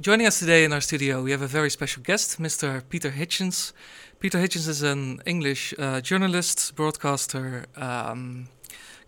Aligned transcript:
Joining 0.00 0.26
us 0.26 0.38
today 0.38 0.64
in 0.64 0.72
our 0.72 0.80
studio, 0.80 1.22
we 1.22 1.32
have 1.32 1.42
a 1.42 1.46
very 1.46 1.68
special 1.68 2.02
guest, 2.02 2.40
Mr. 2.40 2.82
Peter 2.88 3.10
Hitchens. 3.10 3.72
Peter 4.20 4.38
Hitchens 4.38 4.68
is 4.68 4.82
an 4.82 5.20
English 5.26 5.74
uh, 5.78 6.00
journalist, 6.00 6.74
broadcaster, 6.76 7.66
um, 7.76 8.48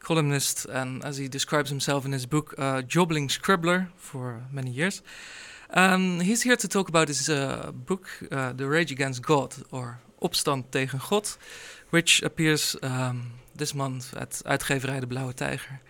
columnist, 0.01 0.67
and 0.67 1.03
as 1.05 1.17
he 1.17 1.29
describes 1.29 1.71
himself 1.71 2.05
in 2.05 2.13
his 2.13 2.27
book, 2.27 2.55
uh, 2.59 2.83
jobbling 2.83 3.29
scribbler 3.29 3.89
for 3.97 4.43
many 4.53 4.71
years. 4.71 5.03
Um, 5.71 6.21
he's 6.21 6.43
here 6.43 6.57
to 6.57 6.69
talk 6.69 6.89
about 6.89 7.09
his 7.09 7.31
uh, 7.31 7.73
book, 7.73 8.09
uh, 8.31 8.53
The 8.53 8.67
Rage 8.67 8.93
Against 8.93 9.23
God, 9.23 9.55
or 9.71 10.01
Opstand 10.21 10.71
tegen 10.71 11.01
God, 11.09 11.29
which 11.91 12.23
appears 12.23 12.77
um, 12.83 13.33
this 13.59 13.73
month 13.73 14.15
at 14.17 14.41
Uitgeverij 14.45 15.01
De 15.01 15.07
Blauwe 15.07 15.35
Tijger. 15.35 15.81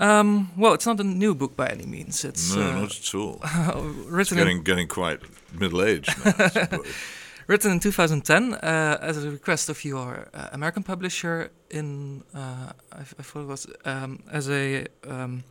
Um, 0.00 0.50
well, 0.56 0.72
it's 0.72 0.84
not 0.84 1.00
a 1.00 1.04
new 1.04 1.34
book 1.34 1.56
by 1.56 1.66
any 1.66 1.86
means. 1.86 2.24
It's 2.24 2.54
no, 2.54 2.60
uh, 2.60 2.80
not 2.80 2.98
at 2.98 3.14
all. 3.14 3.38
written 4.08 4.20
It's 4.20 4.32
getting 4.32 4.64
getting 4.64 4.88
quite 4.88 5.20
middle 5.58 5.82
aged 5.82 6.16
now. 6.24 6.80
written 7.46 7.70
in 7.72 7.80
2010 7.80 8.54
uh, 8.54 8.98
as 9.00 9.24
a 9.24 9.30
request 9.30 9.68
of 9.68 9.84
your 9.84 10.28
uh, 10.32 10.48
American 10.52 10.82
publisher 10.82 11.50
in 11.68 12.22
uh, 12.34 12.72
I, 12.92 13.00
I 13.00 13.22
thought 13.22 13.42
it 13.42 13.48
was 13.48 13.66
um, 13.84 14.22
as 14.30 14.48
a 14.48 14.86
um, 15.06 15.42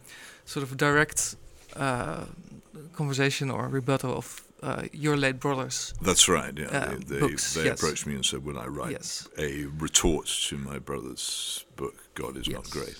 sort 0.45 0.63
of 0.63 0.77
direct 0.77 1.35
uh, 1.75 2.25
conversation 2.93 3.51
or 3.51 3.67
rebuttal 3.67 4.15
of 4.17 4.41
uh, 4.63 4.83
your 4.91 5.17
late 5.17 5.39
brother's. 5.39 5.93
That's 6.01 6.27
right. 6.27 6.57
Yeah, 6.57 6.67
Uh, 6.67 6.89
they 6.89 7.15
they, 7.15 7.19
books, 7.19 7.53
they 7.53 7.65
yes. 7.65 7.79
approached 7.79 8.05
me 8.07 8.15
and 8.15 8.25
said, 8.25 8.43
"Will 8.43 8.59
I 8.59 8.67
write 8.67 8.91
Yes. 8.91 9.27
a 9.37 9.65
retort 9.79 10.27
to 10.49 10.57
my 10.57 10.79
brother's 10.79 11.65
book? 11.75 11.95
God 12.15 12.37
is 12.37 12.47
not 12.47 12.69
great." 12.69 12.95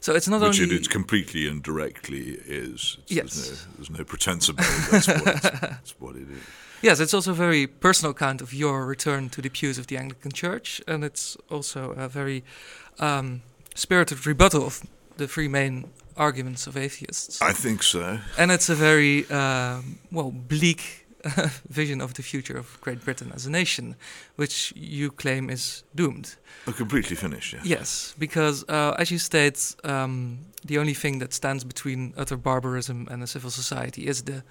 So 0.00 0.14
it's 0.14 0.28
not 0.28 0.40
Which 0.40 0.60
only 0.60 0.76
it, 0.76 0.82
it 0.82 0.90
completely 0.90 1.48
and 1.48 1.62
directly 1.62 2.38
is. 2.46 2.98
It's, 3.02 3.12
Yes. 3.12 3.34
There's 3.34 3.50
no, 3.66 3.72
there's 3.76 3.90
no 3.98 4.04
pretense 4.04 4.48
about 4.48 4.66
it. 4.66 4.90
That's 4.90 5.08
what, 5.08 5.26
it's, 5.26 5.40
that's 5.60 5.94
what 6.00 6.16
it 6.16 6.28
is. 6.30 6.42
yes, 6.82 7.00
it's 7.00 7.14
also 7.14 7.30
a 7.32 7.34
very 7.34 7.66
personal 7.66 8.10
account 8.12 8.40
of 8.42 8.52
your 8.52 8.86
return 8.86 9.28
to 9.30 9.40
the 9.42 9.48
pews 9.48 9.78
of 9.78 9.86
the 9.86 9.96
Anglican 9.96 10.30
Church, 10.32 10.80
and 10.86 11.02
it's 11.04 11.36
also 11.50 11.90
a 11.92 12.08
very 12.08 12.44
um, 13.00 13.42
spirited 13.74 14.26
rebuttal 14.26 14.64
of 14.64 14.82
the 15.16 15.26
three 15.26 15.48
main 15.48 15.88
arguments 16.16 16.66
of 16.66 16.76
atheists. 16.76 17.40
I 17.42 17.52
think 17.52 17.82
so. 17.82 18.18
and 18.38 18.50
it's 18.50 18.68
a 18.68 18.74
very 18.74 19.24
um, 19.30 19.98
well 20.10 20.30
bleak 20.30 21.06
vision 21.68 22.00
of 22.00 22.12
the 22.14 22.22
future 22.22 22.56
of 22.58 22.78
Great 22.80 23.04
Britain 23.04 23.32
as 23.34 23.46
a 23.46 23.50
nation, 23.50 23.96
which 24.36 24.72
you 24.76 25.10
claim 25.10 25.50
is 25.50 25.82
doomed. 25.94 26.36
Oh, 26.66 26.72
completely 26.72 27.16
finished. 27.16 27.52
Yeah. 27.52 27.60
Yes, 27.64 28.14
because 28.18 28.64
uh, 28.68 28.94
as 28.98 29.10
you 29.10 29.18
state, 29.18 29.76
um, 29.84 30.38
the 30.64 30.78
only 30.78 30.94
thing 30.94 31.18
that 31.20 31.32
stands 31.32 31.64
between 31.64 32.12
utter 32.16 32.36
barbarism 32.36 33.08
and 33.10 33.22
a 33.22 33.26
civil 33.26 33.50
society 33.50 34.06
is 34.06 34.22
the 34.22 34.42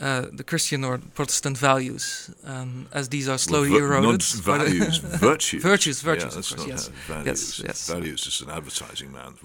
uh, 0.00 0.26
the 0.32 0.44
Christian 0.44 0.84
or 0.84 0.98
Protestant 1.14 1.58
values, 1.58 2.30
um, 2.44 2.86
as 2.92 3.08
these 3.08 3.28
are 3.28 3.38
slowly 3.38 3.70
Well, 3.70 3.80
eroded. 3.80 4.10
Not 4.10 4.22
values, 4.44 4.96
virtues. 5.30 5.62
Virtues, 5.62 6.02
Yeah, 6.02 6.10
virtues, 6.10 6.36
of 6.36 6.56
course, 6.56 6.68
yes. 6.68 6.88
Values. 7.06 7.26
Yes, 7.26 7.62
yes. 7.66 7.88
Values 7.88 8.26
is 8.26 8.40
an 8.40 8.50
advertising 8.50 9.12
man. 9.12 9.34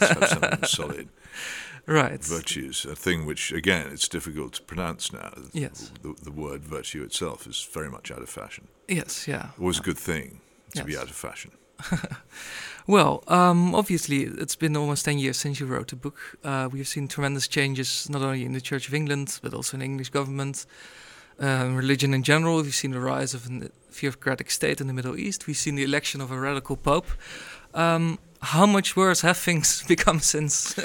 Something 0.00 0.64
solid. 0.64 1.08
right. 1.86 2.22
Virtues, 2.24 2.84
a 2.84 2.94
thing 2.96 3.26
which, 3.26 3.52
again, 3.52 3.86
it's 3.92 4.08
difficult 4.08 4.52
to 4.54 4.62
pronounce 4.62 5.12
now. 5.12 5.32
Yes. 5.52 5.90
The, 6.02 6.14
the 6.22 6.32
word 6.32 6.62
virtue 6.64 7.02
itself 7.02 7.46
is 7.46 7.66
very 7.72 7.88
much 7.90 8.10
out 8.10 8.22
of 8.22 8.28
fashion. 8.28 8.68
Yes. 8.88 9.26
Yeah. 9.28 9.48
Always 9.58 9.78
a 9.78 9.82
good 9.82 9.98
thing 9.98 10.40
to 10.74 10.84
be 10.84 10.96
out 10.96 11.04
of 11.10 11.16
fashion. 11.16 11.52
Well, 12.88 13.24
um, 13.26 13.74
obviously, 13.74 14.22
it's 14.22 14.54
been 14.54 14.76
almost 14.76 15.04
10 15.04 15.18
years 15.18 15.36
since 15.36 15.58
you 15.58 15.66
wrote 15.66 15.88
the 15.88 15.96
book. 15.96 16.38
Uh, 16.44 16.68
we've 16.70 16.86
seen 16.86 17.08
tremendous 17.08 17.48
changes, 17.48 18.08
not 18.08 18.22
only 18.22 18.44
in 18.44 18.52
the 18.52 18.60
Church 18.60 18.86
of 18.86 18.94
England, 18.94 19.40
but 19.42 19.52
also 19.52 19.74
in 19.74 19.80
the 19.80 19.86
English 19.86 20.10
government, 20.10 20.66
um, 21.40 21.74
religion 21.74 22.14
in 22.14 22.22
general. 22.22 22.62
We've 22.62 22.72
seen 22.72 22.92
the 22.92 23.00
rise 23.00 23.34
of 23.34 23.50
a 23.50 23.70
theocratic 23.90 24.52
state 24.52 24.80
in 24.80 24.86
the 24.86 24.92
Middle 24.92 25.18
East. 25.18 25.48
We've 25.48 25.56
seen 25.56 25.74
the 25.74 25.82
election 25.82 26.20
of 26.20 26.30
a 26.30 26.38
radical 26.38 26.76
pope. 26.76 27.08
Um, 27.74 28.20
how 28.46 28.66
much 28.66 28.96
worse 28.96 29.20
have 29.22 29.36
things 29.36 29.82
become 29.88 30.20
since? 30.20 30.76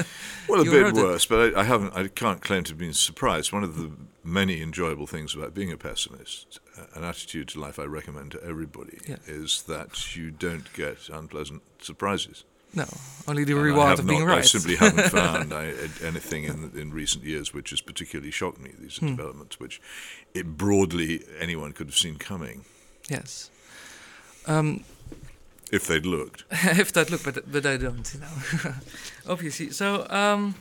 Well, 0.48 0.62
a 0.62 0.66
bit 0.66 0.82
wrote 0.84 0.98
it? 0.98 1.04
worse, 1.04 1.26
but 1.26 1.56
I, 1.56 1.62
I 1.62 1.64
haven't. 1.64 1.96
I 1.96 2.08
can't 2.08 2.42
claim 2.42 2.64
to 2.66 2.72
have 2.72 2.78
been 2.80 2.94
surprised. 2.94 3.52
One 3.54 3.64
of 3.64 3.76
the 3.76 3.92
many 4.24 4.62
enjoyable 4.62 5.08
things 5.08 5.34
about 5.36 5.54
being 5.54 5.72
a 5.72 5.78
pessimist, 5.78 6.60
uh, 6.78 6.84
an 6.96 7.04
attitude 7.04 7.48
to 7.50 7.60
life 7.60 7.80
I 7.80 7.86
recommend 7.86 8.32
to 8.32 8.44
everybody, 8.44 9.00
Yes. 9.08 9.20
is 9.28 9.64
that 9.64 10.16
you 10.16 10.32
don't 10.32 10.72
get 10.74 11.10
unpleasant 11.10 11.62
surprises. 11.82 12.44
No, 12.74 12.86
only 13.28 13.44
the 13.44 13.54
And 13.54 13.64
reward 13.64 14.00
of 14.00 14.08
being 14.08 14.24
right. 14.24 14.38
I 14.38 14.42
simply 14.44 14.76
haven't 14.78 15.10
found 15.20 15.54
I, 15.54 15.74
anything 16.04 16.46
in 16.46 16.72
in 16.76 16.92
recent 16.94 17.24
years 17.26 17.54
which 17.54 17.72
has 17.72 17.82
particularly 17.82 18.32
shocked 18.32 18.60
me. 18.62 18.72
These 18.80 18.98
Hmm. 18.98 19.06
are 19.08 19.10
developments 19.10 19.60
which, 19.60 19.82
it 20.34 20.56
broadly, 20.58 21.24
anyone 21.40 21.74
could 21.74 21.88
have 21.88 21.98
seen 21.98 22.16
coming 22.18 22.64
yes. 23.10 23.50
Um, 24.48 24.84
if 25.72 25.88
they'd 25.88 26.06
looked. 26.06 26.44
if 26.52 26.92
that 26.94 27.10
look, 27.10 27.24
but 27.24 27.52
but 27.52 27.66
I 27.66 27.78
don't, 27.78 28.14
you 28.14 28.20
know. 28.20 28.74
Obviously, 29.34 29.72
so 29.72 30.06
um, 30.10 30.56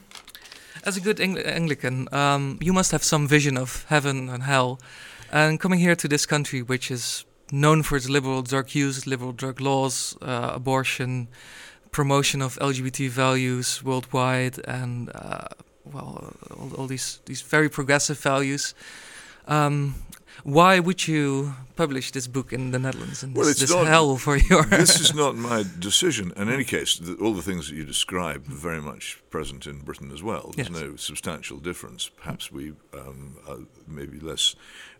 as 0.84 0.96
a 0.96 1.00
good 1.00 1.20
Angli- 1.20 1.44
Anglican, 1.44 2.08
um, 2.14 2.58
you 2.60 2.72
must 2.72 2.92
have 2.92 3.02
some 3.02 3.28
vision 3.28 3.58
of 3.58 3.84
heaven 3.88 4.28
and 4.28 4.42
hell, 4.44 4.80
and 5.32 5.60
coming 5.60 5.80
here 5.80 5.96
to 5.96 6.08
this 6.08 6.26
country, 6.26 6.62
which 6.62 6.90
is 6.90 7.24
known 7.52 7.82
for 7.82 7.96
its 7.96 8.08
liberal 8.08 8.42
drug 8.42 8.74
use, 8.74 9.06
liberal 9.06 9.32
drug 9.32 9.60
laws, 9.60 10.16
uh, 10.22 10.52
abortion, 10.54 11.28
promotion 11.90 12.40
of 12.42 12.56
LGBT 12.58 13.08
values 13.08 13.82
worldwide, 13.82 14.60
and 14.66 15.10
uh, 15.14 15.48
well, 15.84 16.32
all, 16.56 16.72
all 16.76 16.86
these 16.86 17.20
these 17.26 17.42
very 17.42 17.68
progressive 17.68 18.18
values. 18.18 18.74
Um, 19.48 19.94
why 20.44 20.78
would 20.80 21.06
you 21.08 21.54
publish 21.76 22.10
this 22.10 22.26
book 22.26 22.52
in 22.52 22.70
the 22.72 22.78
Netherlands 22.78 23.22
in 23.22 23.32
Well, 23.32 23.44
this, 23.46 23.52
it's 23.52 23.60
this 23.60 23.70
not- 23.74 23.86
hell 23.86 24.16
for 24.16 24.36
your? 24.36 24.64
this 24.82 25.00
is 25.00 25.14
not 25.14 25.34
my 25.36 25.64
decision. 25.78 26.32
In 26.36 26.48
any 26.50 26.64
case, 26.64 26.98
the, 26.98 27.14
all 27.14 27.32
the 27.34 27.42
things 27.42 27.68
that 27.68 27.74
you 27.76 27.84
describe 27.84 28.46
are 28.48 28.54
very 28.54 28.80
much 28.82 29.22
present 29.30 29.66
in 29.66 29.80
Britain 29.80 30.10
as 30.12 30.22
well. 30.22 30.52
There's 30.54 30.68
Yes. 30.68 30.80
no 30.80 30.96
substantial 30.96 31.58
difference. 31.58 32.08
Perhaps 32.08 32.52
we 32.52 32.72
um, 32.92 33.36
are 33.48 33.58
maybe 33.86 34.18
less 34.20 34.54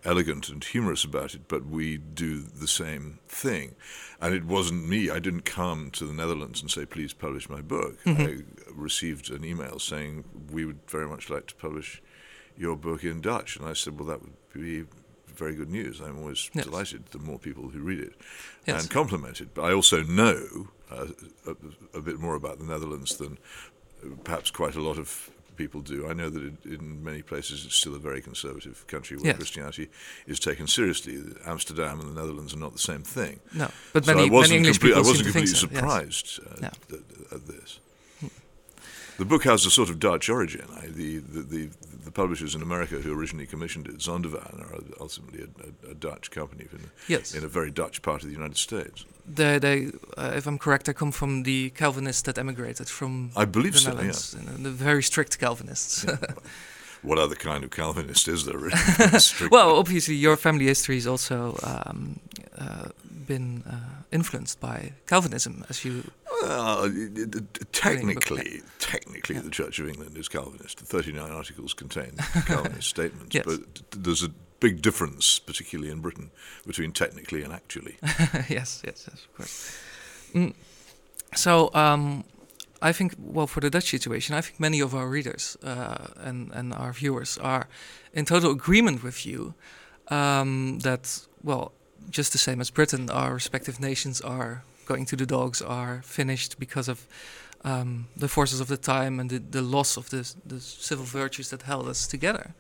elegant 0.05 0.49
and 0.49 0.65
humorous 0.65 1.05
about 1.05 1.35
it, 1.35 1.43
but 1.49 1.67
we 1.67 1.99
do 1.99 2.41
the 2.41 2.69
same 2.69 3.19
thing. 3.29 3.75
And 4.21 4.35
it 4.35 4.45
wasn't 4.45 4.89
me. 4.89 5.11
I 5.11 5.19
didn't 5.19 5.45
come 5.45 5.91
to 5.93 6.07
the 6.07 6.15
Netherlands 6.15 6.63
and 6.63 6.71
say, 6.71 6.87
please 6.87 7.13
publish 7.13 7.49
my 7.51 7.61
book. 7.61 7.99
I 8.07 8.39
received 8.73 9.31
an 9.31 9.45
email 9.45 9.79
saying, 9.79 10.25
we 10.51 10.65
would 10.65 10.79
very 10.89 11.07
much 11.09 11.29
like 11.29 11.47
to 11.49 11.55
publish 11.57 12.01
your 12.57 12.77
book 12.77 13.05
in 13.05 13.21
Dutch. 13.21 13.57
And 13.57 13.67
I 13.67 13.75
said, 13.75 13.99
well, 13.99 14.09
that 14.09 14.23
would 14.23 14.33
be 14.55 14.85
very 15.41 15.55
good 15.57 15.71
news. 15.71 16.01
I'm 16.01 16.19
always 16.19 16.51
Yes. 16.55 16.65
delighted 16.67 17.03
the 17.11 17.19
more 17.19 17.39
people 17.39 17.65
who 17.71 17.81
read 17.81 18.01
it 18.09 18.15
Yes. 18.67 18.83
and 18.83 18.91
compliment 18.91 19.41
it. 19.41 19.49
But 19.55 19.63
I 19.65 19.73
also 19.73 20.03
know 20.05 20.39
uh, 20.91 21.07
a, 21.47 21.55
a 21.99 22.03
bit 22.03 22.19
more 22.21 22.35
about 22.37 22.59
the 22.59 22.65
Netherlands 22.73 23.17
than 23.17 23.33
uh, 24.05 24.09
perhaps 24.25 24.51
quite 24.51 24.77
a 24.77 24.81
lot 24.89 24.99
of 24.99 25.31
people 25.57 25.81
do. 25.81 26.07
I 26.11 26.13
know 26.15 26.31
that 26.31 26.43
it, 26.43 26.55
in 26.77 27.03
many 27.05 27.23
places 27.23 27.65
it's 27.67 27.75
still 27.83 27.95
a 27.95 27.99
very 27.99 28.21
conservative 28.23 28.87
country 28.87 29.17
where 29.17 29.27
Yes. 29.27 29.37
Christianity 29.37 29.89
is 30.27 30.39
taken 30.41 30.67
seriously. 30.67 31.15
Amsterdam 31.47 32.01
and 32.01 32.09
the 32.15 32.21
Netherlands 32.21 32.53
are 32.55 32.59
not 32.67 32.73
the 32.73 32.87
same 32.93 33.03
thing. 33.03 33.41
No, 33.55 33.69
but 33.95 34.05
So 34.05 34.15
many, 34.15 34.29
I 34.29 34.31
wasn't, 34.31 34.51
many 34.51 34.57
English 34.59 34.81
people 34.81 34.97
I 34.97 35.07
wasn't 35.09 35.17
seem 35.19 35.27
to 35.27 35.33
think 35.33 35.49
completely 35.49 35.61
so. 35.61 35.67
surprised 35.67 36.41
uh, 36.47 36.57
Yeah. 36.65 36.71
th- 36.89 37.03
th- 37.09 37.33
at 37.33 37.47
this. 37.47 37.81
The 39.19 39.27
book 39.27 39.45
has 39.45 39.67
a 39.67 39.71
sort 39.71 39.91
of 39.91 39.99
Dutch 39.99 40.31
origin. 40.31 40.67
I, 40.83 40.87
the, 40.87 41.19
the, 41.19 41.43
the, 41.43 41.71
the 42.05 42.11
publishers 42.11 42.55
in 42.55 42.63
America 42.63 42.97
who 42.97 43.13
originally 43.19 43.47
commissioned 43.47 43.87
it, 43.89 43.99
Zondervan, 43.99 44.61
are 44.61 44.79
ultimately 45.01 45.43
a, 45.43 45.89
a, 45.89 45.93
a 45.93 45.95
Dutch 45.95 46.31
company 46.31 46.67
in, 46.73 46.91
Yes, 47.09 47.35
in 47.35 47.45
a 47.45 47.49
very 47.49 47.71
Dutch 47.71 48.03
part 48.03 48.23
of 48.23 48.29
the 48.29 48.35
United 48.35 48.57
States. 48.57 49.05
they, 49.27 49.59
they, 49.59 49.87
uh, 50.17 50.33
if 50.35 50.47
I'm 50.47 50.59
correct, 50.59 50.87
they 50.87 50.93
come 50.95 51.13
from 51.13 51.43
the 51.45 51.71
Calvinists 51.71 52.23
that 52.23 52.39
emigrated 52.39 52.89
from 52.89 53.31
I 53.37 53.45
believe 53.45 53.73
the 53.75 53.79
so, 53.81 53.91
yeah. 53.91 53.95
Netherlands, 53.97 54.35
and 54.35 54.65
the 54.67 54.71
very 54.71 55.03
strict 55.03 55.39
Calvinists. 55.39 56.07
What 57.03 57.19
other 57.19 57.35
kind 57.35 57.65
of 57.65 57.71
Calvinist 57.71 58.29
is 58.29 58.45
there? 58.45 58.59
Really? 58.59 58.77
Well, 59.51 59.79
obviously, 59.79 60.17
your 60.17 60.37
family 60.37 60.67
history 60.67 60.97
has 60.97 61.07
also 61.07 61.57
um, 61.63 62.21
uh, 62.59 62.89
been 63.27 63.63
uh, 63.67 64.03
influenced 64.13 64.61
by 64.61 64.93
Calvinism, 65.07 65.65
as 65.71 65.83
you. 65.83 66.03
Well, 66.43 66.91
technically, 67.73 68.63
technically, 68.79 69.39
the 69.39 69.51
Church 69.51 69.79
of 69.79 69.89
England 69.89 70.17
is 70.17 70.29
Calvinist. 70.29 70.79
The 70.79 70.85
39 70.85 71.31
articles 71.31 71.75
contain 71.75 72.13
Calvinist 72.47 72.89
statements, 72.89 73.35
Yes. 73.35 73.45
but 73.45 73.61
there's 73.91 74.23
a 74.23 74.31
big 74.61 74.83
difference, 74.83 75.39
particularly 75.39 75.91
in 75.91 76.01
Britain, 76.01 76.31
between 76.67 76.93
technically 76.93 77.43
and 77.43 77.53
actually. 77.53 77.97
yes, 78.49 78.83
yes, 78.85 79.07
yes, 79.09 79.09
of 79.09 79.37
course. 79.37 79.79
Mm. 80.35 80.55
So, 81.35 81.71
um, 81.75 82.25
I 82.83 82.93
think, 82.93 83.15
well, 83.19 83.47
for 83.47 83.61
the 83.61 83.71
Dutch 83.71 83.91
situation, 83.91 84.35
I 84.35 84.41
think 84.41 84.59
many 84.59 84.81
of 84.81 84.95
our 84.95 85.07
readers 85.09 85.57
uh, 85.63 86.09
and, 86.17 86.51
and 86.53 86.73
our 86.73 86.93
viewers 86.93 87.39
are 87.39 87.69
in 88.13 88.25
total 88.25 88.51
agreement 88.51 89.03
with 89.03 89.27
you 89.27 89.55
um, 90.09 90.79
that, 90.81 91.27
well, 91.43 91.73
just 92.11 92.33
the 92.33 92.39
same 92.39 92.61
as 92.61 92.71
Britain, 92.71 93.11
our 93.11 93.35
respective 93.35 93.79
nations 93.81 94.21
are 94.21 94.65
going 94.91 95.07
to 95.07 95.17
the 95.17 95.27
dogs 95.27 95.63
are 95.63 96.03
finished 96.03 96.59
because 96.59 96.89
of 96.91 96.99
um, 97.65 98.07
the 98.17 98.29
forces 98.29 98.61
of 98.61 98.67
the 98.67 98.77
time 98.77 99.21
and 99.21 99.31
the, 99.31 99.39
the 99.39 99.63
loss 99.63 99.97
of 99.97 100.09
the, 100.11 100.23
the 100.47 100.61
civil 100.61 101.05
virtues 101.05 101.51
that 101.51 101.63
held 101.63 101.89
us 101.89 102.07
together. 102.07 102.55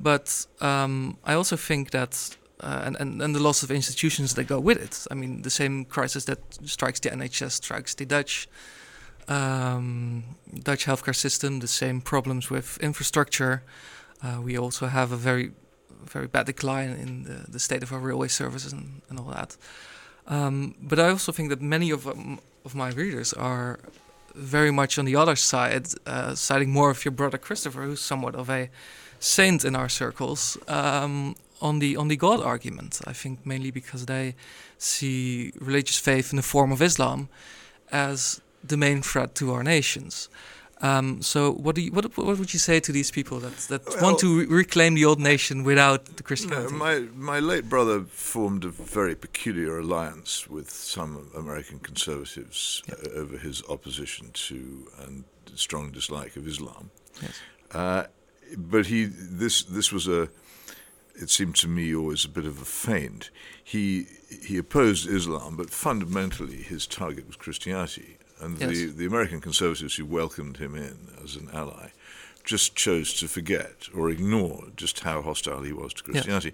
But 0.00 0.46
um, 0.60 1.16
I 1.24 1.34
also 1.34 1.56
think 1.56 1.90
that, 1.90 2.36
uh, 2.60 2.82
and, 2.86 2.96
and, 3.00 3.22
and 3.22 3.34
the 3.34 3.42
loss 3.42 3.62
of 3.62 3.70
institutions 3.70 4.34
that 4.34 4.44
go 4.44 4.58
with 4.58 4.78
it. 4.82 5.06
I 5.10 5.14
mean, 5.14 5.42
the 5.42 5.50
same 5.50 5.84
crisis 5.84 6.24
that 6.24 6.38
strikes 6.64 7.00
the 7.00 7.10
NHS 7.10 7.52
strikes 7.52 7.94
the 7.94 8.06
Dutch 8.06 8.48
um, 9.28 10.24
Dutch 10.64 10.84
healthcare 10.86 11.14
system. 11.14 11.60
The 11.60 11.68
same 11.68 12.00
problems 12.00 12.50
with 12.50 12.78
infrastructure. 12.80 13.62
Uh, 14.20 14.40
we 14.42 14.58
also 14.58 14.86
have 14.86 15.12
a 15.12 15.16
very 15.16 15.52
very 16.04 16.26
bad 16.26 16.46
decline 16.46 16.90
in 16.90 17.22
the, 17.24 17.50
the 17.52 17.58
state 17.58 17.82
of 17.82 17.92
our 17.92 18.00
railway 18.00 18.28
services 18.28 18.72
and, 18.72 19.02
and 19.08 19.18
all 19.18 19.30
that. 19.30 19.56
Um, 20.26 20.74
but 20.80 20.98
I 20.98 21.08
also 21.08 21.32
think 21.32 21.48
that 21.50 21.60
many 21.60 21.90
of 21.90 22.06
um, 22.06 22.38
of 22.64 22.74
my 22.74 22.90
readers 22.90 23.32
are 23.32 23.78
very 24.34 24.70
much 24.70 24.98
on 24.98 25.04
the 25.04 25.16
other 25.16 25.36
side, 25.36 25.86
uh, 26.06 26.34
siding 26.34 26.70
more 26.70 26.90
of 26.90 27.04
your 27.04 27.12
brother 27.12 27.38
Christopher, 27.38 27.82
who's 27.82 28.00
somewhat 28.00 28.34
of 28.34 28.48
a 28.48 28.70
saint 29.18 29.64
in 29.64 29.76
our 29.76 29.88
circles, 29.88 30.56
um, 30.68 31.34
on 31.60 31.78
the 31.78 31.96
on 31.96 32.08
the 32.08 32.16
God 32.16 32.40
argument. 32.40 33.00
I 33.06 33.12
think 33.12 33.44
mainly 33.44 33.70
because 33.70 34.06
they 34.06 34.34
see 34.78 35.52
religious 35.60 35.98
faith 35.98 36.32
in 36.32 36.36
the 36.36 36.42
form 36.42 36.72
of 36.72 36.82
Islam 36.82 37.28
as 37.90 38.40
the 38.64 38.76
main 38.76 39.02
threat 39.02 39.34
to 39.34 39.52
our 39.52 39.62
nations. 39.62 40.28
Um, 40.82 41.22
so, 41.22 41.52
what 41.52 41.76
do 41.76 41.80
you, 41.80 41.92
what, 41.92 42.04
what 42.16 42.38
would 42.38 42.52
you 42.52 42.58
say 42.58 42.80
to 42.80 42.92
these 42.92 43.12
people 43.12 43.38
that 43.40 43.56
that 43.68 43.86
Well- 43.86 44.02
want 44.02 44.18
to 44.18 44.40
re- 44.40 44.46
reclaim 44.46 44.94
the 44.94 45.04
old 45.04 45.20
nation 45.20 45.62
without 45.62 46.16
the 46.16 46.22
Christianity? 46.24 46.72
No, 46.72 46.78
my 46.78 47.00
my 47.14 47.38
late 47.38 47.68
brother 47.68 48.04
formed 48.08 48.64
a 48.64 48.70
very 48.70 49.14
peculiar 49.14 49.78
alliance 49.78 50.48
with 50.50 50.70
some 50.70 51.30
American 51.36 51.78
conservatives 51.78 52.82
uh, 52.90 53.20
over 53.20 53.38
his 53.38 53.62
opposition 53.68 54.30
to 54.32 54.88
and 54.98 55.24
strong 55.54 55.92
dislike 55.92 56.34
of 56.36 56.46
Islam. 56.46 56.90
Yes. 57.22 57.40
Uh, 57.70 58.04
but 58.56 58.86
he 58.86 59.04
this 59.04 59.62
this 59.62 59.92
was 59.92 60.08
a 60.08 60.28
it 61.14 61.30
seemed 61.30 61.54
to 61.56 61.68
me 61.68 61.94
always 61.94 62.24
a 62.24 62.28
bit 62.28 62.46
of 62.46 62.60
a 62.60 62.64
feint. 62.64 63.30
He 63.62 64.06
he 64.48 64.58
opposed 64.58 65.08
Islam, 65.08 65.56
but 65.56 65.70
fundamentally 65.70 66.62
his 66.62 66.86
target 66.86 67.26
was 67.26 67.36
Christianity. 67.36 68.16
And 68.42 68.58
the, 68.58 68.74
Yes. 68.74 68.92
the 68.94 69.06
American 69.06 69.40
conservatives 69.40 69.94
who 69.96 70.04
welcomed 70.04 70.56
him 70.58 70.74
in 70.74 71.08
as 71.22 71.36
an 71.36 71.48
ally 71.52 71.90
just 72.44 72.74
chose 72.74 73.14
to 73.14 73.28
forget 73.28 73.88
or 73.94 74.10
ignore 74.10 74.64
just 74.76 75.00
how 75.00 75.22
hostile 75.22 75.62
he 75.62 75.72
was 75.72 75.94
to 75.94 76.02
Christianity. 76.02 76.52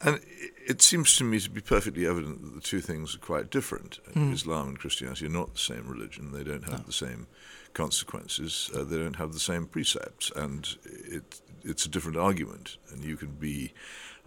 And 0.00 0.20
it, 0.66 0.82
seems 0.82 1.16
to 1.16 1.24
me 1.24 1.38
to 1.38 1.48
be 1.48 1.60
perfectly 1.60 2.06
evident 2.06 2.42
that 2.42 2.54
the 2.56 2.60
two 2.60 2.80
things 2.80 3.14
are 3.14 3.18
quite 3.18 3.48
different. 3.48 4.00
Islam 4.16 4.68
and 4.68 4.78
Christianity 4.78 5.26
are 5.26 5.30
not 5.40 5.52
the 5.52 5.60
same 5.60 5.86
religion. 5.86 6.32
They 6.32 6.42
don't 6.42 6.68
have 6.68 6.86
the 6.86 6.92
same 6.92 7.28
consequences. 7.72 8.68
Uh, 8.74 8.82
they 8.82 8.96
don't 8.98 9.16
have 9.16 9.32
the 9.32 9.38
same 9.38 9.66
precepts, 9.66 10.32
and 10.34 10.76
it 10.84 11.40
it's 11.62 11.86
a 11.86 11.88
different 11.88 12.16
argument. 12.16 12.76
And 12.90 13.04
you 13.04 13.16
can 13.16 13.30
be. 13.30 13.72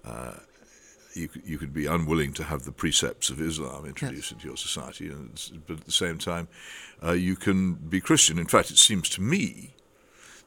Uh, 0.06 0.36
you, 1.14 1.30
you 1.44 1.58
could 1.58 1.74
be 1.74 1.86
unwilling 1.86 2.34
to 2.34 2.44
have 2.44 2.64
the 2.64 2.72
precepts 2.72 3.30
of 3.30 3.42
Islam 3.42 3.86
introduced 3.86 4.32
into 4.32 4.48
your 4.48 4.58
society, 4.58 5.08
and 5.10 5.40
but 5.68 5.78
at 5.80 5.86
the 5.86 5.92
same 5.92 6.18
time, 6.18 6.48
uh, 7.04 7.12
you 7.12 7.36
can 7.36 7.74
be 7.74 8.00
Christian. 8.00 8.38
In 8.40 8.46
fact, 8.46 8.72
it 8.72 8.78
seems 8.78 9.10
to 9.10 9.22
me 9.22 9.76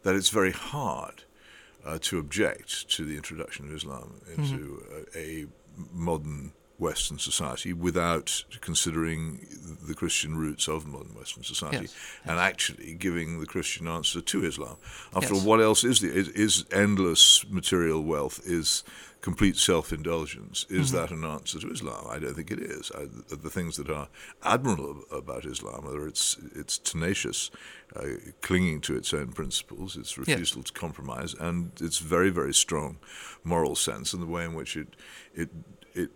that 0.03 0.15
it's 0.15 0.31
very 0.31 0.53
hard 0.53 1.25
uh, 1.85 1.99
to 2.03 2.19
object 2.19 2.89
to 2.91 3.05
the 3.05 3.17
introduction 3.17 3.67
of 3.67 3.75
Islam 3.75 4.21
into 4.37 4.83
a, 5.15 5.19
a 5.19 5.47
modern 5.93 6.53
Western 6.79 7.19
society 7.19 7.73
without 7.73 8.45
considering 8.61 9.47
the 9.87 9.95
Christian 9.95 10.37
roots 10.37 10.67
of 10.69 10.87
modern 10.87 11.15
Western 11.15 11.45
society 11.45 11.83
Yes, 11.83 11.95
and 12.25 12.39
actually 12.39 12.95
giving 12.95 13.41
the 13.41 13.47
Christian 13.47 13.87
answer 13.87 14.21
to 14.21 14.45
Islam. 14.45 14.77
After 15.15 15.35
Yes. 15.35 15.43
all, 15.43 15.49
what 15.49 15.61
else 15.61 15.85
is 15.85 16.01
there? 16.01 16.11
Is, 16.11 16.29
is 16.31 16.65
endless 16.73 17.45
material 17.49 18.03
wealth? 18.03 18.41
Is 18.45 18.83
complete 19.21 19.57
self-indulgence? 19.57 20.67
Is 20.69 20.91
Mm-hmm. 20.91 20.97
that 20.97 21.11
an 21.13 21.25
answer 21.25 21.61
to 21.61 21.71
Islam? 21.71 22.07
I 22.11 22.19
don't 22.19 22.35
think 22.35 22.51
it 22.51 22.59
is. 22.61 22.91
I, 22.95 23.05
the, 23.29 23.37
the 23.37 23.51
things 23.51 23.77
that 23.77 23.89
are 23.89 24.09
admirable 24.43 25.05
about 25.13 25.45
Islam, 25.47 25.87
are 25.87 26.09
it's 26.09 26.37
it's 26.55 26.77
tenacious, 26.79 27.51
uh, 27.97 28.03
clinging 28.43 28.81
to 28.83 28.97
its 28.97 29.15
own 29.15 29.29
principles, 29.33 29.97
its 29.97 30.19
refusal 30.19 30.63
to 30.65 30.73
compromise, 30.73 31.35
and 31.39 31.71
its 31.81 31.99
very 31.99 32.31
very 32.31 32.53
strong 32.55 32.99
moral 33.45 33.77
sense, 33.77 34.13
and 34.13 34.21
the 34.23 34.27
way 34.27 34.45
in 34.45 34.55
which 34.55 34.77
it 34.77 34.89
it 35.35 35.51
it, 35.95 36.11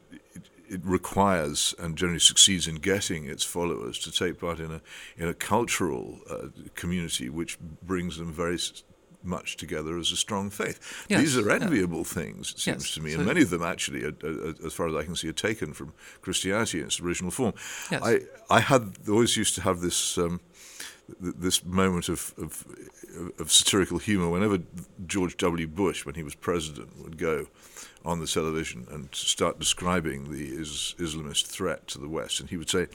it 0.68 0.80
requires 0.84 1.74
and 1.78 1.96
generally 1.96 2.20
succeeds 2.20 2.66
in 2.68 2.76
getting 2.76 3.24
its 3.26 3.44
followers 3.44 3.98
to 4.00 4.10
take 4.12 4.38
part 4.40 4.58
in 4.60 4.70
a 4.72 4.80
in 5.16 5.28
a 5.28 5.34
cultural 5.34 6.18
uh, 6.30 6.48
community 6.74 7.28
which 7.28 7.58
brings 7.82 8.16
them 8.18 8.32
very 8.32 8.58
much 9.22 9.56
together 9.56 9.98
as 9.98 10.12
a 10.12 10.16
strong 10.16 10.48
faith. 10.50 10.78
Yes, 11.08 11.20
These 11.20 11.36
are 11.38 11.48
yeah. 11.48 11.64
enviable 11.64 12.04
things, 12.04 12.50
it 12.52 12.58
seems 12.60 12.84
Yes, 12.84 12.94
to 12.94 13.02
me, 13.02 13.10
so- 13.12 13.18
and 13.18 13.26
many 13.26 13.42
of 13.42 13.50
them 13.50 13.62
actually, 13.62 14.04
are, 14.04 14.14
are, 14.22 14.54
as 14.66 14.72
far 14.74 14.88
as 14.88 14.94
I 14.94 15.04
can 15.04 15.16
see, 15.16 15.28
are 15.28 15.32
taken 15.32 15.72
from 15.72 15.92
Christianity 16.22 16.78
in 16.80 16.86
its 16.86 17.00
original 17.00 17.30
form. 17.32 17.54
Yes. 17.90 18.02
I 18.02 18.20
I 18.50 18.60
had 18.60 18.94
always 19.08 19.36
used 19.36 19.54
to 19.56 19.62
have 19.62 19.80
this. 19.80 20.18
Um, 20.18 20.40
th- 21.22 21.34
this 21.38 21.64
moment 21.64 22.08
of, 22.08 22.34
of 22.38 22.64
of 23.38 23.50
satirical 23.50 23.98
humour 23.98 24.28
whenever 24.30 24.58
George 25.06 25.36
W. 25.38 25.66
Bush, 25.66 26.04
when 26.06 26.14
he 26.14 26.22
was 26.22 26.34
president, 26.34 26.88
would 27.02 27.16
go 27.18 27.46
on 28.04 28.20
the 28.20 28.26
television 28.26 28.86
and 28.90 29.08
start 29.12 29.58
describing 29.58 30.30
the 30.32 30.46
is- 30.62 30.94
Islamist 30.98 31.46
threat 31.46 31.86
to 31.88 31.98
the 31.98 32.08
West, 32.08 32.40
and 32.40 32.48
he 32.48 32.56
would 32.56 32.70
say, 32.70 32.86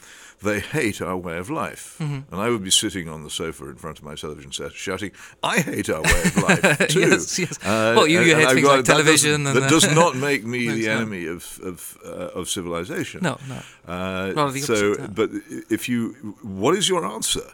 "They 0.42 0.60
hate 0.60 1.02
our 1.02 1.18
way 1.18 1.38
of 1.38 1.50
life," 1.50 1.98
Mm-hmm. 2.00 2.32
and 2.34 2.42
I 2.42 2.50
would 2.50 2.64
be 2.64 2.72
sitting 2.72 3.08
on 3.10 3.24
the 3.24 3.30
sofa 3.30 3.66
in 3.70 3.76
front 3.76 4.00
of 4.00 4.04
my 4.06 4.16
television 4.16 4.52
set 4.52 4.74
shouting, 4.74 5.12
"I 5.44 5.60
hate 5.60 5.90
our 5.90 6.02
way 6.02 6.22
of 6.26 6.38
life 6.38 6.88
too." 6.94 7.02
Yes, 7.02 7.38
yes. 7.40 7.58
Uh, 7.64 7.94
Well, 7.96 8.08
you- 8.08 8.22
you 8.22 8.36
hate 8.36 8.46
I've 8.48 8.54
things 8.56 8.68
got- 8.68 8.76
like 8.78 8.86
that 8.86 8.92
television 8.94 9.44
doesn't- 9.44 9.48
and, 9.48 9.56
that 9.58 9.64
uh, 9.64 9.70
does 9.70 9.94
not 9.96 10.16
make 10.16 10.44
me 10.46 10.68
No, 10.68 10.76
the 10.76 10.86
no. 10.88 10.92
enemy 10.98 11.26
of 11.28 11.60
of 11.64 11.98
uh, 12.06 12.40
of 12.40 12.50
civilization. 12.50 13.22
No, 13.24 13.38
no. 13.50 13.62
Uh, 13.94 14.34
so, 14.34 14.42
opposite, 14.48 15.00
yeah. 15.00 15.08
but 15.08 15.30
if 15.70 15.88
you, 15.90 16.14
what 16.42 16.76
is 16.76 16.88
your 16.90 17.06
answer? 17.06 17.48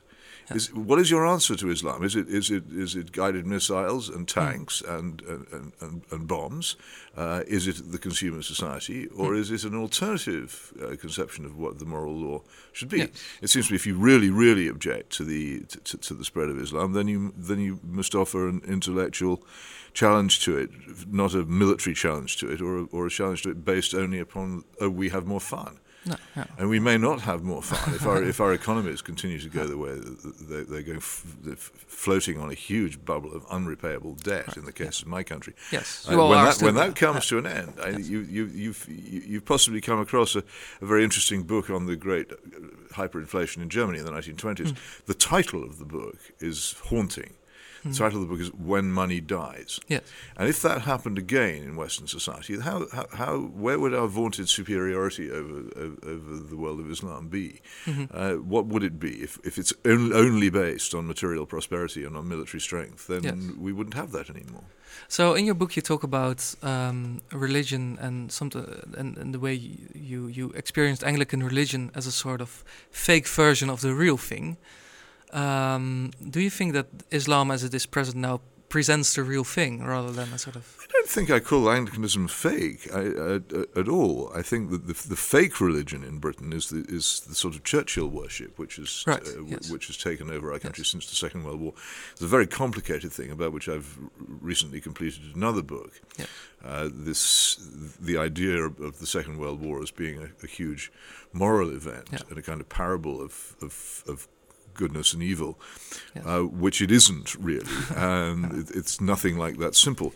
Is, 0.56 0.74
what 0.74 1.00
is 1.00 1.12
your 1.12 1.25
answer 1.28 1.56
to 1.56 1.69
Islam? 1.69 2.04
Is 2.04 2.16
it 2.16 2.28
is 2.28 2.50
it 2.50 2.63
is 2.72 2.96
it 2.96 3.12
guided 3.12 3.46
missiles 3.46 4.10
and 4.10 4.28
tanks 4.28 4.81
and 4.81 5.22
and, 5.22 5.46
and, 5.51 5.74
and, 5.81 6.01
and 6.12 6.28
bombs? 6.28 6.75
Uh, 7.16 7.44
is 7.48 7.68
it 7.68 7.92
the 7.92 7.98
consumer 7.98 8.42
society, 8.42 9.07
or 9.07 9.28
Hmm. 9.34 9.42
is 9.42 9.51
it 9.51 9.63
an 9.63 9.75
alternative 9.75 10.74
uh, 10.81 10.96
conception 10.96 11.46
of 11.46 11.57
what 11.57 11.80
the 11.80 11.86
moral 11.86 12.16
law 12.16 12.42
should 12.72 12.90
be? 12.90 12.98
Yes. 13.00 13.10
It 13.42 13.50
seems 13.50 13.68
to 13.68 13.74
me 13.74 13.75
if 13.75 13.86
you 13.88 13.96
really 13.96 14.30
really 14.30 14.68
object 14.68 15.12
to 15.18 15.24
the 15.24 15.62
to, 15.72 15.80
to, 15.80 15.98
to 15.98 16.13
the 16.13 16.25
spread 16.25 16.50
of 16.50 16.57
Islam, 16.60 16.94
then 16.94 17.08
you 17.08 17.34
then 17.38 17.60
you 17.60 17.79
must 17.84 18.15
offer 18.15 18.48
an 18.50 18.62
intellectual 18.68 19.44
challenge 19.94 20.39
to 20.46 20.58
it, 20.58 20.70
not 21.12 21.34
a 21.34 21.44
military 21.46 21.96
challenge 21.96 22.38
to 22.38 22.50
it, 22.51 22.62
or 22.62 22.77
a, 22.79 22.84
or 22.91 23.06
a 23.08 23.10
challenge 23.10 23.41
to 23.44 23.50
it 23.50 23.65
based 23.65 23.94
only 23.94 24.20
upon 24.20 24.63
oh 24.82 24.89
we 24.89 25.10
have 25.10 25.25
more 25.25 25.41
fun. 25.41 25.79
No, 26.10 26.16
no. 26.36 26.46
And 26.58 26.70
we 26.70 26.80
may 26.80 26.98
not 26.98 27.22
have 27.22 27.44
more 27.44 27.62
fun 27.62 27.94
if 27.96 28.06
our 28.06 28.22
if 28.24 28.39
our 28.42 28.54
economies 28.54 29.01
continue 29.01 29.39
to 29.39 29.50
go 29.50 29.66
the 29.68 29.78
way 29.78 29.94
they, 30.50 30.63
they're 30.63 30.82
going, 30.82 30.98
f- 30.98 31.72
floating 31.88 32.39
on 32.39 32.50
a 32.50 32.54
huge 32.56 33.04
bubble 33.06 33.32
of 33.34 33.46
unrepayable 33.48 34.16
debt. 34.22 34.58
In 34.58 34.66
the 34.66 34.74
case 34.74 35.01
of 35.01 35.08
my 35.08 35.24
country, 35.24 35.54
Yes. 35.72 36.08
Uh, 36.10 36.18
when 36.18 36.44
that 36.46 36.62
when 36.62 36.75
that 36.75 36.96
comes 36.96 37.28
to 37.28 37.38
an 37.38 37.46
end, 37.48 37.74
I, 37.82 37.89
you 37.89 38.20
you 38.22 38.46
you've 38.48 38.86
you, 38.89 39.22
you've 39.25 39.46
possibly 39.46 39.82
come 39.82 40.00
across 40.00 40.36
a, 40.36 40.44
a 40.82 40.86
very 40.86 41.04
interesting 41.04 41.44
book 41.44 41.70
on 41.70 41.86
the 41.86 41.96
great 41.96 42.32
uh, 42.32 42.36
hyperinflation 42.94 43.58
in 43.62 43.70
Germany 43.70 44.00
in 44.00 44.06
the 44.06 44.12
1920s. 44.12 44.75
The 45.06 45.13
title 45.13 45.63
of 45.63 45.78
the 45.80 45.86
book 45.86 46.18
is 46.39 46.75
haunting. 46.86 47.34
The 47.83 47.93
title 47.93 48.21
of 48.21 48.27
the 48.27 48.33
book 48.33 48.41
is 48.41 48.50
"When 48.53 48.91
Money 48.91 49.21
Dies." 49.21 49.79
Yes. 49.88 50.01
And 50.38 50.50
if 50.50 50.62
that 50.62 50.81
happened 50.81 51.17
again 51.17 51.63
in 51.63 51.75
Western 51.75 52.07
society, 52.07 52.59
how, 52.59 52.88
how, 52.91 53.05
how 53.13 53.38
where 53.39 53.79
would 53.79 53.93
our 53.93 54.07
vaunted 54.07 54.50
superiority 54.50 55.31
over, 55.31 55.57
over, 55.77 55.98
over 56.05 56.38
the 56.38 56.57
world 56.57 56.79
of 56.79 56.89
Islam 56.91 57.27
be? 57.29 57.62
Uh, 58.12 58.33
what 58.36 58.65
would 58.65 58.83
it 58.83 59.00
be 59.00 59.21
if, 59.24 59.38
if 59.43 59.57
it's 59.57 59.74
on, 59.86 60.13
only 60.13 60.50
based 60.50 60.93
on 60.93 61.07
material 61.07 61.45
prosperity 61.45 62.03
and 62.05 62.15
on 62.17 62.27
military 62.27 62.62
strength? 62.62 63.07
Then 63.07 63.24
Yes. 63.24 63.36
we 63.57 63.71
wouldn't 63.74 63.95
have 63.95 64.12
that 64.12 64.29
anymore. 64.29 64.63
So 65.07 65.33
in 65.36 65.45
your 65.45 65.55
book, 65.55 65.75
you 65.75 65.81
talk 65.81 66.03
about 66.03 66.55
um, 66.63 67.21
religion 67.31 67.98
and 68.01 68.31
something, 68.31 68.65
and, 68.98 69.17
and 69.17 69.33
the 69.33 69.39
way 69.39 69.53
you 69.53 70.27
you 70.27 70.51
experienced 70.55 71.03
Anglican 71.03 71.43
religion 71.43 71.91
as 71.95 72.07
a 72.07 72.12
sort 72.12 72.41
of 72.41 72.63
fake 72.91 73.27
version 73.27 73.69
of 73.69 73.79
the 73.81 73.93
real 73.93 74.17
thing. 74.17 74.57
Um, 75.31 76.12
do 76.29 76.39
you 76.39 76.50
think 76.50 76.74
that 76.74 76.88
Islam, 77.12 77.51
as 77.51 77.63
it 77.63 77.74
is 77.74 77.86
present 77.86 78.17
now, 78.17 78.41
presents 78.69 79.15
the 79.15 79.24
real 79.24 79.43
thing 79.43 79.83
rather 79.83 80.12
than 80.12 80.31
a 80.31 80.38
sort 80.38 80.55
of 80.55 80.77
I 80.79 80.86
don't 80.91 81.07
think 81.07 81.31
I 81.31 81.39
call 81.39 81.69
Anglicanism 81.69 82.27
fake 82.27 82.88
I, 82.93 83.00
I, 83.00 83.79
at 83.79 83.88
all. 83.88 84.31
I 84.36 84.43
think 84.43 84.69
that 84.69 84.88
the, 84.88 84.93
the, 85.07 85.15
fake 85.15 85.59
religion 85.59 86.03
in 86.03 86.19
Britain 86.19 86.53
is 86.53 86.69
the, 86.69 86.86
is 86.88 87.21
the 87.21 87.36
sort 87.36 87.55
of 87.55 87.63
Churchill 87.63 88.07
worship, 88.07 88.59
which 88.59 88.77
is 88.77 89.03
right, 89.07 89.21
uh, 89.25 89.43
yes. 89.43 89.71
which 89.71 89.88
has 89.88 89.98
taken 89.98 90.29
over 90.29 90.53
our 90.53 90.59
country 90.59 90.83
yes. 90.83 90.89
since 90.89 91.09
the 91.09 91.15
Second 91.15 91.43
World 91.43 91.59
War. 91.59 91.74
It's 92.12 92.21
a 92.21 92.27
very 92.27 92.48
complicated 92.48 93.12
thing 93.12 93.31
about 93.31 93.53
which 93.53 93.67
I've 93.67 93.98
recently 94.19 94.81
completed 94.81 95.36
another 95.36 95.63
book. 95.63 96.00
Yeah. 96.17 96.25
Uh, 96.63 96.89
this 96.91 97.55
the 98.00 98.17
idea 98.17 98.63
of 98.63 99.00
the 99.00 99.07
Second 99.07 99.39
World 99.39 99.62
War 99.62 99.81
as 99.81 99.91
being 99.91 100.21
a, 100.21 100.29
a 100.43 100.48
huge 100.48 100.91
moral 101.33 101.71
event 101.71 102.09
yeah. 102.12 102.19
and 102.29 102.38
a 102.38 102.41
kind 102.41 102.62
of 102.62 102.69
parable 102.69 103.21
of, 103.21 103.55
of, 103.62 104.03
of 104.07 104.27
goodness 104.73 105.13
and 105.13 105.23
evil, 105.23 105.59
yes. 106.15 106.25
uh, 106.25 106.41
which 106.41 106.81
it 106.81 106.91
isn't 106.91 107.35
really, 107.35 107.65
and 107.95 108.53
it, 108.53 108.75
it's 108.75 109.01
nothing 109.01 109.38
like 109.38 109.57
that 109.57 109.75
simple. 109.75 110.13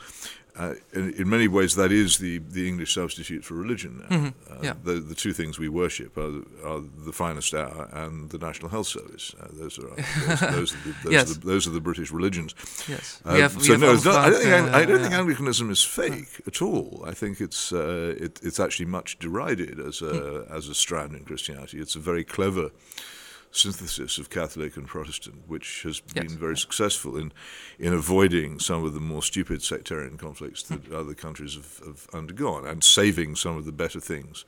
Uh, 0.56 0.76
in, 0.94 1.14
in, 1.14 1.30
many 1.30 1.48
ways, 1.48 1.74
that 1.76 1.92
is 1.92 2.20
the, 2.20 2.38
the 2.38 2.68
English 2.68 2.94
substitute 2.94 3.44
for 3.44 3.56
religion. 3.56 4.06
Mm-hmm. 4.08 4.54
Uh, 4.54 4.58
yeah. 4.62 4.74
the, 4.84 4.94
the 5.00 5.16
two 5.16 5.34
things 5.34 5.58
we 5.58 5.68
worship 5.68 6.16
are, 6.16 6.44
are 6.64 6.80
the 7.06 7.12
finest 7.12 7.56
hour 7.56 7.90
and 7.92 8.30
the 8.30 8.38
National 8.38 8.70
Health 8.70 8.86
Service. 8.86 9.34
Uh, 9.42 9.48
those 9.52 9.80
are 9.80 9.90
those, 9.90 9.96
those, 10.42 10.74
are 10.76 10.78
the, 10.78 10.96
those, 11.04 11.12
yes. 11.12 11.32
are 11.32 11.34
the, 11.34 11.40
those 11.40 11.68
are 11.68 11.72
the 11.72 11.82
British 11.82 12.12
religions. 12.12 12.54
Yes. 12.88 13.20
Uh, 13.26 13.36
have, 13.36 13.60
so 13.64 13.76
no, 13.78 13.96
not, 13.96 14.08
I 14.08 14.30
don't 14.30 14.42
think, 14.42 14.54
I 14.54 14.86
don't 14.86 15.02
think 15.02 15.14
uh, 15.14 15.18
Anglicanism 15.18 15.72
is 15.72 15.84
fake 15.84 16.42
at 16.46 16.62
all. 16.62 17.04
I 17.04 17.14
think 17.14 17.42
it's 17.42 17.74
uh, 17.74 18.16
it, 18.20 18.40
it's 18.44 18.60
actually 18.60 18.86
much 18.86 19.18
derided 19.18 19.80
as 19.80 20.04
a 20.04 20.06
mm. 20.06 20.52
as 20.56 20.70
a 20.70 20.76
strand 20.76 21.16
in 21.16 21.26
Christianity. 21.26 21.80
It's 21.80 21.96
a 21.96 22.00
very 22.00 22.24
clever 22.24 22.70
synthesis 23.54 24.18
of 24.18 24.30
Catholic 24.30 24.76
and 24.76 24.88
Protestant, 24.88 25.44
which 25.48 25.84
has 25.84 26.02
yes. 26.14 26.26
been 26.26 26.38
very 26.38 26.58
successful 26.58 27.18
in 27.18 27.32
in 27.80 27.94
avoiding 27.94 28.60
some 28.60 28.84
of 28.84 28.94
the 28.94 29.00
more 29.00 29.22
stupid 29.22 29.62
sectarian 29.62 30.18
conflicts 30.18 30.64
that 30.64 30.90
mm. 30.90 30.94
other 30.94 31.14
countries 31.14 31.56
have, 31.56 31.80
have, 31.86 32.08
undergone 32.14 32.66
and 32.66 32.84
saving 32.84 33.36
some 33.36 33.56
of 33.56 33.66
the 33.66 33.72
better 33.72 34.00
things 34.00 34.44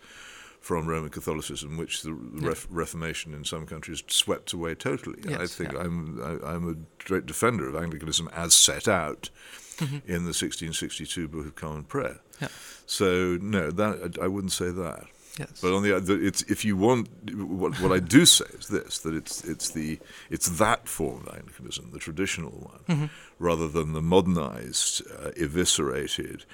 from 0.60 0.88
Roman 0.88 1.12
Catholicism, 1.12 1.78
which 1.78 2.02
the 2.02 2.10
yeah. 2.10 2.48
Ref- 2.48 2.68
Reformation 2.72 3.36
in 3.36 3.46
some 3.46 3.68
countries 3.68 4.04
swept 4.08 4.52
away 4.52 4.74
totally. 4.74 5.20
Yes, 5.24 5.40
I 5.40 5.46
think 5.46 5.74
yeah. 5.74 5.82
I'm 5.82 6.42
I, 6.44 6.56
am 6.56 6.68
a 6.70 7.04
great 7.06 7.28
defender 7.28 7.70
of 7.70 7.76
Anglicanism 7.76 8.30
as 8.34 8.56
set 8.56 8.88
out 8.88 9.30
mm-hmm. 9.78 9.98
in 10.08 10.24
the 10.26 10.34
1662 10.34 11.28
Book 11.28 11.46
of 11.46 11.56
Common 11.56 11.84
Prayer. 11.84 12.20
Yeah. 12.42 12.48
So 12.88 13.38
no, 13.40 13.70
that 13.70 14.18
I 14.20 14.28
wouldn't 14.28 14.54
say 14.54 14.72
that. 14.72 15.06
Yes. 15.38 15.60
But 15.62 15.74
on 15.74 15.84
the 15.84 15.96
other, 15.96 16.20
it's 16.20 16.44
if 16.44 16.64
you 16.64 16.78
want, 16.78 17.10
what, 17.34 17.80
what 17.82 17.92
I 17.92 18.00
do 18.00 18.26
say 18.26 18.46
is 18.58 18.68
this: 18.68 19.00
that 19.00 19.14
it's 19.14 19.44
it's 19.44 19.70
the 19.70 20.00
it's 20.30 20.48
that 20.48 20.88
form 20.88 21.28
of 21.28 21.36
Anglicanism, 21.36 21.92
the 21.92 22.00
traditional 22.00 22.52
one, 22.52 22.80
mm-hmm. 22.88 23.06
rather 23.38 23.68
than 23.68 23.92
the 23.92 24.02
modernized, 24.02 25.02
uh, 25.12 25.32
eviscerated, 25.36 26.46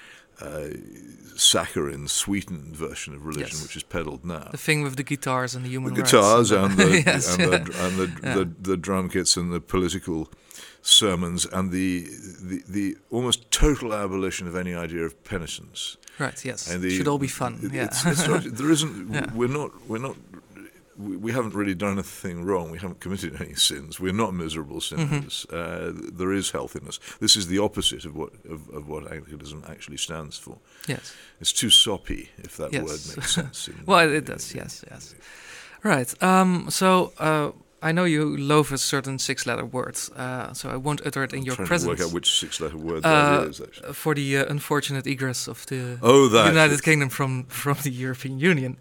uh, 0.41 0.69
saccharine 1.35 2.07
sweetened 2.07 2.75
version 2.75 3.13
of 3.15 3.25
religion, 3.25 3.57
yes. 3.57 3.63
which 3.63 3.75
is 3.75 3.83
peddled 3.83 4.23
now. 4.25 4.47
The 4.51 4.57
thing 4.57 4.83
with 4.83 4.95
the 4.95 5.03
guitars 5.03 5.55
and 5.55 5.65
the 5.65 5.69
human 5.69 5.93
the 5.93 6.03
guitars 6.03 6.51
and 6.61 6.77
the 6.77 7.01
yes. 7.05 7.37
and, 7.37 7.51
the, 7.51 7.55
and 7.55 7.97
the, 7.97 8.19
yeah. 8.23 8.35
the, 8.35 8.51
the 8.61 8.77
drum 8.77 9.09
kits 9.09 9.37
and 9.37 9.51
the 9.51 9.59
political 9.59 10.29
sermons 10.81 11.45
and 11.45 11.71
the, 11.71 12.07
the 12.41 12.63
the 12.67 12.97
almost 13.11 13.51
total 13.51 13.93
abolition 13.93 14.47
of 14.47 14.55
any 14.55 14.73
idea 14.73 15.03
of 15.03 15.23
penitence. 15.23 15.97
Right. 16.19 16.45
Yes. 16.45 16.69
And 16.71 16.81
the, 16.83 16.95
Should 16.95 17.07
all 17.07 17.17
be 17.17 17.27
fun. 17.27 17.59
It, 17.63 17.73
yeah. 17.73 17.85
It's, 17.85 18.05
it's 18.05 18.27
not, 18.27 18.43
there 18.43 18.71
isn't. 18.71 19.01
Yeah. 19.11 19.33
We're 19.33 19.47
not. 19.47 19.71
We're 19.87 19.97
not. 19.97 20.15
We, 21.01 21.17
we 21.17 21.31
haven't 21.31 21.53
really 21.53 21.75
done 21.75 21.93
anything 21.93 22.43
wrong. 22.43 22.71
We 22.71 22.77
haven't 22.77 22.99
committed 22.99 23.41
any 23.41 23.55
sins. 23.55 23.99
We're 23.99 24.13
not 24.13 24.33
miserable 24.33 24.81
sinners. 24.81 25.45
Mm-hmm. 25.49 26.07
Uh, 26.07 26.11
there 26.13 26.31
is 26.31 26.51
healthiness. 26.51 26.99
This 27.19 27.35
is 27.35 27.47
the 27.47 27.59
opposite 27.59 28.05
of 28.05 28.15
what 28.15 28.33
of, 28.49 28.69
of, 28.69 28.87
what 28.87 29.11
Anglicanism 29.11 29.63
actually 29.67 29.97
stands 29.97 30.37
for. 30.37 30.57
Yes. 30.87 31.13
It's 31.39 31.53
too 31.53 31.69
soppy, 31.69 32.29
if 32.37 32.57
that 32.57 32.73
yes. 32.73 32.83
word 32.83 33.17
makes 33.17 33.31
sense. 33.33 33.67
In, 33.67 33.83
well, 33.85 34.09
it 34.09 34.25
does. 34.25 34.53
yes. 34.53 34.83
Yes. 34.89 35.15
Right. 35.83 36.23
Um, 36.23 36.69
so. 36.69 37.13
Uh, 37.17 37.51
I 37.83 37.91
know 37.91 38.03
you 38.03 38.37
loathe 38.37 38.71
a 38.71 38.77
certain 38.77 39.17
six-letter 39.17 39.65
word, 39.65 39.97
uh, 40.15 40.53
so 40.53 40.69
I 40.69 40.75
won't 40.75 41.01
utter 41.03 41.23
it 41.23 41.33
in 41.33 41.39
I'm 41.39 41.45
your 41.45 41.55
trying 41.55 41.67
presence. 41.67 41.97
To 41.97 42.03
work 42.03 42.07
out 42.07 42.13
which 42.13 42.39
six-letter 42.39 42.77
word 42.77 43.03
uh, 43.03 43.39
that 43.41 43.49
is. 43.49 43.59
Actually. 43.59 43.93
For 43.93 44.13
the 44.13 44.37
uh, 44.37 44.45
unfortunate 44.49 45.07
egress 45.07 45.47
of 45.47 45.65
the 45.65 45.97
oh. 46.03 46.29
United 46.47 46.83
Kingdom 46.83 47.09
from 47.09 47.45
from 47.45 47.77
the 47.81 47.89
European 47.89 48.39
Union, 48.39 48.77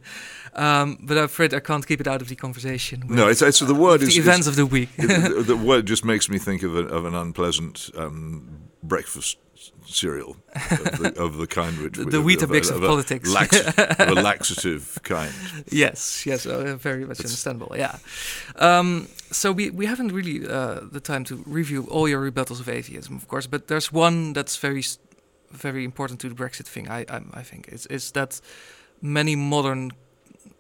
um, 0.55 0.99
but 1.03 1.17
I'm 1.17 1.25
afraid 1.25 1.55
I 1.55 1.61
can't 1.61 1.87
keep 1.87 2.01
it 2.01 2.09
out 2.09 2.23
of 2.23 2.29
the 2.29 2.37
conversation. 2.37 3.05
no, 3.09 3.29
it's, 3.29 3.43
it's 3.43 3.61
the 3.61 3.75
word 3.75 4.01
the 4.01 4.07
is 4.07 4.19
events 4.19 4.47
of 4.47 4.57
the 4.57 4.67
week. 4.67 4.91
it, 4.99 5.07
the, 5.37 5.43
the, 5.43 5.57
word 5.57 5.87
just 5.87 6.05
makes 6.05 6.29
me 6.29 6.39
think 6.39 6.63
of, 6.63 6.77
a, 6.77 6.87
of 6.87 7.05
an 7.05 7.15
unpleasant 7.15 7.91
um, 7.97 8.71
breakfast 8.83 9.39
cereal 9.87 10.37
of 10.55 10.99
the, 10.99 11.15
of 11.23 11.37
the 11.37 11.47
kind 11.47 11.79
which 11.79 11.97
the, 11.97 12.05
the 12.05 12.19
Weetabix 12.19 12.71
of, 12.71 12.77
of, 12.77 12.83
of, 12.83 12.89
politics, 12.89 13.33
lax, 13.33 13.57
of 13.79 14.09
a 14.09 14.15
laxative 14.15 14.99
kind. 15.03 15.33
Yes, 15.71 16.25
yes, 16.27 16.47
uh, 16.47 16.77
very 16.77 17.05
much 17.05 17.21
it's 17.21 17.31
understandable. 17.31 17.77
Yeah. 17.77 17.99
Um, 18.57 19.09
so 19.31 19.53
we 19.53 19.71
we 19.71 19.87
haven't 19.87 20.13
really 20.13 20.47
uh, 20.47 20.81
the 20.91 21.01
time 21.01 21.25
to 21.25 21.37
review 21.47 21.87
all 21.91 22.09
your 22.09 22.31
rebuttals 22.31 22.61
of 22.61 22.69
atheism, 22.69 23.17
of 23.17 23.29
course, 23.29 23.47
but 23.47 23.69
there's 23.69 23.93
one 23.93 24.33
that's 24.33 24.57
very 24.57 24.83
very 25.51 25.85
important 25.85 26.21
to 26.21 26.29
the 26.29 26.35
Brexit 26.35 26.67
thing. 26.67 26.89
I 26.89 27.01
I, 27.09 27.21
I 27.35 27.43
think 27.43 27.69
it's 27.69 27.87
is 27.87 28.13
that 28.13 28.41
many 29.03 29.37
modern 29.37 29.93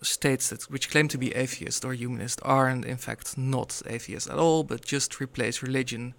states 0.02 0.48
that 0.48 0.62
which 0.70 0.90
claim 0.90 1.08
to 1.08 1.18
be 1.18 1.34
atheist 1.34 1.84
or 1.84 1.92
humanist 1.92 2.40
aren't 2.42 2.84
in 2.84 2.96
fact 2.96 3.36
not 3.36 3.82
atheist 3.86 4.28
at 4.28 4.38
all, 4.38 4.64
but 4.64 4.84
just 4.84 5.20
replace 5.20 5.62
religion 5.62 6.14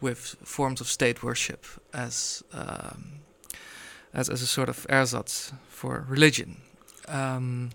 with 0.00 0.36
forms 0.42 0.80
of 0.80 0.86
state 0.86 1.22
worship 1.22 1.66
as 1.92 2.42
um, 2.52 3.20
as 4.14 4.28
as 4.28 4.42
a 4.42 4.46
sort 4.46 4.68
of 4.68 4.86
ersatz 4.88 5.52
for 5.68 6.06
religion. 6.08 6.56
Um, 7.08 7.70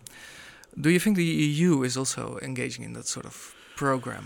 do 0.80 0.90
you 0.90 1.00
think 1.00 1.18
the 1.18 1.24
EU 1.24 1.84
is 1.84 1.98
also 1.98 2.40
engaging 2.42 2.84
in 2.84 2.94
that 2.94 3.08
sort 3.08 3.26
of 3.26 3.56
program? 3.76 4.26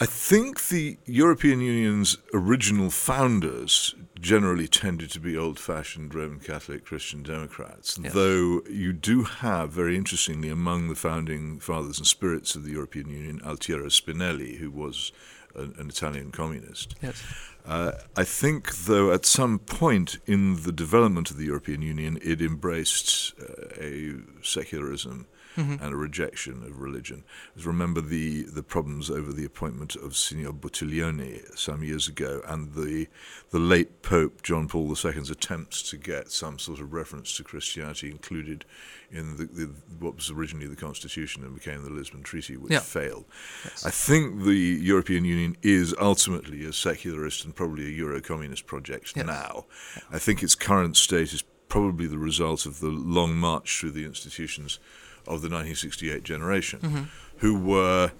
I 0.00 0.06
think 0.06 0.68
the 0.68 0.98
European 1.06 1.60
Union's 1.60 2.18
original 2.32 2.90
founders 2.90 3.94
generally 4.20 4.66
tended 4.66 5.10
to 5.10 5.20
be 5.20 5.36
old 5.36 5.58
fashioned 5.58 6.14
Roman 6.14 6.40
Catholic 6.40 6.84
Christian 6.84 7.22
Democrats, 7.22 7.98
yes. 8.02 8.12
though 8.12 8.62
you 8.68 8.92
do 8.92 9.22
have, 9.22 9.70
very 9.70 9.96
interestingly, 9.96 10.48
among 10.48 10.88
the 10.88 10.94
founding 10.94 11.60
fathers 11.60 11.98
and 11.98 12.06
spirits 12.06 12.56
of 12.56 12.64
the 12.64 12.72
European 12.72 13.08
Union, 13.08 13.40
Altiero 13.40 13.86
Spinelli, 13.86 14.56
who 14.56 14.70
was 14.70 15.12
an, 15.54 15.74
an 15.78 15.88
Italian 15.88 16.32
communist. 16.32 16.96
Yes. 17.00 17.22
Uh, 17.64 17.92
I 18.16 18.24
think, 18.24 18.74
though, 18.74 19.12
at 19.12 19.24
some 19.24 19.58
point 19.58 20.18
in 20.26 20.62
the 20.64 20.72
development 20.72 21.30
of 21.30 21.36
the 21.36 21.46
European 21.46 21.82
Union, 21.82 22.18
it 22.22 22.42
embraced 22.42 23.32
uh, 23.40 23.80
a 23.80 24.14
secularism 24.42 25.26
mm-hmm. 25.56 25.82
and 25.82 25.92
a 25.92 25.96
rejection 25.96 26.62
of 26.64 26.80
religion. 26.80 27.24
Remember 27.56 28.00
the, 28.00 28.42
the 28.42 28.62
problems 28.62 29.10
over 29.10 29.32
the 29.32 29.44
appointment 29.44 29.96
of 29.96 30.16
Signor 30.16 30.52
Buttiglione 30.52 31.56
some 31.56 31.82
years 31.82 32.08
ago 32.08 32.42
and 32.46 32.74
the, 32.74 33.08
the 33.50 33.58
late 33.58 34.02
Pope 34.02 34.42
John 34.42 34.68
Paul 34.68 34.88
II's 34.88 35.30
attempts 35.30 35.82
to 35.90 35.96
get 35.96 36.30
some 36.30 36.58
sort 36.58 36.80
of 36.80 36.92
reference 36.92 37.36
to 37.36 37.44
Christianity 37.44 38.10
included 38.10 38.64
in 39.10 39.36
the, 39.36 39.44
the, 39.44 39.70
what 39.98 40.16
was 40.16 40.30
originally 40.30 40.66
the 40.66 40.76
Constitution 40.76 41.44
and 41.44 41.54
became 41.54 41.84
the 41.84 41.90
Lisbon 41.90 42.22
Treaty, 42.22 42.56
which 42.56 42.72
yeah. 42.72 42.80
failed. 42.80 43.24
Yes. 43.64 43.86
I 43.86 43.90
think 43.90 44.42
the 44.42 44.52
European 44.52 45.24
Union 45.24 45.56
is 45.62 45.94
ultimately 46.00 46.64
a 46.64 46.72
secularist 46.72 47.44
and 47.44 47.54
probably 47.54 47.86
a 47.86 47.90
Euro 47.90 48.20
communist 48.20 48.66
project 48.66 49.12
yes. 49.14 49.26
now. 49.26 49.66
I 50.10 50.18
think 50.18 50.42
its 50.42 50.54
current 50.54 50.96
state 50.96 51.32
is 51.32 51.44
probably 51.68 52.06
the 52.06 52.18
result 52.18 52.66
of 52.66 52.80
the 52.80 52.88
long 52.88 53.36
march 53.36 53.80
through 53.80 53.90
the 53.90 54.04
institutions 54.04 54.78
of 55.26 55.42
the 55.42 55.48
1968 55.48 56.22
generation, 56.22 56.80
mm-hmm. 56.80 57.02
who 57.38 57.58
were, 57.58 58.12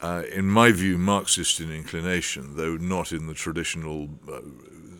uh, 0.00 0.22
in 0.32 0.46
my 0.46 0.72
view, 0.72 0.98
Marxist 0.98 1.60
in 1.60 1.72
inclination, 1.72 2.56
though 2.56 2.76
not 2.76 3.12
in 3.12 3.26
the 3.26 3.34
traditional 3.34 4.08
uh, 4.30 4.40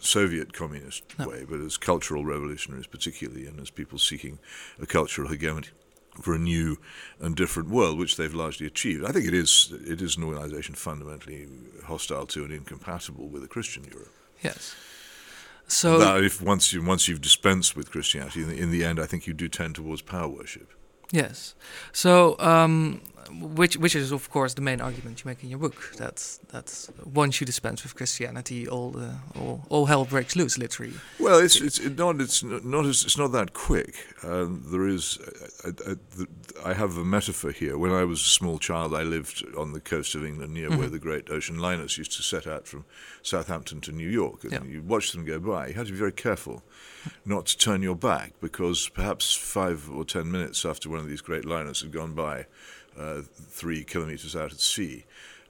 Soviet 0.01 0.53
communist 0.53 1.05
no. 1.19 1.29
way, 1.29 1.45
but 1.49 1.61
as 1.61 1.77
cultural 1.77 2.25
revolutionaries, 2.25 2.87
particularly, 2.87 3.47
and 3.47 3.61
as 3.61 3.71
people 3.71 3.99
seeking 3.99 4.39
a 4.81 4.87
cultural 4.87 5.29
hegemony 5.29 5.69
for 6.21 6.35
a 6.35 6.39
new 6.39 6.79
and 7.21 7.37
different 7.37 7.71
world, 7.71 7.99
which 7.99 8.17
they've 8.17 8.35
largely 8.35 8.67
achieved. 8.67 9.05
I 9.05 9.13
think 9.13 9.27
it 9.27 9.35
is 9.35 9.73
it 9.87 10.03
is 10.03 10.17
an 10.17 10.25
organisation 10.25 10.75
fundamentally 10.75 11.49
hostile 11.87 12.27
to 12.27 12.45
and 12.45 12.53
incompatible 12.53 13.29
with 13.29 13.43
a 13.43 13.49
Christian 13.49 13.85
Europe. 13.85 14.13
Yes. 14.43 14.75
So 15.69 15.99
that 15.99 16.23
if 16.23 16.43
once 16.43 16.73
you 16.73 16.83
once 16.83 17.09
you've 17.09 17.23
dispensed 17.23 17.77
with 17.77 17.91
Christianity, 17.91 18.43
in 18.43 18.49
the, 18.49 18.59
in 18.59 18.71
the 18.71 18.85
end, 18.85 19.01
I 19.01 19.07
think 19.07 19.27
you 19.27 19.33
do 19.33 19.49
tend 19.49 19.77
towards 19.77 20.03
power 20.03 20.29
worship. 20.29 20.71
Yes. 21.13 21.55
So, 21.93 22.37
um, 22.39 23.03
which 23.41 23.77
which 23.77 23.95
is 23.95 24.13
of 24.13 24.31
course 24.31 24.55
the 24.55 24.63
main 24.63 24.81
argument 24.81 25.25
you 25.25 25.29
make 25.29 25.43
in 25.43 25.51
your 25.51 25.59
book 25.59 25.93
that 25.97 26.39
that 26.49 26.89
once 27.05 27.41
you 27.41 27.47
dispense 27.47 27.83
with 27.83 27.95
Christianity, 27.95 28.69
all 28.69 28.91
the 28.91 29.15
all, 29.39 29.65
all 29.69 29.87
hell 29.87 30.05
breaks 30.05 30.37
loose, 30.37 30.59
literally. 30.59 30.95
Well, 31.21 31.39
it's 31.39 31.61
it's 31.61 31.79
it 31.79 31.99
not 31.99 32.21
it's 32.21 32.43
not 32.43 32.87
it's 32.87 33.19
not 33.19 33.33
that 33.33 33.53
quick. 33.53 33.95
Um, 34.25 34.63
there 34.67 34.87
is, 34.87 35.19
I, 35.65 35.91
I, 35.91 36.71
I, 36.71 36.75
have 36.75 36.97
a 36.97 37.05
metaphor 37.05 37.51
here. 37.51 37.77
When 37.77 37.91
I 37.91 38.05
was 38.05 38.21
a 38.21 38.29
small 38.29 38.59
child, 38.59 38.95
I 38.95 39.03
lived 39.03 39.45
on 39.59 39.73
the 39.73 39.81
coast 39.81 40.15
of 40.15 40.25
England 40.25 40.55
near 40.55 40.71
mm-hmm. 40.71 40.79
where 40.79 40.89
the 40.89 41.01
great 41.01 41.29
ocean 41.29 41.59
liners 41.59 41.99
used 41.99 42.13
to 42.13 42.23
set 42.23 42.47
out 42.47 42.69
from 42.69 42.85
Southampton 43.23 43.81
to 43.81 43.93
New 43.93 44.09
York, 44.09 44.45
and 44.45 44.53
yeah. 44.53 44.63
you 44.65 44.83
watched 44.83 45.13
them 45.13 45.25
go 45.25 45.41
by. 45.41 45.69
You 45.69 45.75
had 45.75 45.87
to 45.87 45.93
be 45.93 45.99
very 45.99 46.13
careful 46.13 46.63
not 47.25 47.47
to 47.47 47.59
turn 47.59 47.83
your 47.83 47.97
back 47.97 48.35
because 48.41 48.89
perhaps 48.89 49.35
five 49.35 49.91
or 49.91 50.05
ten 50.05 50.31
minutes 50.31 50.65
after 50.65 50.89
one 50.89 51.01
of 51.03 51.09
these 51.09 51.21
great 51.21 51.45
liners 51.45 51.83
had 51.83 51.93
gone 51.93 52.15
by 52.15 52.47
uh, 52.99 53.23
three 53.23 53.85
kilometers 53.85 54.37
out 54.37 54.53
at 54.53 54.61
sea, 54.61 55.05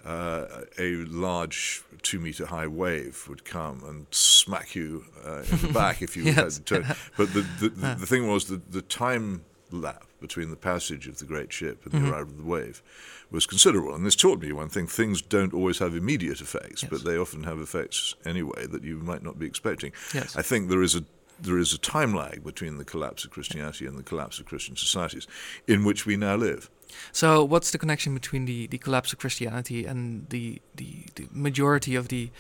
uh, 0.04 0.47
a 0.78 0.97
large 1.06 1.82
two 2.02 2.18
meter 2.18 2.47
high 2.47 2.66
wave 2.66 3.25
would 3.28 3.44
come 3.44 3.82
and 3.85 4.06
smack 4.11 4.75
you 4.75 5.04
uh, 5.25 5.42
in 5.50 5.59
the 5.59 5.71
back 5.75 6.02
if 6.02 6.16
you 6.16 6.25
yes. 6.25 6.35
had 6.35 6.50
to 6.50 6.61
turn. 6.62 6.97
But 7.16 7.32
the, 7.32 7.47
the, 7.61 7.68
the, 7.68 7.94
the 8.00 8.06
thing 8.06 8.28
was 8.28 8.47
that 8.47 8.73
the 8.73 8.82
time 8.82 9.44
lap 9.71 10.04
between 10.21 10.50
the 10.50 10.56
passage 10.56 11.06
of 11.06 11.18
the 11.18 11.25
great 11.25 11.52
ship 11.52 11.85
and 11.85 11.92
the 11.92 11.99
mm-hmm. 11.99 12.11
arrival 12.11 12.30
of 12.32 12.37
the 12.38 12.44
wave 12.44 12.82
was 13.30 13.47
considerable. 13.47 13.94
And 13.94 14.06
this 14.06 14.16
taught 14.16 14.40
me 14.40 14.52
one 14.52 14.68
thing 14.68 14.87
things 14.87 15.23
don't 15.23 15.54
always 15.54 15.78
have 15.78 15.94
immediate 15.94 16.40
effects, 16.40 16.82
yes. 16.82 16.90
but 16.90 17.04
they 17.04 17.16
often 17.16 17.44
have 17.44 17.61
effects 17.61 18.14
anyway 18.25 18.66
that 18.66 18.85
you 18.85 18.99
might 18.99 19.23
not 19.23 19.38
be 19.38 19.47
expecting. 19.47 19.92
Yes. 20.14 20.37
I 20.37 20.42
think 20.42 20.68
there 20.68 20.82
is 20.82 20.94
a 20.94 21.04
there 21.42 21.58
is 21.58 21.72
a 21.72 21.78
time 21.78 22.14
lag 22.14 22.44
between 22.44 22.78
the 22.78 22.84
collapse 22.84 23.25
of 23.25 23.30
Christianity 23.30 23.87
and 23.87 23.99
the 23.99 24.02
collapse 24.02 24.38
of 24.38 24.46
Christian 24.46 24.76
societies 24.76 25.26
in 25.66 25.84
which 25.84 26.06
we 26.06 26.16
now 26.16 26.37
live. 26.37 26.70
So, 27.11 27.44
what's 27.44 27.70
the 27.70 27.78
connection 27.78 28.14
between 28.14 28.44
the, 28.44 28.66
the 28.66 28.78
collapse 28.78 29.12
of 29.12 29.18
Christianity 29.18 29.84
and 29.87 30.28
the, 30.28 30.61
the, 30.75 31.06
the 31.14 31.26
majority 31.30 31.94
of 31.94 32.08
the 32.08 32.30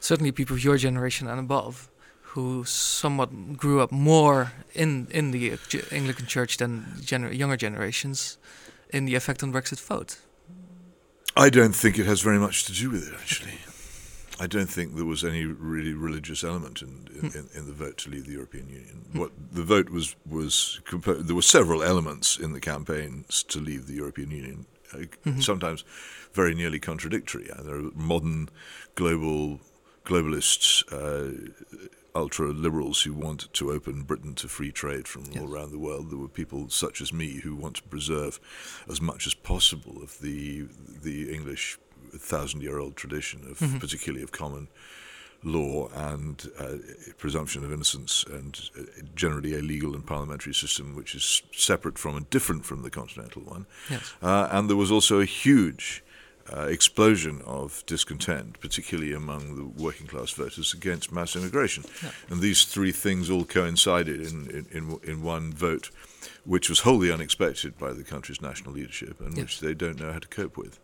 certainly 0.00 0.32
people 0.32 0.56
of 0.56 0.62
your 0.62 0.76
generation 0.76 1.26
and 1.26 1.40
above 1.40 1.90
who 2.34 2.64
somewhat 2.64 3.56
grew 3.56 3.80
up 3.80 3.92
more 3.92 4.52
in 4.74 5.06
in 5.10 5.30
the 5.30 5.56
Anglican 5.92 6.26
Church 6.26 6.56
than 6.56 6.84
gener 7.00 7.32
younger 7.36 7.56
generations 7.56 8.38
in 8.90 9.04
the 9.04 9.14
effect 9.14 9.42
on 9.42 9.52
Brexit 9.52 9.80
vote? 9.80 10.18
I 11.36 11.48
don't 11.48 11.74
think 11.74 11.98
it 11.98 12.06
has 12.06 12.20
very 12.20 12.38
much 12.38 12.64
to 12.64 12.72
do 12.72 12.90
with 12.90 13.08
it, 13.08 13.14
actually. 13.14 13.58
I 14.40 14.46
don't 14.46 14.66
think 14.66 14.96
there 14.96 15.04
was 15.04 15.22
any 15.22 15.44
really 15.44 15.92
religious 15.92 16.42
element 16.42 16.82
in, 16.82 17.08
in, 17.14 17.30
hmm. 17.30 17.38
in, 17.38 17.48
in 17.54 17.66
the 17.66 17.72
vote 17.72 17.98
to 17.98 18.10
leave 18.10 18.26
the 18.26 18.32
European 18.32 18.68
Union. 18.68 19.04
Hmm. 19.12 19.18
What 19.20 19.32
the 19.52 19.62
vote 19.62 19.90
was 19.90 20.16
was 20.28 20.80
compo- 20.84 21.22
there 21.22 21.36
were 21.36 21.42
several 21.42 21.82
elements 21.82 22.36
in 22.36 22.52
the 22.52 22.60
campaigns 22.60 23.42
to 23.44 23.60
leave 23.60 23.86
the 23.86 23.94
European 23.94 24.30
Union, 24.30 24.66
uh, 24.92 24.98
mm-hmm. 24.98 25.40
sometimes 25.40 25.84
very 26.32 26.54
nearly 26.54 26.80
contradictory. 26.80 27.48
Uh, 27.50 27.62
there 27.62 27.76
are 27.76 27.90
modern 27.94 28.48
global 28.96 29.60
globalists, 30.04 30.82
uh, 30.92 31.50
ultra 32.14 32.48
liberals 32.48 33.02
who 33.02 33.12
want 33.12 33.52
to 33.52 33.72
open 33.72 34.02
Britain 34.02 34.34
to 34.34 34.48
free 34.48 34.70
trade 34.70 35.08
from 35.08 35.24
yes. 35.26 35.40
all 35.40 35.52
around 35.52 35.70
the 35.70 35.78
world. 35.78 36.10
There 36.10 36.18
were 36.18 36.28
people 36.28 36.68
such 36.68 37.00
as 37.00 37.12
me 37.12 37.40
who 37.40 37.54
want 37.54 37.76
to 37.76 37.82
preserve 37.84 38.38
as 38.88 39.00
much 39.00 39.26
as 39.26 39.34
possible 39.34 40.02
of 40.02 40.18
the 40.20 40.66
the 41.02 41.32
English 41.32 41.78
thousand 42.18 42.62
year 42.62 42.78
old 42.78 42.96
tradition 42.96 43.40
of 43.50 43.58
mm-hmm. 43.58 43.78
particularly 43.78 44.22
of 44.22 44.32
common 44.32 44.68
law 45.44 45.88
and 45.94 46.50
uh, 46.58 46.76
presumption 47.18 47.64
of 47.64 47.72
innocence 47.72 48.24
and 48.30 48.70
uh, 48.78 48.82
generally 49.14 49.54
a 49.54 49.60
legal 49.60 49.94
and 49.94 50.06
parliamentary 50.06 50.54
system 50.54 50.96
which 50.96 51.14
is 51.14 51.42
separate 51.52 51.98
from 51.98 52.16
and 52.16 52.28
different 52.30 52.64
from 52.64 52.82
the 52.82 52.90
continental 52.90 53.42
one. 53.42 53.66
Yes. 53.90 54.14
Uh, 54.22 54.48
and 54.50 54.70
there 54.70 54.76
was 54.76 54.90
also 54.90 55.20
a 55.20 55.26
huge 55.26 56.02
uh, 56.52 56.62
explosion 56.62 57.42
of 57.46 57.84
discontent, 57.86 58.60
particularly 58.60 59.12
among 59.12 59.56
the 59.56 59.82
working 59.82 60.06
class 60.06 60.30
voters, 60.30 60.74
against 60.74 61.12
mass 61.12 61.36
immigration. 61.36 61.84
Yeah. 62.02 62.10
And 62.28 62.40
these 62.40 62.64
three 62.64 62.92
things 62.92 63.30
all 63.30 63.44
coincided 63.44 64.20
in, 64.20 64.50
in, 64.50 64.66
in, 64.70 65.00
in, 65.02 65.22
one 65.22 65.52
vote, 65.52 65.90
which 66.44 66.68
was 66.68 66.80
wholly 66.80 67.10
unexpected 67.10 67.78
by 67.78 67.92
the 67.92 68.04
country's 68.04 68.42
national 68.42 68.74
leadership 68.74 69.20
and 69.20 69.36
yes. 69.36 69.42
which 69.42 69.60
they 69.60 69.74
don't 69.74 69.98
know 69.98 70.12
how 70.12 70.18
to 70.18 70.28
cope 70.28 70.56
with. 70.56 70.78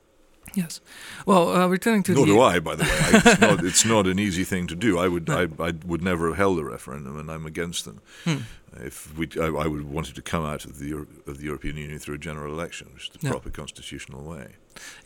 Yes. 0.54 0.80
Well, 1.26 1.49
uh, 1.54 1.66
returning 1.69 2.02
to 2.04 2.14
nor 2.14 2.26
the 2.26 2.33
do 2.33 2.40
I, 2.40 2.59
by 2.61 2.75
the 2.75 2.85
way. 2.85 2.90
It's 2.92 3.40
not, 3.40 3.64
it's 3.64 3.85
not 3.85 4.07
an 4.07 4.19
easy 4.19 4.45
thing 4.45 4.66
to 4.69 4.75
do. 4.75 4.99
I 4.99 5.09
would 5.09 5.28
no. 5.28 5.49
I, 5.59 5.69
I, 5.69 5.73
would 5.87 6.02
never 6.02 6.28
have 6.28 6.37
held 6.37 6.59
a 6.59 6.64
referendum, 6.64 7.19
and 7.19 7.30
I'm 7.30 7.47
against 7.47 7.85
them. 7.85 8.00
Hmm. 8.25 8.37
If 8.76 9.16
we, 9.16 9.28
I, 9.40 9.47
I, 9.47 9.66
would 9.66 9.90
wanted 9.90 10.14
to 10.16 10.23
come 10.23 10.45
out 10.45 10.64
of 10.64 10.78
the 10.78 10.92
of 11.26 11.38
the 11.38 11.45
European 11.45 11.76
Union 11.76 11.99
through 11.99 12.16
a 12.16 12.19
general 12.19 12.52
election, 12.52 12.88
which 12.95 13.11
is 13.11 13.21
the 13.21 13.28
proper 13.28 13.50
constitutional 13.50 14.23
way. 14.23 14.57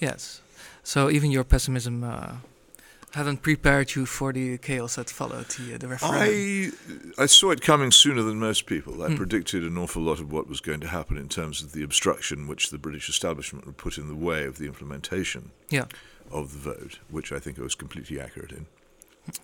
Yes. 0.00 0.40
So 0.82 1.10
even 1.10 1.30
your 1.30 1.44
pessimism 1.44 2.04
uh, 2.04 2.36
hadn't 3.14 3.42
prepared 3.42 3.94
you 3.94 4.06
for 4.06 4.32
the 4.32 4.58
chaos 4.58 4.96
that 4.96 5.10
followed 5.10 5.48
the, 5.50 5.74
uh, 5.74 5.78
the 5.78 5.88
referendum? 5.88 6.78
I, 7.18 7.22
I 7.22 7.26
saw 7.26 7.50
it 7.50 7.60
coming 7.62 7.90
sooner 7.90 8.22
than 8.22 8.38
most 8.38 8.66
people. 8.66 9.02
I 9.02 9.08
mm. 9.08 9.16
predicted 9.16 9.62
an 9.62 9.78
awful 9.78 10.02
lot 10.02 10.20
of 10.20 10.32
what 10.32 10.48
was 10.48 10.60
going 10.60 10.80
to 10.80 10.88
happen 10.88 11.16
in 11.16 11.28
terms 11.28 11.62
of 11.62 11.72
the 11.72 11.82
obstruction 11.82 12.46
which 12.46 12.70
the 12.70 12.78
British 12.78 13.08
establishment 13.08 13.66
would 13.66 13.76
put 13.76 13.98
in 13.98 14.08
the 14.08 14.14
way 14.14 14.44
of 14.44 14.58
the 14.58 14.66
implementation 14.66 15.52
yeah. 15.70 15.86
of 16.30 16.52
the 16.52 16.58
vote, 16.58 16.98
which 17.08 17.32
I 17.32 17.38
think 17.38 17.58
I 17.58 17.62
was 17.62 17.74
completely 17.74 18.20
accurate 18.20 18.52
in. 18.52 18.66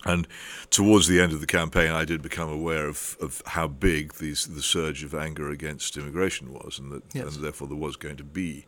And 0.04 0.28
towards 0.68 1.08
the 1.08 1.20
end 1.20 1.32
of 1.32 1.40
the 1.40 1.46
campaign, 1.46 1.90
I 1.90 2.04
did 2.04 2.20
become 2.20 2.50
aware 2.50 2.86
of, 2.86 3.16
of 3.20 3.42
how 3.46 3.66
big 3.66 4.14
these, 4.14 4.46
the 4.46 4.62
surge 4.62 5.02
of 5.02 5.14
anger 5.14 5.48
against 5.48 5.96
immigration 5.96 6.52
was, 6.52 6.78
and 6.78 6.92
that 6.92 7.02
yes. 7.14 7.36
and 7.36 7.44
therefore 7.44 7.68
there 7.68 7.76
was 7.76 7.96
going 7.96 8.16
to 8.16 8.24
be 8.24 8.66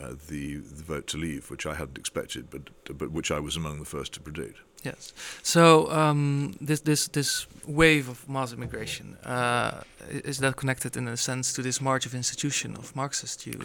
uh, 0.00 0.14
the, 0.28 0.56
the 0.56 0.82
vote 0.82 1.06
to 1.08 1.18
leave, 1.18 1.50
which 1.50 1.66
I 1.66 1.74
hadn't 1.74 1.98
expected, 1.98 2.50
but 2.50 2.62
but 2.98 3.10
which 3.10 3.30
I 3.30 3.40
was 3.40 3.56
among 3.56 3.78
the 3.78 3.84
first 3.84 4.12
to 4.14 4.20
predict. 4.20 4.58
Yes. 4.84 5.12
So 5.42 5.90
um, 5.90 6.56
this 6.60 6.80
this 6.80 7.08
this 7.08 7.46
wave 7.66 8.08
of 8.08 8.28
mass 8.28 8.52
immigration 8.52 9.16
uh, 9.24 9.82
is 10.08 10.38
that 10.38 10.56
connected 10.56 10.96
in 10.96 11.08
a 11.08 11.16
sense 11.16 11.52
to 11.54 11.62
this 11.62 11.80
march 11.80 12.06
of 12.06 12.14
institution 12.14 12.76
of 12.76 12.94
Marxist 12.94 13.46
you? 13.46 13.60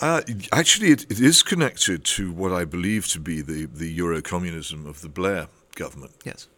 Uh, 0.00 0.22
actually, 0.50 0.90
it, 0.90 1.04
it 1.10 1.20
is 1.20 1.42
connected 1.42 2.04
to 2.04 2.32
what 2.32 2.52
I 2.52 2.64
believe 2.64 3.06
to 3.08 3.20
be 3.20 3.42
the 3.42 3.66
the 3.66 3.92
Euro 4.02 4.22
communism 4.22 4.86
of 4.86 5.00
the 5.00 5.08
Blair 5.08 5.48
government. 5.76 6.12
Yes. 6.24 6.48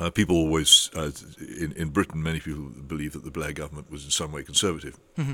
Uh, 0.00 0.10
people 0.10 0.36
always, 0.36 0.90
uh, 0.94 1.10
in, 1.58 1.72
in 1.72 1.88
Britain, 1.88 2.22
many 2.22 2.38
people 2.38 2.70
believe 2.86 3.12
that 3.12 3.24
the 3.24 3.30
Blair 3.30 3.52
government 3.52 3.90
was 3.90 4.04
in 4.04 4.10
some 4.10 4.30
way 4.30 4.44
conservative, 4.44 4.96
mm-hmm. 5.16 5.32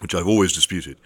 which 0.00 0.14
I've 0.14 0.28
always 0.28 0.52
disputed. 0.52 0.98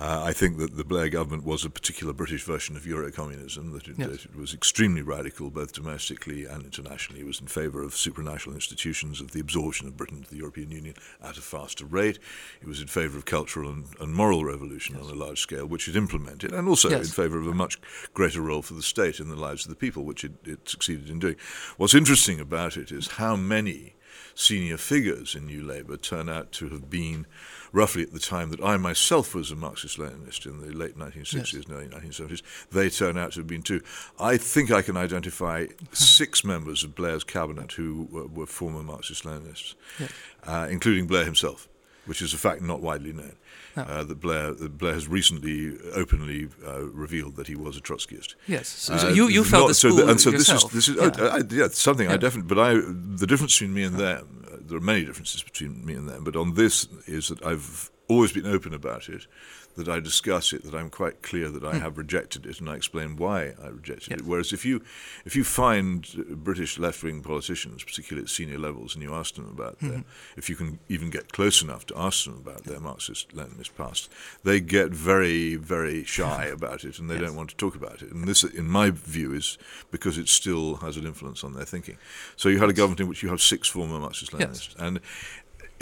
Uh, 0.00 0.22
I 0.24 0.32
think 0.32 0.56
that 0.56 0.76
the 0.78 0.84
Blair 0.84 1.10
government 1.10 1.44
was 1.44 1.66
a 1.66 1.70
particular 1.70 2.14
British 2.14 2.44
version 2.44 2.76
of 2.76 2.84
Eurocommunism, 2.84 3.72
that 3.74 3.88
it, 3.88 3.98
yes. 3.98 4.24
it, 4.24 4.34
was 4.34 4.54
extremely 4.54 5.02
radical 5.02 5.50
both 5.50 5.74
domestically 5.74 6.46
and 6.46 6.64
internationally. 6.64 7.20
It 7.20 7.26
was 7.26 7.40
in 7.40 7.46
favour 7.46 7.82
of 7.82 7.92
supranational 7.92 8.54
institutions, 8.54 9.20
of 9.20 9.32
the 9.32 9.40
absorption 9.40 9.86
of 9.86 9.96
Britain 9.96 10.18
into 10.18 10.30
the 10.30 10.38
European 10.38 10.70
Union 10.70 10.94
at 11.22 11.36
a 11.36 11.42
faster 11.42 11.84
rate. 11.84 12.18
It 12.62 12.68
was 12.68 12.80
in 12.80 12.86
favour 12.86 13.18
of 13.18 13.26
cultural 13.26 13.70
and, 13.70 13.84
and 14.00 14.14
moral 14.14 14.46
revolution 14.46 14.96
yes. 14.96 15.04
on 15.04 15.10
a 15.10 15.14
large 15.14 15.40
scale, 15.40 15.66
which 15.66 15.88
it 15.88 15.96
implemented, 15.96 16.52
and 16.52 16.68
also 16.68 16.88
yes. 16.88 17.06
in 17.06 17.12
favour 17.12 17.38
of 17.38 17.46
a 17.46 17.54
much 17.54 17.78
greater 18.14 18.40
role 18.40 18.62
for 18.62 18.74
the 18.74 18.82
state 18.82 19.20
in 19.20 19.28
the 19.28 19.36
lives 19.36 19.66
of 19.66 19.70
the 19.70 19.76
people, 19.76 20.04
which 20.04 20.24
it, 20.24 20.32
it 20.44 20.66
succeeded 20.68 21.10
in 21.10 21.18
doing. 21.18 21.36
What's 21.76 21.94
interesting 21.94 22.40
about 22.40 22.78
it 22.78 22.90
is 22.90 23.08
how 23.08 23.36
many 23.36 23.94
senior 24.34 24.76
figures 24.76 25.34
in 25.34 25.46
New 25.46 25.62
Labour 25.62 25.96
turn 25.96 26.28
out 26.28 26.52
to 26.52 26.68
have 26.68 26.90
been 26.90 27.26
roughly 27.72 28.02
at 28.02 28.12
the 28.12 28.18
time 28.18 28.50
that 28.50 28.62
I 28.62 28.76
myself 28.76 29.34
was 29.34 29.50
a 29.50 29.56
Marxist 29.56 29.98
Leninist 29.98 30.46
in 30.46 30.60
the 30.60 30.76
late 30.76 30.96
1960s 30.96 31.34
yes. 31.34 31.66
and 31.66 31.70
early 31.70 31.88
1970s. 31.88 32.42
They 32.70 32.90
turn 32.90 33.16
out 33.16 33.32
to 33.32 33.40
have 33.40 33.46
been 33.46 33.62
too. 33.62 33.82
I 34.20 34.36
think 34.36 34.70
I 34.70 34.82
can 34.82 34.96
identify 34.96 35.66
six 35.92 36.44
members 36.44 36.84
of 36.84 36.94
Blair's 36.94 37.24
cabinet 37.24 37.72
who 37.72 38.08
were, 38.10 38.26
were 38.26 38.46
former 38.46 38.82
Marxist 38.82 39.24
Leninists, 39.24 39.74
yes. 39.98 40.10
uh, 40.44 40.68
including 40.70 41.06
Blair 41.06 41.24
himself, 41.24 41.68
which 42.06 42.22
is 42.22 42.34
a 42.34 42.38
fact 42.38 42.62
not 42.62 42.80
widely 42.80 43.12
known. 43.12 43.36
No. 43.76 43.82
Uh, 43.84 44.04
that 44.04 44.20
Blair 44.20 44.52
that 44.52 44.76
Blair 44.76 44.94
has 44.94 45.08
recently 45.08 45.78
openly 45.94 46.48
uh, 46.66 46.84
revealed 46.84 47.36
that 47.36 47.46
he 47.46 47.54
was 47.54 47.76
a 47.76 47.80
Trotskyist. 47.80 48.34
Yes, 48.46 48.68
so, 48.68 48.96
so 48.98 49.08
you, 49.08 49.28
you 49.28 49.44
felt 49.44 49.68
not, 49.68 49.76
so 49.76 49.94
the, 49.94 50.08
and 50.08 50.20
so 50.20 50.30
yourself. 50.30 50.70
this 50.72 50.88
is 50.88 50.96
this 50.96 51.10
is 51.12 51.18
yeah, 51.18 51.24
oh, 51.24 51.28
I, 51.28 51.42
yeah 51.50 51.68
something 51.68 52.08
yeah. 52.08 52.14
I 52.14 52.16
definitely. 52.18 52.54
But 52.54 52.58
I 52.58 52.74
the 52.74 53.26
difference 53.26 53.54
between 53.54 53.74
me 53.74 53.84
and 53.84 53.96
them 53.96 54.42
there 54.72 54.78
are 54.78 54.80
many 54.80 55.04
differences 55.04 55.42
between 55.42 55.84
me 55.84 55.94
and 55.94 56.08
them, 56.08 56.24
but 56.24 56.36
on 56.36 56.54
this 56.54 56.88
is 57.06 57.28
that 57.28 57.44
I've 57.44 57.90
always 58.08 58.32
been 58.32 58.46
open 58.46 58.74
about 58.74 59.08
it, 59.08 59.26
that 59.76 59.88
I 59.88 60.00
discuss 60.00 60.52
it, 60.52 60.64
that 60.64 60.74
I'm 60.74 60.90
quite 60.90 61.22
clear 61.22 61.48
that 61.50 61.64
I 61.64 61.74
mm. 61.74 61.80
have 61.80 61.98
rejected 61.98 62.46
it, 62.46 62.60
and 62.60 62.68
I 62.68 62.74
explain 62.74 63.16
why 63.16 63.54
I 63.62 63.68
rejected 63.68 64.10
yes. 64.10 64.20
it. 64.20 64.26
Whereas 64.26 64.52
if 64.52 64.64
you 64.64 64.82
if 65.24 65.34
you 65.34 65.44
find 65.44 66.06
British 66.44 66.78
left 66.78 67.02
wing 67.02 67.22
politicians, 67.22 67.84
particularly 67.84 68.24
at 68.24 68.30
senior 68.30 68.58
levels, 68.58 68.94
and 68.94 69.02
you 69.02 69.14
ask 69.14 69.34
them 69.34 69.48
about 69.48 69.78
mm-hmm. 69.78 69.88
their, 69.88 70.04
if 70.36 70.50
you 70.50 70.56
can 70.56 70.78
even 70.88 71.10
get 71.10 71.32
close 71.32 71.62
enough 71.62 71.86
to 71.86 71.98
ask 71.98 72.24
them 72.24 72.36
about 72.36 72.64
their 72.64 72.80
Marxist 72.80 73.34
Leninist 73.34 73.74
past, 73.76 74.10
they 74.44 74.60
get 74.60 74.90
very 74.90 75.56
very 75.56 76.04
shy 76.04 76.44
about 76.52 76.84
it, 76.84 76.98
and 76.98 77.08
they 77.08 77.14
yes. 77.14 77.24
don't 77.24 77.36
want 77.36 77.50
to 77.50 77.56
talk 77.56 77.74
about 77.74 78.02
it. 78.02 78.10
And 78.12 78.26
this, 78.26 78.44
in 78.44 78.68
my 78.68 78.90
view, 78.90 79.32
is 79.32 79.58
because 79.90 80.18
it 80.18 80.28
still 80.28 80.76
has 80.76 80.96
an 80.96 81.06
influence 81.06 81.44
on 81.44 81.54
their 81.54 81.64
thinking. 81.64 81.96
So 82.36 82.48
you 82.48 82.58
had 82.58 82.68
a 82.68 82.74
government 82.74 83.00
in 83.00 83.08
which 83.08 83.22
you 83.22 83.28
have 83.30 83.40
six 83.40 83.68
former 83.68 83.98
Marxist 83.98 84.32
Leninists, 84.32 84.74
yes. 84.74 84.76
and 84.78 85.00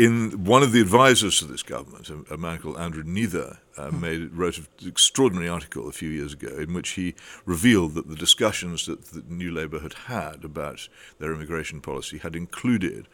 in 0.01 0.45
one 0.47 0.63
of 0.63 0.73
the 0.73 0.81
advisors 0.81 1.39
to 1.41 1.45
this 1.45 1.63
government, 1.63 2.09
a, 2.09 2.33
a 2.33 2.39
man 2.39 2.57
called 2.57 2.79
Andrew 2.79 3.03
Neather, 3.05 3.59
uh, 3.77 3.91
made 3.91 4.33
wrote 4.33 4.57
an 4.57 4.67
extraordinary 4.87 5.47
article 5.47 5.89
a 5.89 5.93
few 5.93 6.09
years 6.09 6.33
ago 6.33 6.49
in 6.57 6.73
which 6.73 6.91
he 6.91 7.15
revealed 7.45 7.93
that 7.95 8.09
the 8.09 8.17
discussions 8.17 8.87
that 8.87 9.05
the 9.07 9.23
New 9.29 9.53
Labour 9.53 9.81
had 9.81 9.93
had 9.93 10.43
about 10.43 10.89
their 11.19 11.35
immigration 11.35 11.83
policy 11.83 12.17
had 12.17 12.35
included 12.35 13.09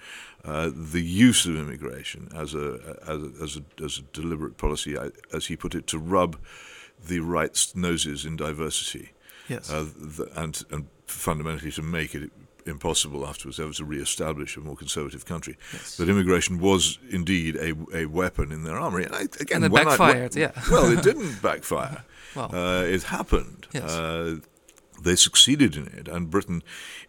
uh, 0.44 0.70
the 0.72 1.02
use 1.02 1.44
of 1.44 1.56
immigration 1.56 2.28
as 2.32 2.54
a, 2.54 2.96
as 3.04 3.20
a, 3.20 3.32
as 3.42 3.56
a 3.56 3.84
as 3.84 3.98
a 3.98 4.02
deliberate 4.12 4.56
policy, 4.56 4.96
as 5.32 5.46
he 5.46 5.56
put 5.56 5.74
it, 5.74 5.88
to 5.88 5.98
rub 5.98 6.38
the 7.04 7.18
right's 7.18 7.74
noses 7.74 8.24
in 8.24 8.36
diversity. 8.36 9.10
Yes. 9.48 9.72
Uh, 9.72 9.86
the, 9.96 10.30
and 10.36 10.62
and 10.70 10.86
fundamentally 11.06 11.72
to 11.72 11.82
make 11.82 12.14
it 12.14 12.30
impossible 12.66 13.26
afterwards 13.26 13.58
ever 13.60 13.72
to 13.72 13.84
re-establish 13.84 14.56
a 14.56 14.60
more 14.60 14.76
conservative 14.76 15.24
country. 15.24 15.56
Yes. 15.72 15.96
That 15.96 16.08
immigration 16.08 16.58
was 16.58 16.98
indeed 17.10 17.56
a, 17.56 17.74
a 17.94 18.06
weapon 18.06 18.52
in 18.52 18.64
their 18.64 18.76
armory. 18.78 19.04
And 19.04 19.14
I, 19.14 19.22
again, 19.22 19.62
and 19.62 19.66
it 19.66 19.72
backfired, 19.72 20.36
I, 20.36 20.40
yeah. 20.40 20.50
well, 20.70 20.90
it 20.90 21.02
didn't 21.10 21.40
backfire. 21.42 22.04
Well. 22.34 22.54
Uh, 22.54 22.82
it 22.82 23.04
happened. 23.04 23.66
Yes. 23.72 23.90
Uh, 23.90 24.36
they 25.02 25.14
succeeded 25.14 25.76
in 25.76 25.86
it, 25.88 26.08
and 26.08 26.30
Britain 26.30 26.62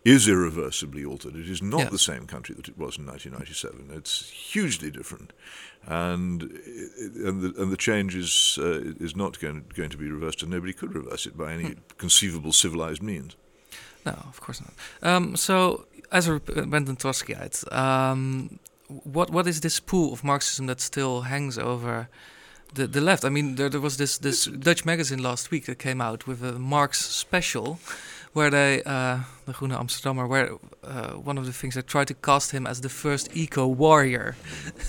is 0.03 0.27
irreversibly 0.27 1.05
altered. 1.05 1.35
It 1.37 1.49
is 1.49 1.61
not 1.61 1.89
the 1.89 1.97
same 1.97 2.27
country 2.27 2.53
that 2.55 2.67
it 2.67 2.77
was 2.77 2.97
in 2.97 3.05
1997. 3.05 3.89
It's 3.97 4.29
hugely 4.29 4.91
different, 4.91 5.31
and 5.85 6.41
and 6.43 7.41
the, 7.41 7.53
and 7.61 7.71
the 7.71 7.77
change 7.77 8.13
is 8.13 8.59
uh, 8.61 8.93
is 8.99 9.15
not 9.15 9.39
going 9.39 9.65
going 9.73 9.89
to 9.89 9.97
be 9.97 10.09
reversed, 10.11 10.41
and 10.41 10.51
nobody 10.51 10.73
could 10.73 10.93
reverse 10.93 11.25
it 11.25 11.37
by 11.37 11.53
any 11.53 11.63
Hmm. 11.63 11.79
conceivable 11.97 12.51
civilized 12.51 13.01
means. 13.01 13.37
No, 14.07 14.15
of 14.33 14.39
course 14.39 14.61
not. 14.61 14.73
Um, 15.09 15.35
so, 15.35 15.85
as 16.11 16.27
a 16.27 16.33
repentant 16.33 16.99
Trotskyite, 16.99 17.59
um, 17.73 18.59
what 18.87 19.29
what 19.29 19.47
is 19.47 19.59
this 19.59 19.79
pool 19.79 20.13
of 20.13 20.23
Marxism 20.23 20.67
that 20.67 20.79
still 20.79 21.21
hangs 21.21 21.57
over 21.57 22.07
the 22.73 22.87
the 22.87 23.01
left? 23.01 23.25
I 23.25 23.29
mean, 23.29 23.55
there, 23.55 23.69
there 23.69 23.81
was 23.81 23.97
this 23.97 24.17
this 24.17 24.45
Dutch 24.45 24.85
magazine 24.85 25.21
last 25.21 25.51
week 25.51 25.65
that 25.65 25.79
came 25.79 25.99
out 25.99 26.25
with 26.25 26.41
a 26.41 26.53
Marx 26.53 27.03
special, 27.05 27.79
where 28.31 28.49
they 28.49 28.81
uh, 28.85 29.19
the 29.45 29.53
Groene 29.53 29.77
Amsterdammer, 29.77 30.27
where 30.27 30.51
uh, 30.83 31.13
one 31.29 31.37
of 31.37 31.45
the 31.45 31.53
things 31.53 31.75
they 31.75 31.81
tried 31.81 32.07
to 32.07 32.13
cast 32.13 32.51
him 32.51 32.65
as 32.65 32.79
the 32.79 32.89
first 32.89 33.29
eco 33.35 33.67
warrior. 33.67 34.35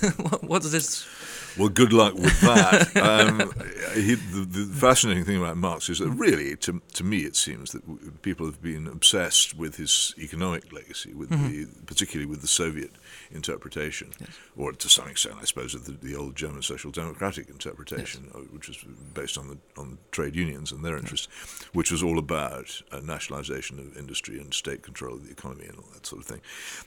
what, 0.16 0.44
what 0.44 0.64
is 0.64 0.72
this? 0.72 1.06
Well, 1.56 1.68
good 1.68 1.92
luck 1.92 2.14
with 2.14 2.40
that. 2.40 2.96
um, 2.96 3.52
he, 3.94 4.14
the, 4.14 4.44
the 4.44 4.74
fascinating 4.74 5.24
thing 5.24 5.38
about 5.38 5.56
Marx 5.56 5.88
is 5.88 5.98
that 6.00 6.10
really, 6.10 6.56
to, 6.56 6.80
to 6.94 7.04
me, 7.04 7.18
it 7.18 7.36
seems 7.36 7.72
that 7.72 8.22
people 8.22 8.46
have 8.46 8.62
been 8.62 8.86
obsessed 8.86 9.56
with 9.56 9.76
his 9.76 10.14
economic 10.18 10.72
legacy, 10.72 11.14
with 11.14 11.30
the, 11.30 11.68
particularly 11.86 12.26
with 12.26 12.40
the 12.40 12.48
Soviet 12.48 12.92
interpretation, 13.30 14.12
or 14.56 14.72
to 14.72 14.88
some 14.88 15.08
extent, 15.08 15.36
I 15.40 15.44
suppose, 15.44 15.74
of 15.74 15.84
the, 15.84 15.92
the 15.92 16.14
old 16.16 16.36
German 16.36 16.62
social 16.62 16.90
democratic 16.90 17.48
interpretation, 17.48 18.30
uh, 18.34 18.38
which 18.38 18.68
was 18.68 18.84
based 19.14 19.38
on 19.38 19.48
the 19.48 19.58
on 19.80 19.98
trade 20.10 20.36
unions 20.36 20.72
and 20.72 20.84
their 20.84 20.96
interests, 20.96 21.28
which 21.72 21.90
was 21.90 22.02
all 22.02 22.18
about 22.18 22.82
uh, 22.92 23.00
nationalization 23.00 23.78
of 23.78 23.96
industry 23.96 24.38
and 24.38 24.52
state 24.52 24.82
control 24.82 25.14
of 25.14 25.24
the 25.24 25.32
economy 25.32 25.66
and 25.66 25.76
all 25.78 25.88
that 25.92 26.06
sort 26.06 26.20
of 26.20 26.26
thing. 26.26 26.40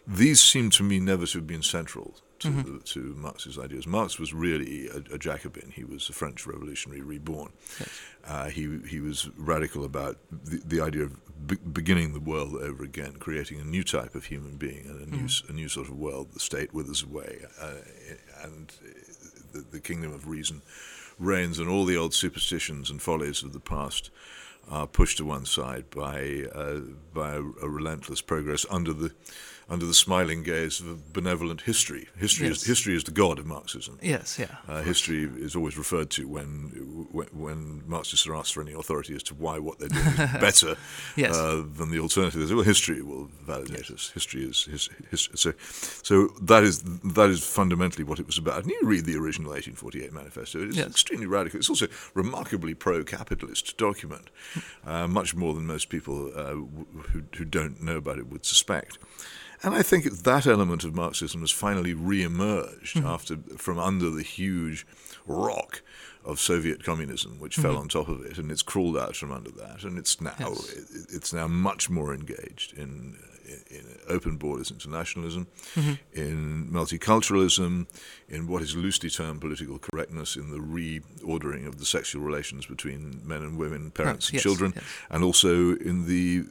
These 0.07 0.41
seem 0.41 0.69
to 0.71 0.83
me 0.83 0.99
never 0.99 1.25
to 1.25 1.37
have 1.39 1.47
been 1.47 1.63
central 1.63 2.15
to, 2.41 2.49
the, 2.63 2.79
to 2.79 2.99
Marx's 3.17 3.57
ideas. 3.57 3.87
Marx 3.87 4.19
was 4.19 4.33
really 4.33 4.87
a, 4.89 5.15
a 5.15 5.17
Jacobin. 5.17 5.71
He 5.73 5.83
was 5.83 6.09
a 6.09 6.13
French 6.13 6.45
revolutionary 6.45 7.01
reborn. 7.01 7.51
Uh, 8.25 8.49
he 8.49 8.79
he 8.87 8.99
was 8.99 9.29
radical 9.37 9.83
about 9.85 10.17
the, 10.31 10.61
the 10.65 10.81
idea 10.81 11.03
of 11.03 11.47
be- 11.47 11.55
beginning 11.71 12.13
the 12.13 12.19
world 12.19 12.55
over 12.55 12.83
again, 12.83 13.13
creating 13.19 13.59
a 13.59 13.63
new 13.63 13.83
type 13.83 14.13
of 14.15 14.25
human 14.25 14.57
being 14.57 14.85
and 14.87 15.01
a 15.07 15.15
new 15.15 15.25
s- 15.25 15.43
a 15.49 15.53
new 15.53 15.69
sort 15.69 15.87
of 15.87 15.97
world. 15.97 16.33
The 16.33 16.39
state 16.39 16.73
withers 16.73 17.03
away, 17.03 17.45
uh, 17.59 17.73
and 18.43 18.71
the, 19.53 19.61
the 19.71 19.79
kingdom 19.79 20.13
of 20.13 20.27
reason 20.27 20.61
reigns, 21.19 21.59
and 21.59 21.69
all 21.69 21.85
the 21.85 21.97
old 21.97 22.13
superstitions 22.13 22.89
and 22.89 23.01
follies 23.01 23.43
of 23.43 23.53
the 23.53 23.59
past 23.59 24.09
are 24.69 24.87
pushed 24.87 25.17
to 25.17 25.25
one 25.25 25.45
side 25.45 25.89
by 25.89 26.43
uh, 26.53 26.81
by 27.13 27.33
a, 27.33 27.41
a 27.41 27.69
relentless 27.69 28.21
progress 28.21 28.65
under 28.69 28.93
the 28.93 29.11
under 29.69 29.85
the 29.85 29.93
smiling 29.93 30.43
gaze 30.43 30.79
of 30.81 30.87
a 30.87 30.95
benevolent 31.13 31.61
history. 31.61 32.07
History 32.17 32.47
Yes. 32.47 32.57
is 32.61 32.65
history 32.67 32.95
is 32.95 33.03
the 33.03 33.11
god 33.11 33.39
of 33.39 33.45
Marxism. 33.45 33.97
Yes, 34.01 34.37
yeah. 34.39 34.55
Uh, 34.67 34.81
history 34.81 35.23
is 35.37 35.55
always 35.55 35.77
referred 35.77 36.09
to 36.11 36.27
when, 36.27 37.07
when 37.11 37.27
when 37.27 37.83
Marxists 37.87 38.27
are 38.27 38.35
asked 38.35 38.53
for 38.53 38.61
any 38.61 38.73
authority 38.73 39.15
as 39.15 39.23
to 39.23 39.33
why 39.35 39.59
what 39.59 39.79
they're 39.79 39.89
doing 39.89 40.05
is 40.07 40.15
better 40.49 40.75
Yes. 41.15 41.35
uh, 41.35 41.63
than 41.77 41.89
the 41.91 41.99
alternative. 41.99 42.39
They 42.41 42.47
say, 42.47 42.53
well, 42.55 42.63
history 42.63 43.01
will 43.01 43.29
validate 43.45 43.89
us. 43.91 44.11
History 44.13 44.43
is 44.43 44.63
his, 44.65 44.89
his, 45.09 45.29
so 45.35 45.53
so 46.03 46.27
that 46.41 46.63
is 46.63 46.81
that 47.15 47.29
is 47.29 47.43
fundamentally 47.43 48.03
what 48.03 48.19
it 48.19 48.25
was 48.27 48.37
about. 48.37 48.63
And 48.63 48.71
you 48.71 48.79
read 48.83 49.05
the 49.05 49.15
original 49.17 49.51
1848 49.51 50.11
manifesto; 50.13 50.59
it 50.61 50.69
is 50.69 50.77
Yes. 50.77 50.87
extremely 50.89 51.27
radical. 51.27 51.59
It's 51.59 51.69
also 51.69 51.87
remarkably 52.13 52.73
pro-capitalist 52.73 53.77
document, 53.77 54.29
uh, 54.85 55.07
much 55.07 55.35
more 55.35 55.53
than 55.53 55.65
most 55.65 55.89
people 55.89 56.27
uh, 56.35 56.43
w- 56.49 56.85
who 57.13 57.23
who 57.37 57.45
don't 57.45 57.81
know 57.81 57.97
about 57.97 58.17
it 58.17 58.27
would 58.27 58.45
suspect. 58.45 58.97
And 59.63 59.75
I 59.75 59.83
think 59.83 60.05
that 60.05 60.47
element 60.47 60.83
of 60.83 60.95
Marxism 60.95 61.41
has 61.41 61.51
finally 61.51 61.93
re-emerged 61.93 62.97
mm-hmm. 62.97 63.07
after 63.07 63.37
from 63.57 63.77
under 63.77 64.09
the 64.09 64.23
huge 64.23 64.87
rock 65.27 65.81
of 66.23 66.39
Soviet 66.39 66.83
communism, 66.83 67.39
which 67.39 67.55
fell 67.55 67.71
mm-hmm. 67.73 67.81
on 67.81 67.87
top 67.87 68.07
of 68.07 68.25
it, 68.25 68.37
and 68.37 68.51
it's 68.51 68.61
crawled 68.61 68.97
out 68.97 69.15
from 69.15 69.31
under 69.31 69.51
that, 69.51 69.83
and 69.83 69.97
it's 69.97 70.21
now 70.21 70.33
Yes. 70.39 70.69
it, 70.73 71.15
it's 71.15 71.33
now 71.33 71.47
much 71.47 71.89
more 71.89 72.13
engaged 72.13 72.77
in, 72.77 73.17
in, 73.45 73.77
in 73.77 73.85
open 74.07 74.37
borders 74.37 74.69
internationalism, 74.71 75.47
mm-hmm. 75.75 75.93
in 76.13 76.69
multiculturalism, 76.71 77.87
in 78.29 78.47
what 78.47 78.61
is 78.61 78.75
loosely 78.75 79.09
termed 79.09 79.41
political 79.41 79.79
correctness, 79.79 80.35
in 80.35 80.51
the 80.51 80.59
reordering 80.59 81.67
of 81.67 81.79
the 81.79 81.85
sexual 81.85 82.21
relations 82.21 82.67
between 82.67 83.21
men 83.23 83.41
and 83.41 83.57
women, 83.57 83.89
parents 83.89 84.27
oh, 84.27 84.29
and 84.29 84.33
yes, 84.35 84.43
children, 84.43 84.73
yes. 84.75 84.83
and 85.09 85.23
also 85.23 85.75
in 85.75 86.07
the 86.07 86.45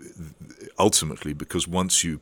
ultimately 0.78 1.32
because 1.32 1.68
once 1.68 2.02
you 2.02 2.20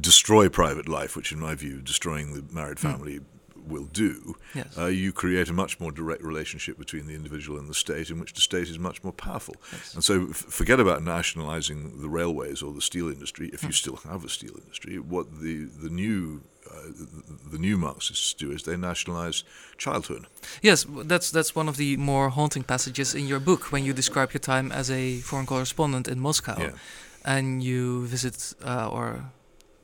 destroy 0.00 0.48
private 0.48 0.88
life, 0.88 1.16
which 1.16 1.32
in 1.32 1.40
my 1.40 1.54
view 1.54 1.80
destroying 1.80 2.32
the 2.34 2.44
married 2.54 2.78
family 2.80 3.20
will 3.66 3.84
do, 3.92 4.34
Yes. 4.54 4.78
uh, 4.78 4.86
you 4.86 5.12
create 5.12 5.50
a 5.50 5.52
much 5.52 5.78
more 5.78 5.92
direct 5.92 6.22
relationship 6.22 6.78
between 6.78 7.06
the 7.06 7.14
individual 7.14 7.58
and 7.58 7.68
the 7.68 7.74
state, 7.74 8.08
in 8.10 8.18
which 8.18 8.32
the 8.32 8.40
state 8.40 8.68
is 8.68 8.78
much 8.78 9.04
more 9.04 9.12
powerful. 9.12 9.56
Yes. 9.72 9.94
And 9.94 10.02
so, 10.02 10.28
f- 10.30 10.36
forget 10.36 10.80
about 10.80 11.02
nationalising 11.02 12.00
the 12.00 12.08
railways 12.08 12.62
or 12.62 12.72
the 12.72 12.80
steel 12.80 13.08
industry, 13.08 13.50
if 13.52 13.62
you 13.62 13.72
still 13.72 13.96
have 13.96 14.24
a 14.24 14.28
steel 14.28 14.54
industry. 14.62 14.98
What 14.98 15.26
the 15.42 15.64
the 15.82 15.90
new 15.90 16.40
uh, 16.70 16.92
the, 16.98 17.06
the 17.52 17.58
new 17.58 17.76
Marxists 17.78 18.32
do 18.34 18.50
is 18.52 18.62
they 18.62 18.76
nationalise 18.76 19.44
childhood. 19.76 20.26
Yes, 20.62 20.86
that's 21.04 21.30
that's 21.30 21.54
one 21.54 21.68
of 21.68 21.76
the 21.76 21.96
more 21.98 22.30
haunting 22.30 22.64
passages 22.64 23.14
in 23.14 23.26
your 23.28 23.40
book 23.40 23.70
when 23.72 23.84
you 23.84 23.92
describe 23.92 24.32
your 24.32 24.40
time 24.40 24.72
as 24.72 24.90
a 24.90 25.20
foreign 25.20 25.46
correspondent 25.46 26.08
in 26.08 26.18
Moscow, 26.20 26.56
Yeah. 26.58 26.72
and 27.24 27.62
you 27.62 28.06
visit 28.06 28.54
uh, 28.64 28.88
or 28.90 29.24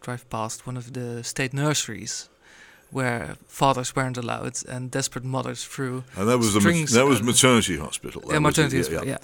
drive 0.05 0.29
past 0.29 0.67
one 0.67 0.77
of 0.77 0.93
the 0.93 1.23
state 1.25 1.53
nurseries 1.55 2.29
where 2.91 3.37
fathers 3.49 3.97
weren't 3.97 4.17
allowed 4.17 4.55
and 4.69 4.91
desperate 4.91 5.25
mothers 5.25 5.65
threw 5.65 6.05
And 6.17 6.29
that 6.29 6.39
was 6.39 6.55
the 6.55 6.61
ma- 6.61 6.87
that 6.99 7.07
was 7.07 7.23
maternity 7.23 7.77
hospital. 7.79 8.21
That 8.23 8.35
yeah, 8.35 8.39
maternity 8.39 8.77
it, 8.79 8.83
hospital, 8.87 9.07
yeah. 9.09 9.19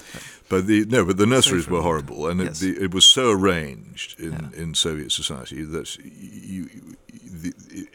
But 0.48 0.66
the 0.66 0.84
no, 0.86 1.04
but 1.04 1.16
the 1.18 1.26
nurseries 1.26 1.68
were 1.68 1.82
horrible, 1.82 2.26
and 2.28 2.40
Yes. 2.40 2.62
it, 2.62 2.74
the, 2.78 2.84
it 2.84 2.94
was 2.94 3.04
so 3.04 3.30
arranged 3.30 4.18
in, 4.18 4.32
Yeah. 4.32 4.62
in 4.62 4.74
Soviet 4.74 5.12
society 5.12 5.62
that 5.74 5.86
you, 6.04 6.60
the, 7.42 7.52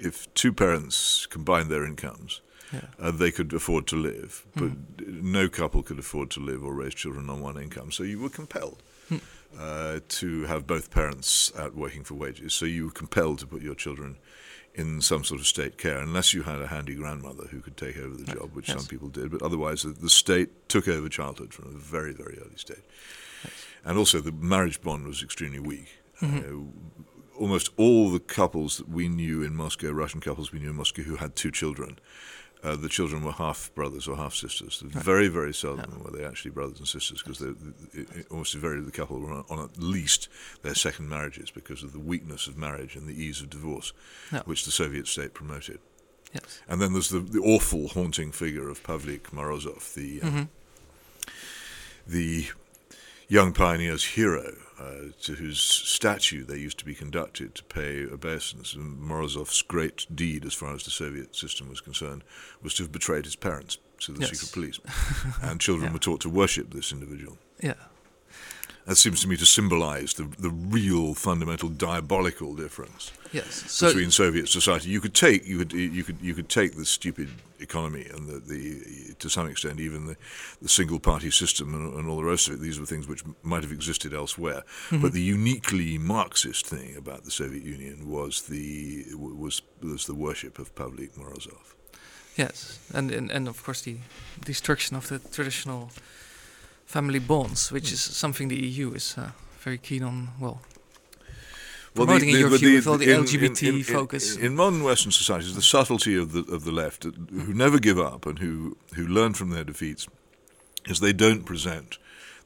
if 0.09 0.15
two 0.33 0.53
parents 0.53 1.25
combined 1.29 1.69
their 1.69 1.85
incomes, 1.85 2.41
Yeah. 2.71 2.79
uh, 2.99 3.11
they 3.11 3.31
could 3.31 3.51
afford 3.53 3.85
to 3.87 3.97
live, 3.97 4.31
but 4.55 4.69
Hmm. 4.71 5.31
no 5.39 5.49
couple 5.49 5.83
could 5.83 5.99
afford 5.99 6.29
to 6.35 6.39
live 6.39 6.61
or 6.63 6.73
raise 6.83 6.95
children 6.95 7.29
on 7.29 7.41
one 7.41 7.57
income. 7.65 7.91
So 7.91 8.03
you 8.03 8.19
were 8.23 8.29
compelled 8.41 8.79
Hmm. 9.09 9.17
Uh, 9.59 9.99
to 10.07 10.43
have 10.45 10.65
both 10.67 10.91
parents 10.91 11.51
out 11.57 11.75
working 11.75 12.03
for 12.03 12.15
wages. 12.15 12.53
So 12.53 12.65
you 12.65 12.85
were 12.85 12.91
compelled 12.91 13.39
to 13.39 13.47
put 13.47 13.61
your 13.61 13.75
children 13.75 14.17
in 14.73 14.99
some 14.99 15.23
sort 15.23 15.39
of 15.39 15.47
state 15.47 15.77
care, 15.77 15.99
unless 15.99 16.33
you 16.33 16.43
had 16.43 16.59
a 16.61 16.67
handy 16.67 16.95
grandmother 16.95 17.45
who 17.49 17.61
could 17.61 17.77
take 17.77 17.97
over 17.97 18.13
the 18.15 18.25
job, 18.25 18.53
which 18.53 18.67
Yes. 18.67 18.77
some 18.77 18.87
people 18.87 19.07
did. 19.07 19.31
But 19.31 19.41
otherwise, 19.41 19.83
the, 19.83 19.89
the 19.91 20.09
state 20.09 20.67
took 20.67 20.87
over 20.89 21.07
childhood 21.07 21.53
from 21.53 21.67
a 21.67 21.77
very, 21.77 22.13
very 22.13 22.37
early 22.39 22.57
stage. 22.57 22.83
And 23.85 23.97
also, 23.97 24.19
the 24.19 24.33
marriage 24.33 24.81
bond 24.81 25.07
was 25.07 25.23
extremely 25.23 25.59
weak. 25.59 25.99
Uh, 26.21 26.27
almost 27.39 27.69
all 27.77 28.09
the 28.09 28.19
couples 28.19 28.77
that 28.77 28.89
we 28.89 29.07
knew 29.07 29.43
in 29.43 29.55
Moscow, 29.55 29.91
Russian 29.91 30.21
couples 30.21 30.51
we 30.51 30.59
knew 30.59 30.69
in 30.71 30.75
Moscow 30.75 31.03
who 31.03 31.17
had 31.17 31.35
two 31.35 31.51
children, 31.51 31.99
uh, 32.65 32.75
the 32.75 32.89
children 32.89 33.23
were 33.23 33.31
half 33.31 33.71
brothers 33.75 34.07
or 34.07 34.17
half 34.17 34.33
sisters. 34.33 34.81
Very, 34.85 35.27
very 35.27 35.53
seldom 35.53 36.01
were 36.03 36.11
they 36.11 36.25
actually 36.25 36.51
brothers 36.51 36.79
and 36.79 36.87
sisters 36.87 37.21
because 37.21 37.41
almost 38.31 38.55
invariably 38.55 38.85
the 38.85 38.91
couple 38.91 39.19
were 39.19 39.31
on, 39.31 39.45
on 39.49 39.59
at 39.63 39.77
least 39.77 40.27
their 40.63 40.75
second 40.75 41.07
marriages 41.07 41.51
because 41.51 41.83
of 41.83 41.93
the 41.93 41.99
weakness 41.99 42.47
of 42.47 42.57
marriage 42.57 42.95
and 42.95 43.07
the 43.07 43.13
ease 43.23 43.39
of 43.41 43.49
divorce, 43.49 43.93
Yeah. 44.33 44.41
which 44.45 44.65
the 44.65 44.71
Soviet 44.71 45.07
state 45.07 45.33
promoted. 45.33 45.79
Yes. 46.33 46.61
And 46.67 46.81
then 46.81 46.91
there's 46.93 47.09
the, 47.09 47.19
the 47.19 47.39
awful, 47.39 47.87
haunting 47.89 48.31
figure 48.31 48.67
of 48.67 48.83
Pavlik 48.83 49.31
Morozov, 49.31 49.93
the 49.93 50.21
um, 50.21 50.31
Mhm. 50.33 50.47
the 52.07 52.47
young 53.27 53.53
pioneer's 53.53 54.03
hero, 54.03 54.53
uh, 54.79 55.11
to 55.21 55.33
whose 55.35 55.59
statue 55.59 56.43
they 56.43 56.57
used 56.57 56.77
to 56.79 56.85
be 56.85 56.93
conducted 56.95 57.55
to 57.55 57.63
pay 57.63 58.05
obeisance. 58.05 58.73
And 58.73 58.99
Morozov's 58.99 59.61
great 59.61 60.05
deed, 60.13 60.45
as 60.45 60.53
far 60.53 60.73
as 60.75 60.83
the 60.83 60.91
Soviet 60.91 61.35
system 61.35 61.69
was 61.69 61.81
concerned, 61.81 62.23
was 62.61 62.73
to 62.75 62.83
have 62.83 62.91
betrayed 62.91 63.25
his 63.25 63.35
parents 63.35 63.77
to 64.01 64.11
the 64.11 64.19
Yes. 64.21 64.31
secret 64.31 64.51
police. 64.53 64.79
and 65.41 65.59
children 65.61 65.87
Yeah. 65.89 65.93
were 65.93 65.99
taught 65.99 66.21
to 66.21 66.29
worship 66.29 66.71
this 66.73 66.91
individual. 66.91 67.37
Yeah. 67.61 67.75
That 68.85 68.97
seems 68.97 69.21
to 69.21 69.27
me 69.27 69.35
to 69.37 69.45
symbolize 69.45 70.13
the, 70.13 70.23
the 70.37 70.51
real 70.51 71.15
fundamental 71.15 71.69
diabolical 71.69 72.55
difference 72.55 73.11
Yes. 73.35 73.69
So 73.69 73.87
between 73.87 74.11
Soviet 74.11 74.47
society. 74.47 74.89
You 74.89 75.01
could 75.01 75.13
take 75.13 75.45
you 75.45 75.57
could 75.57 75.73
you 75.73 76.03
could 76.03 76.17
you 76.21 76.33
could 76.33 76.47
take 76.47 76.77
the 76.77 76.85
stupid 76.85 77.29
economy 77.59 78.05
and 78.13 78.29
the, 78.29 78.39
the 78.39 79.13
to 79.19 79.29
some 79.29 79.47
extent 79.47 79.81
even 79.81 80.05
the, 80.07 80.15
the 80.61 80.69
single 80.69 80.99
party 80.99 81.29
system 81.31 81.73
and, 81.73 81.93
and 81.95 82.07
all 82.07 82.15
the 82.15 82.23
rest 82.23 82.47
of 82.47 82.53
it. 82.53 82.61
These 82.61 82.79
were 82.79 82.85
things 82.85 83.09
which 83.09 83.23
might 83.43 83.63
have 83.63 83.73
existed 83.73 84.13
elsewhere. 84.13 84.63
Mm-hmm. 84.89 85.01
But 85.01 85.11
the 85.11 85.21
uniquely 85.21 85.97
Marxist 85.97 86.65
thing 86.65 86.95
about 86.95 87.25
the 87.25 87.31
Soviet 87.31 87.63
Union 87.63 88.09
was 88.09 88.43
the 88.43 89.05
was 89.15 89.61
was 89.81 90.05
the 90.05 90.15
worship 90.15 90.57
of 90.57 90.73
Pavlik 90.73 91.17
Morozov. 91.17 91.75
Yes, 92.37 92.79
and, 92.93 93.11
and 93.11 93.31
and 93.31 93.49
of 93.49 93.63
course 93.65 93.81
the 93.81 93.97
destruction 94.45 94.95
of 94.95 95.09
the 95.09 95.19
traditional 95.19 95.91
family 96.85 97.19
bonds, 97.19 97.71
which 97.71 97.91
is 97.91 98.01
something 98.01 98.47
the 98.49 98.55
EU 98.67 98.93
is 98.93 99.15
uh, 99.17 99.31
very 99.59 99.77
keen 99.77 100.03
on. 100.03 100.29
Well, 100.39 100.59
promoting 101.93 102.29
in 102.29 102.39
your 102.39 102.57
view 102.57 102.75
with 102.75 102.87
all 102.87 102.97
the 102.97 103.11
in- 103.11 103.23
LGBT 103.23 103.67
in- 103.67 103.75
in- 103.75 103.83
focus. 103.83 104.35
In, 104.37 104.55
modern 104.55 104.83
Western 104.83 105.11
societies, 105.11 105.55
the 105.55 105.61
subtlety 105.61 106.15
of 106.15 106.31
the 106.31 106.43
of 106.53 106.63
the 106.63 106.71
left, 106.71 107.03
who 107.03 107.53
never 107.53 107.79
give 107.79 107.99
up 107.99 108.25
and 108.25 108.39
who 108.39 108.77
who 108.95 109.05
learn 109.07 109.33
from 109.33 109.49
their 109.51 109.63
defeats, 109.63 110.07
is 110.87 110.99
they 110.99 111.13
don't 111.13 111.45
present 111.45 111.97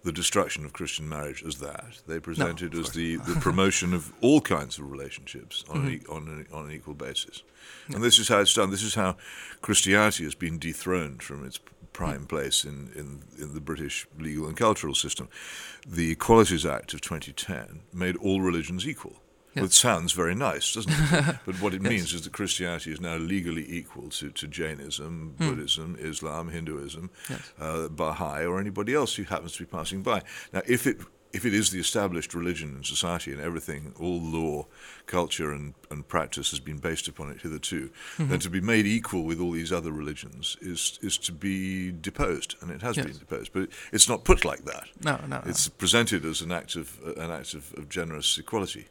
the 0.03 0.11
destruction 0.11 0.63
of 0.63 0.71
Christian 0.73 1.09
marriage 1.09 1.43
as 1.45 1.55
that. 1.57 1.99
They 2.07 2.19
present 2.19 2.61
it 2.61 2.73
as 2.73 2.91
the, 2.91 3.17
the 3.17 3.35
promotion 3.41 3.93
of 3.93 4.13
all 4.21 4.39
kinds 4.39 4.79
of 4.79 4.89
relationships 4.89 5.65
on 5.69 5.77
an, 5.85 5.93
e- 5.93 6.01
on 6.09 6.27
an, 6.27 6.47
on 6.53 6.65
an 6.65 6.71
equal 6.71 6.93
basis. 6.93 7.43
And 7.89 8.01
this 8.03 8.17
is 8.17 8.29
how 8.29 8.39
it's 8.39 8.53
done. 8.53 8.71
This 8.71 8.83
is 8.83 8.95
how 8.95 9.17
Christianity 9.61 10.23
has 10.23 10.35
been 10.35 10.57
dethroned 10.57 11.21
from 11.21 11.45
its 11.45 11.59
prime 11.91 12.25
place 12.27 12.63
in, 12.63 12.91
in, 12.95 13.23
in 13.43 13.53
the 13.53 13.59
British 13.59 14.07
legal 14.17 14.47
and 14.47 14.55
cultural 14.55 14.95
system. 14.95 15.27
The 15.85 16.11
Equalities 16.11 16.65
Act 16.65 16.93
of 16.93 17.01
2010 17.01 17.81
made 17.91 18.15
all 18.17 18.39
religions 18.41 18.87
equal. 18.87 19.17
Well, 19.55 19.65
it 19.65 19.73
sounds 19.73 20.13
very 20.13 20.35
nice, 20.35 20.73
doesn't 20.73 20.91
it? 20.93 21.35
but 21.45 21.55
what 21.61 21.73
it 21.73 21.81
means 21.81 22.13
is 22.13 22.21
that 22.21 22.33
Christianity 22.33 22.91
is 22.91 23.01
now 23.01 23.15
legally 23.17 23.65
equal 23.69 24.09
to, 24.09 24.29
to 24.29 24.47
Jainism, 24.47 25.35
Buddhism, 25.39 25.97
Islam, 25.99 26.49
Hinduism, 26.49 27.09
Yes. 27.29 27.51
uh, 27.59 27.87
Baha'i, 27.89 28.45
or 28.45 28.59
anybody 28.59 28.93
else 28.93 29.15
who 29.15 29.23
happens 29.23 29.53
to 29.53 29.59
be 29.59 29.65
passing 29.65 30.01
by. 30.03 30.21
Now, 30.53 30.61
if 30.67 30.85
it 30.87 30.97
if 31.31 31.45
it 31.45 31.53
is 31.53 31.69
the 31.69 31.79
established 31.79 32.33
religion 32.33 32.75
in 32.77 32.83
society 32.83 33.31
and 33.31 33.39
everything, 33.39 33.93
all 33.99 34.19
law, 34.19 34.65
culture, 35.05 35.51
and, 35.51 35.75
and 35.91 36.07
practice 36.07 36.49
has 36.49 36.59
been 36.59 36.79
based 36.79 37.07
upon 37.07 37.29
it 37.29 37.41
hitherto, 37.41 37.91
then 38.17 38.39
to 38.39 38.49
be 38.49 38.59
made 38.59 38.87
equal 38.87 39.21
with 39.23 39.39
all 39.39 39.51
these 39.51 39.71
other 39.71 39.91
religions 39.91 40.57
is 40.59 40.97
is 41.03 41.17
to 41.19 41.31
be 41.31 41.91
deposed, 41.91 42.55
and 42.61 42.71
it 42.71 42.81
has 42.81 42.97
Yes. 42.97 43.05
been 43.05 43.17
deposed. 43.17 43.51
But 43.53 43.69
it's 43.91 44.09
not 44.09 44.23
put 44.23 44.43
like 44.43 44.65
that. 44.65 44.85
no, 45.03 45.17
no, 45.17 45.27
no. 45.27 45.41
It's 45.45 45.67
presented 45.69 46.25
as 46.25 46.41
an 46.41 46.51
act 46.51 46.75
of 46.75 46.99
an 47.17 47.29
act 47.31 47.53
of, 47.53 47.73
of 47.77 47.89
generous 47.89 48.37
equality. 48.39 48.87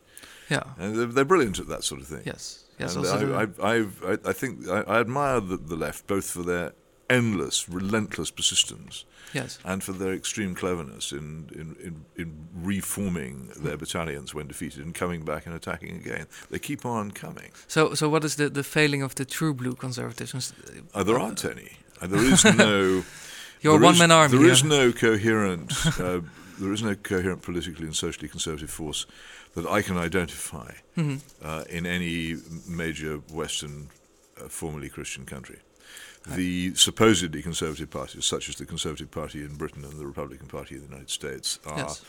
Yeah, 0.49 0.63
And 0.79 0.97
they're, 0.97 1.07
they're 1.07 1.25
brilliant 1.25 1.59
at 1.59 1.69
that 1.69 1.85
sort 1.85 2.01
of 2.01 2.07
thing. 2.07 2.23
yes, 2.25 2.65
yes. 2.79 2.97
And 2.97 3.07
I, 3.07 3.47
I, 3.63 3.75
I, 4.07 4.19
I 4.27 4.33
think 4.33 4.69
I, 4.69 4.81
I 4.83 5.01
admire 5.01 5.41
the, 5.41 5.57
the 5.57 5.77
left 5.77 6.07
both 6.07 6.31
for 6.31 6.43
their 6.43 6.73
endless, 7.11 7.69
relentless 7.69 8.31
persistence 8.31 9.05
yes, 9.33 9.59
and 9.65 9.83
for 9.83 9.93
their 9.93 10.13
extreme 10.13 10.55
cleverness 10.55 11.13
in, 11.13 11.49
in, 11.53 11.77
in, 11.83 12.05
in 12.17 12.49
reforming 12.55 13.51
their 13.57 13.77
battalions 13.77 14.35
when 14.35 14.47
defeated 14.47 14.85
and 14.85 14.95
coming 14.95 15.25
back 15.25 15.47
and 15.47 15.55
attacking 15.55 15.97
again. 15.97 16.27
They 16.51 16.59
keep 16.59 16.85
on 16.85 17.11
coming. 17.11 17.51
So, 17.67 17.95
so 17.95 18.09
what 18.09 18.25
is 18.25 18.37
the, 18.37 18.49
the 18.49 18.65
failing 18.65 19.03
of 19.03 19.15
the 19.15 19.25
true 19.25 19.55
blue 19.55 19.75
conservatives? 19.75 20.53
Uh, 20.95 21.03
there 21.03 21.19
aren't 21.19 21.45
any. 21.45 21.79
Uh, 22.01 22.07
there 22.07 22.25
is 22.25 22.45
no. 22.45 23.05
Your 23.61 23.81
one 23.81 23.95
is- 23.95 23.99
man 23.99 24.11
army. 24.11 24.39
There 24.39 24.47
is 24.47 24.63
yeah. 24.63 24.69
no 24.69 24.93
coherent. 24.93 25.73
Uh, 25.99 26.21
there 26.61 26.73
is 26.73 26.83
no 26.83 26.97
coherent 26.97 27.43
politically 27.43 27.85
and 27.85 27.95
socially 27.95 28.29
conservative 28.29 28.69
force 28.69 29.07
that 29.55 29.67
I 29.67 29.83
can 29.83 29.97
identify 29.97 30.73
Mhm. 30.97 31.21
uh, 31.43 31.65
in 31.69 31.87
any 31.87 32.37
major 32.67 33.17
Western, 33.31 33.91
uh, 34.41 34.49
formerly 34.49 34.89
Christian 34.89 35.25
country. 35.27 35.59
The 36.27 36.75
supposedly 36.75 37.41
conservative 37.43 37.89
parties, 37.91 38.27
such 38.27 38.49
as 38.51 38.57
the 38.57 38.67
Conservative 38.67 39.11
Party 39.11 39.39
in 39.43 39.57
Britain 39.57 39.83
and 39.85 39.99
the 39.99 40.07
Republican 40.07 40.47
Party 40.49 40.75
in 40.75 40.81
the 40.83 40.87
United 40.89 41.11
States, 41.11 41.59
are 41.65 41.79
Yes. 41.79 42.03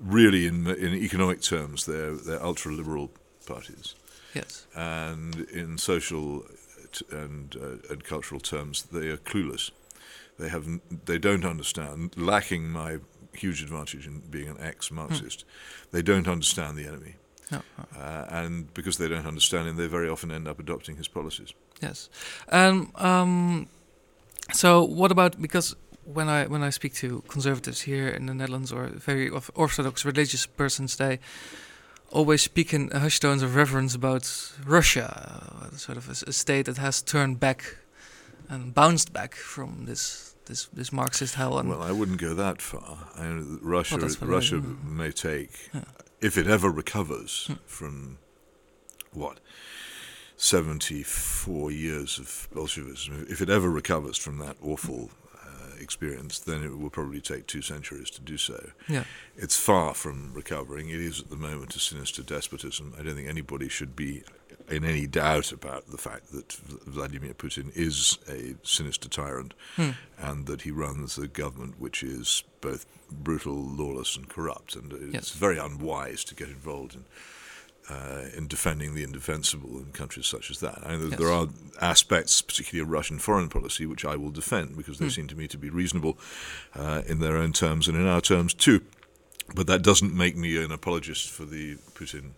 really, 0.00 0.46
in 0.46 0.66
in 0.66 0.92
economic 0.94 1.40
terms, 1.40 1.84
they're 1.84 2.16
they're 2.16 2.42
ultra 2.42 2.72
liberal 2.72 3.12
parties, 3.46 3.94
Yes. 4.34 4.66
and 4.74 5.34
in 5.52 5.78
social 5.78 6.46
t- 6.92 7.04
and 7.12 7.54
uh, 7.56 7.92
and 7.92 8.02
cultural 8.02 8.40
terms, 8.40 8.82
they 8.90 9.08
are 9.08 9.18
clueless. 9.18 9.70
They 10.38 10.48
have 10.48 10.64
they 11.04 11.18
don't 11.18 11.44
understand, 11.44 12.16
lacking 12.16 12.70
my 12.72 12.98
huge 13.32 13.62
advantage 13.62 14.06
in 14.06 14.20
being 14.30 14.48
an 14.48 14.56
ex-Marxist. 14.60 15.44
They 15.92 16.02
don't 16.02 16.28
understand 16.28 16.76
the 16.76 16.86
enemy, 16.86 17.16
No, 17.50 17.62
uh, 17.96 18.26
and 18.28 18.72
because 18.74 18.98
they 18.98 19.08
don't 19.08 19.26
understand 19.26 19.68
him, 19.68 19.76
they 19.76 19.86
very 19.86 20.08
often 20.08 20.30
end 20.30 20.48
up 20.48 20.58
adopting 20.58 20.96
his 20.96 21.08
policies. 21.08 21.52
Yes. 21.80 22.08
And 22.48 22.90
um, 22.96 23.68
so, 24.52 24.84
what 24.84 25.10
about 25.12 25.40
because 25.40 25.76
when 26.04 26.28
I 26.28 26.46
when 26.46 26.62
I 26.62 26.70
speak 26.70 26.94
to 26.94 27.22
conservatives 27.28 27.82
here 27.82 28.08
in 28.08 28.26
the 28.26 28.34
Netherlands 28.34 28.72
or 28.72 28.86
very 28.86 29.30
orthodox 29.54 30.04
religious 30.04 30.46
persons, 30.46 30.96
they 30.96 31.18
always 32.10 32.42
speak 32.42 32.74
in 32.74 32.90
hushed 32.90 33.22
tones 33.22 33.42
of 33.42 33.54
reverence 33.54 33.94
about 33.94 34.52
Russia, 34.66 35.70
uh, 35.72 35.76
sort 35.76 35.96
of 35.96 36.08
a 36.08 36.32
state 36.32 36.66
that 36.66 36.78
has 36.78 37.02
turned 37.02 37.38
back 37.38 37.76
and 38.48 38.74
bounced 38.74 39.12
back 39.12 39.34
from 39.34 39.84
this 39.86 40.29
this 40.46 40.66
this 40.72 40.92
Marxist 40.92 41.34
hell. 41.36 41.58
And 41.58 41.68
Well, 41.68 41.82
I 41.82 41.92
wouldn't 41.92 42.20
go 42.20 42.34
that 42.34 42.60
far. 42.62 43.10
I 43.14 43.24
that 43.28 43.58
Russia, 43.62 43.96
Well, 43.96 44.04
I- 44.20 44.24
Russia 44.26 44.56
mm. 44.56 44.84
may 44.84 45.10
take, 45.12 45.70
Yeah. 45.74 45.84
if 46.20 46.36
it 46.36 46.46
ever 46.46 46.70
recovers 46.70 47.46
Hmm. 47.46 47.54
from 47.66 48.18
what 49.12 49.40
seventy-four 50.36 51.70
years 51.70 52.18
of 52.18 52.48
Bolshevism, 52.52 53.26
if 53.28 53.40
it 53.40 53.50
ever 53.50 53.68
recovers 53.70 54.16
from 54.16 54.38
that 54.38 54.56
awful 54.62 55.10
uh, 55.44 55.74
experience, 55.78 56.38
then 56.38 56.62
it 56.62 56.78
will 56.78 56.90
probably 56.90 57.20
take 57.20 57.46
two 57.46 57.60
centuries 57.62 58.10
to 58.10 58.20
do 58.20 58.36
so. 58.38 58.70
yeah, 58.88 59.04
It's 59.36 59.56
far 59.56 59.94
from 59.94 60.32
recovering. 60.32 60.88
It 60.88 61.00
is 61.00 61.20
at 61.20 61.28
the 61.30 61.36
moment 61.36 61.76
a 61.76 61.78
sinister 61.78 62.22
despotism. 62.22 62.94
I 62.98 63.02
don't 63.02 63.14
think 63.16 63.28
anybody 63.28 63.68
should 63.68 63.94
be 63.94 64.22
in 64.70 64.84
any 64.84 65.06
doubt 65.06 65.52
about 65.52 65.90
the 65.90 65.98
fact 65.98 66.30
that 66.32 66.52
Vladimir 66.52 67.34
Putin 67.34 67.70
is 67.76 68.18
a 68.28 68.54
sinister 68.62 69.08
tyrant 69.08 69.54
Hmm. 69.76 69.90
and 70.18 70.46
that 70.46 70.62
he 70.62 70.70
runs 70.70 71.18
a 71.18 71.26
government 71.26 71.78
which 71.80 72.02
is 72.02 72.44
both 72.60 72.86
brutal, 73.10 73.54
lawless, 73.60 74.16
and 74.16 74.28
corrupt. 74.28 74.76
And 74.76 74.92
it's 74.92 75.12
Yes. 75.12 75.30
very 75.30 75.58
unwise 75.58 76.22
to 76.24 76.34
get 76.34 76.48
involved 76.48 76.94
in. 76.94 77.04
Uh, 77.88 78.28
in 78.36 78.46
defending 78.46 78.94
the 78.94 79.02
indefensible 79.02 79.78
in 79.78 79.90
countries 79.90 80.26
such 80.26 80.48
as 80.48 80.60
that. 80.60 80.80
I 80.86 80.90
know 80.94 81.08
that 81.08 81.18
there 81.18 81.32
are 81.32 81.48
aspects, 81.80 82.40
particularly 82.40 82.82
of 82.86 82.88
Russian 82.92 83.18
foreign 83.18 83.48
policy, 83.48 83.84
which 83.84 84.04
I 84.04 84.14
will 84.14 84.30
defend 84.30 84.76
because 84.76 84.98
they 84.98 85.06
Hmm. 85.06 85.10
seem 85.10 85.26
to 85.28 85.34
me 85.34 85.48
to 85.48 85.58
be 85.58 85.70
reasonable 85.70 86.16
uh, 86.76 87.02
in 87.08 87.18
their 87.18 87.36
own 87.36 87.52
terms 87.52 87.88
and 87.88 87.96
in 87.96 88.06
our 88.06 88.20
terms 88.20 88.54
too. 88.54 88.82
But 89.56 89.66
that 89.66 89.82
doesn't 89.82 90.14
make 90.14 90.36
me 90.36 90.56
an 90.62 90.70
apologist 90.70 91.30
for 91.30 91.44
the 91.44 91.78
Putin 91.94 92.34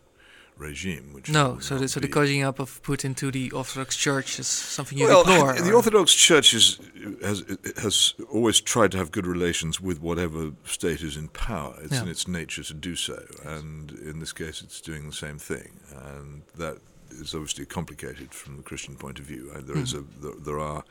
regime. 0.63 1.13
Which 1.13 1.29
no. 1.31 1.59
So 1.59 1.79
the 1.79 1.89
so 1.89 2.01
the 2.01 2.43
up 2.43 2.59
of 2.61 2.83
Putin 2.83 3.15
to 3.17 3.31
the 3.31 3.51
Orthodox 3.51 3.97
Church 3.97 4.39
is 4.39 4.47
something 4.47 4.97
you 4.97 5.07
well, 5.07 5.25
deplore. 5.25 5.55
the 5.55 5.71
or- 5.71 5.77
Orthodox 5.77 6.15
Church 6.15 6.55
is, 6.55 6.79
has 7.23 7.45
has 7.83 8.15
always 8.31 8.61
tried 8.61 8.93
to 8.93 8.99
have 8.99 9.11
good 9.11 9.27
relations 9.27 9.81
with 9.81 10.01
whatever 10.01 10.53
state 10.65 11.03
is 11.03 11.17
in 11.17 11.29
power. 11.29 11.75
It's 11.83 11.93
Yeah. 11.93 12.03
in 12.03 12.09
its 12.09 12.27
nature 12.27 12.63
to 12.63 12.75
do 12.75 12.97
so, 12.97 13.19
and 13.45 13.91
in 13.91 14.21
this 14.21 14.33
case, 14.33 14.63
it's 14.63 14.81
doing 14.81 15.07
the 15.07 15.17
same 15.17 15.39
thing, 15.39 15.81
and 15.95 16.43
that 16.57 16.79
is 17.11 17.35
obviously 17.35 17.67
complicated 17.67 18.33
from 18.33 18.57
the 18.57 18.63
Christian 18.63 18.95
point 18.97 19.19
of 19.19 19.27
view. 19.27 19.53
There 19.67 19.77
is 19.77 19.93
a 19.95 20.03
there, 20.23 20.33
there 20.39 20.61
are 20.61 20.85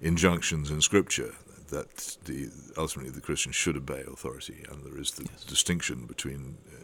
injunctions 0.00 0.70
in 0.70 0.80
Scripture 0.80 1.34
that 1.68 2.16
the 2.24 2.50
ultimately 2.76 3.12
the 3.12 3.20
Christian 3.20 3.52
should 3.52 3.76
obey 3.76 4.02
authority, 4.06 4.64
and 4.68 4.84
there 4.84 4.98
is 5.00 5.12
the 5.12 5.24
distinction 5.46 6.06
between. 6.06 6.56
Uh, 6.68 6.79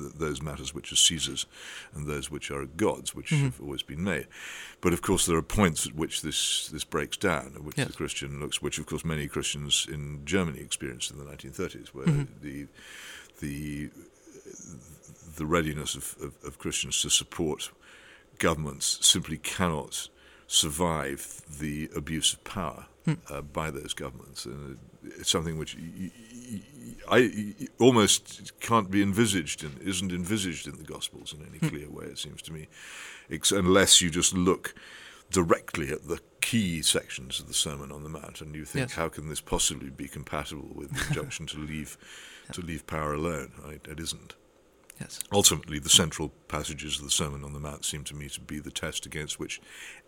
th- 0.00 0.14
those 0.14 0.42
matters 0.42 0.74
which 0.74 0.90
are 0.92 0.96
Caesar's 0.96 1.46
and 1.94 2.06
those 2.06 2.30
which 2.30 2.50
are 2.50 2.64
God's, 2.66 3.14
which 3.14 3.30
Mhm. 3.30 3.42
have 3.44 3.60
always 3.60 3.82
been 3.82 4.02
made. 4.02 4.26
But 4.80 4.92
of 4.92 5.02
course, 5.02 5.26
there 5.26 5.36
are 5.36 5.42
points 5.42 5.86
at 5.86 5.94
which 5.94 6.22
this, 6.22 6.68
this 6.68 6.84
breaks 6.84 7.16
down, 7.16 7.52
at 7.54 7.62
which 7.64 7.78
Yes. 7.78 7.88
the 7.88 7.92
Christian 7.94 8.40
looks, 8.40 8.60
which 8.62 8.78
of 8.78 8.86
course 8.86 9.04
many 9.04 9.28
Christians 9.28 9.86
in 9.90 10.24
Germany 10.24 10.60
experienced 10.60 11.10
in 11.10 11.18
the 11.18 11.24
1930s, 11.24 11.94
where 11.94 12.06
Mhm. 12.06 12.26
the 12.42 12.66
the 13.40 13.90
the 15.36 15.46
readiness 15.46 15.94
of, 15.94 16.16
of, 16.20 16.32
of 16.44 16.58
Christians 16.58 17.00
to 17.02 17.10
support 17.10 17.70
governments 18.38 18.98
simply 19.00 19.38
cannot 19.38 20.08
survive 20.46 21.42
the 21.60 21.88
abuse 21.94 22.32
of 22.32 22.42
power 22.44 22.86
uh, 23.28 23.40
by 23.42 23.70
those 23.70 23.94
governments. 23.94 24.44
And 24.46 24.78
it's 25.02 25.30
something 25.30 25.58
which 25.58 25.76
y- 25.76 25.82
y- 25.98 26.10
y- 26.52 26.94
I 27.10 27.54
almost 27.78 28.52
can't 28.60 28.90
be 28.90 29.02
envisaged 29.02 29.64
and 29.64 29.80
isn't 29.82 30.12
envisaged 30.12 30.66
in 30.66 30.76
the 30.76 30.84
Gospels 30.84 31.32
in 31.34 31.44
any 31.46 31.58
clear 31.70 31.88
way, 31.90 32.06
it 32.06 32.18
seems 32.18 32.42
to 32.42 32.52
me, 32.52 32.68
ex- 33.30 33.52
unless 33.52 34.00
you 34.00 34.10
just 34.10 34.34
look 34.34 34.74
directly 35.30 35.90
at 35.90 36.08
the 36.08 36.18
key 36.40 36.82
sections 36.82 37.38
of 37.40 37.46
the 37.46 37.54
Sermon 37.54 37.92
on 37.92 38.02
the 38.02 38.08
Mount 38.08 38.40
and 38.40 38.54
you 38.54 38.64
think, 38.64 38.88
Yes. 38.90 38.96
how 38.96 39.08
can 39.08 39.28
this 39.28 39.40
possibly 39.40 39.88
be 39.90 40.08
compatible 40.08 40.68
with 40.74 40.90
the 40.90 41.06
injunction 41.08 41.46
to 41.46 41.58
leave 41.72 41.96
to 42.52 42.60
leave 42.60 42.86
power 42.86 43.14
alone? 43.14 43.52
Right? 43.64 43.80
It 43.88 44.00
isn't. 44.00 44.34
Yes. 45.00 45.18
Ultimately, 45.32 45.78
the 45.78 45.88
central 45.88 46.30
passages 46.48 46.98
of 46.98 47.04
the 47.04 47.10
Sermon 47.10 47.42
on 47.42 47.54
the 47.54 47.58
Mount 47.58 47.84
seem 47.84 48.04
to 48.04 48.14
me 48.14 48.28
to 48.28 48.40
be 48.40 48.58
the 48.60 48.70
test 48.70 49.06
against 49.06 49.40
which 49.40 49.60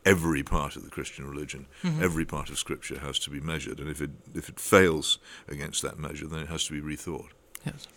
every 0.04 0.42
part 0.42 0.76
of 0.76 0.84
the 0.84 0.90
Christian 0.90 1.26
religion, 1.26 1.66
every 2.00 2.26
part 2.26 2.50
of 2.50 2.58
Scripture 2.58 2.98
has 2.98 3.18
to 3.20 3.30
be 3.30 3.40
measured. 3.40 3.80
And 3.80 3.88
if 3.88 4.02
it 4.02 4.10
if 4.34 4.48
it 4.48 4.60
fails 4.60 5.18
against 5.48 5.80
that 5.82 5.98
measure, 5.98 6.26
then 6.26 6.40
it 6.40 6.48
has 6.48 6.64
to 6.66 6.72
be 6.72 6.80
rethought. 6.80 7.30
Yes. 7.64 7.88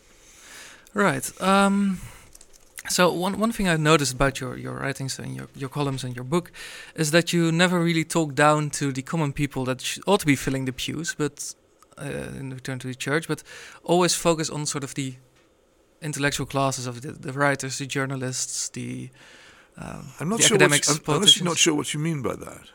Right. 0.93 1.41
Um, 1.41 1.99
so 2.87 3.11
one 3.11 3.39
one 3.39 3.51
thing 3.51 3.67
I've 3.67 3.81
noticed 3.81 4.13
about 4.13 4.39
your, 4.39 4.57
your 4.57 4.75
writings 4.75 5.19
and 5.19 5.35
your, 5.35 5.47
your 5.55 5.69
columns 5.69 6.03
and 6.03 6.15
your 6.15 6.23
book 6.23 6.51
is 6.95 7.11
that 7.11 7.33
you 7.33 7.51
never 7.51 7.79
really 7.79 8.05
talk 8.05 8.35
down 8.35 8.69
to 8.69 8.93
the 8.93 9.01
common 9.01 9.33
people 9.33 9.65
that 9.65 9.81
sh- 9.81 9.99
ought 10.05 10.21
to 10.21 10.25
be 10.25 10.35
filling 10.35 10.65
the 10.65 10.71
pews, 10.71 11.15
but 11.17 11.55
uh, 11.97 12.05
in 12.39 12.53
return 12.53 12.79
to 12.79 12.87
the 12.87 12.95
church, 12.95 13.27
but 13.27 13.43
always 13.83 14.15
focus 14.15 14.49
on 14.49 14.65
sort 14.65 14.83
of 14.83 14.93
the 14.93 15.15
intellectual 16.01 16.45
classes 16.45 16.87
of 16.87 17.01
the, 17.01 17.11
the 17.11 17.33
writers, 17.33 17.77
the 17.77 17.85
journalists, 17.85 18.69
the 18.69 19.09
um, 19.77 20.07
I'm 20.19 20.29
not 20.29 20.37
the 20.37 20.43
sure. 20.43 20.55
academics, 20.55 20.87
What, 20.87 21.09
I'm 21.09 21.15
honestly 21.15 21.43
not 21.43 21.57
sure 21.57 21.73
what 21.73 21.93
you 21.93 21.99
mean 21.99 22.21
by 22.21 22.35
that. 22.35 22.69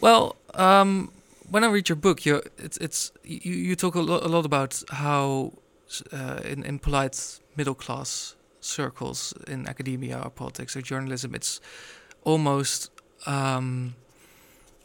Well, 0.00 0.36
um, 0.54 1.12
when 1.50 1.64
I 1.64 1.68
read 1.68 1.88
your 1.88 1.96
book, 1.96 2.26
you 2.26 2.42
it's 2.58 2.76
it's 2.78 3.12
you, 3.24 3.52
you 3.52 3.76
talk 3.76 3.94
a, 3.94 4.00
lo- 4.00 4.20
a 4.22 4.28
lot 4.28 4.44
about 4.44 4.82
how 4.90 5.52
uh, 6.12 6.40
in 6.44 6.64
in 6.64 6.78
polite 6.78 7.40
middle 7.56 7.74
class 7.74 8.36
circles 8.60 9.32
in 9.46 9.66
academia 9.68 10.20
or 10.24 10.30
politics 10.30 10.76
or 10.76 10.82
journalism, 10.82 11.34
it's 11.34 11.60
almost 12.24 12.90
um, 13.26 13.94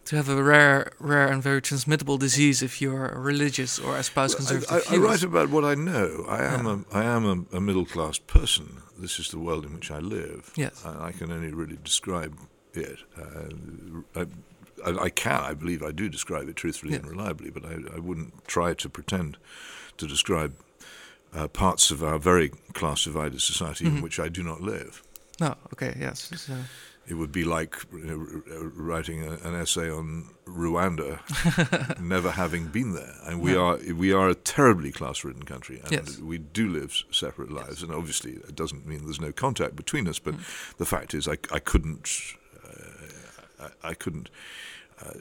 to 0.06 0.16
have 0.18 0.28
a 0.30 0.42
rare, 0.44 0.92
rare 1.00 1.28
and 1.30 1.42
very 1.42 1.62
transmittable 1.62 2.18
disease 2.18 2.62
if 2.62 2.82
you're 2.82 3.13
religious 3.18 3.80
or 3.80 3.98
espouse 3.98 4.34
I, 4.34 4.38
conservative 4.38 4.72
I, 4.72 4.78
I 4.78 4.82
views. 4.82 5.00
write 5.00 5.24
about 5.24 5.50
what 5.50 5.63
I 5.63 5.76
know. 5.76 6.26
I 6.28 6.44
am 6.44 6.66
Yeah. 6.66 6.78
a 6.92 6.98
I 6.98 7.04
am 7.06 7.26
a, 7.26 7.58
a 7.58 7.62
middle 7.62 7.86
class 7.86 8.18
person. 8.20 8.82
This 9.00 9.20
is 9.20 9.30
the 9.30 9.39
world 9.39 9.66
in 9.66 9.74
which 9.74 9.89
I 9.92 10.00
live. 10.00 10.52
Yes. 10.56 10.84
I, 10.86 11.08
I 11.08 11.12
can 11.13 11.32
only 11.32 11.54
really 11.54 11.78
describe 11.84 12.38
it. 12.74 13.00
Uh, 13.18 14.20
I, 14.20 14.26
I, 14.86 15.04
I 15.06 15.10
can, 15.10 15.39
I 15.52 15.54
believe, 15.54 15.82
I 15.84 15.92
do 15.92 16.10
describe 16.10 16.50
it 16.50 16.56
truthfully 16.56 16.94
and 16.96 17.08
reliably, 17.08 17.50
but 17.50 17.63
I, 17.66 17.76
I 17.96 18.00
wouldn't 18.00 18.46
try 18.48 18.74
to 18.74 18.89
pretend 18.89 19.38
to 19.98 20.06
describe 20.08 20.54
uh, 21.34 21.48
parts 21.48 21.92
of 21.92 22.04
our 22.04 22.20
very 22.20 22.50
class 22.74 23.06
divided 23.06 23.42
society 23.42 23.86
Mhm. 23.86 23.98
in 23.98 24.02
which 24.02 24.20
I 24.20 24.28
do 24.30 24.44
not 24.44 24.62
live. 24.62 25.02
No, 25.39 25.56
okay, 25.74 25.96
yes. 26.00 26.30
So, 26.36 26.54
It 27.06 27.16
would 27.16 27.32
be 27.34 27.44
like 27.44 27.76
you 27.92 28.06
know, 28.06 28.72
writing 28.76 29.24
a, 29.24 29.32
an 29.48 29.56
essay 29.56 29.89
on 29.89 30.30
Rwanda, 30.46 31.20
never 32.00 32.32
having 32.32 32.68
been 32.68 32.94
there. 32.94 33.16
And 33.26 33.42
we 33.42 33.52
No. 33.54 33.66
are 33.66 33.78
we 33.94 34.13
are 34.13 34.30
a 34.30 34.36
terribly 34.36 34.92
class-ridden 34.92 35.44
country, 35.44 35.80
and 35.84 35.92
Yes. 35.92 36.18
we 36.20 36.38
do 36.38 36.70
live 36.70 37.04
separate 37.12 37.52
lives. 37.52 37.84
And 37.84 37.92
obviously, 37.92 38.34
it 38.34 38.56
doesn't 38.56 38.86
mean 38.88 39.04
there's 39.04 39.20
no 39.20 39.34
contact 39.34 39.76
between 39.76 40.08
us. 40.08 40.18
But 40.20 40.36
the 40.78 40.86
fact 40.86 41.13
is, 41.13 41.28
I, 41.28 41.38
I 41.52 41.60
couldn't 41.60 42.10
uh, 42.66 43.66
I, 43.84 43.89
I 43.89 43.94
couldn't. 43.94 44.30
Uh, 45.04 45.12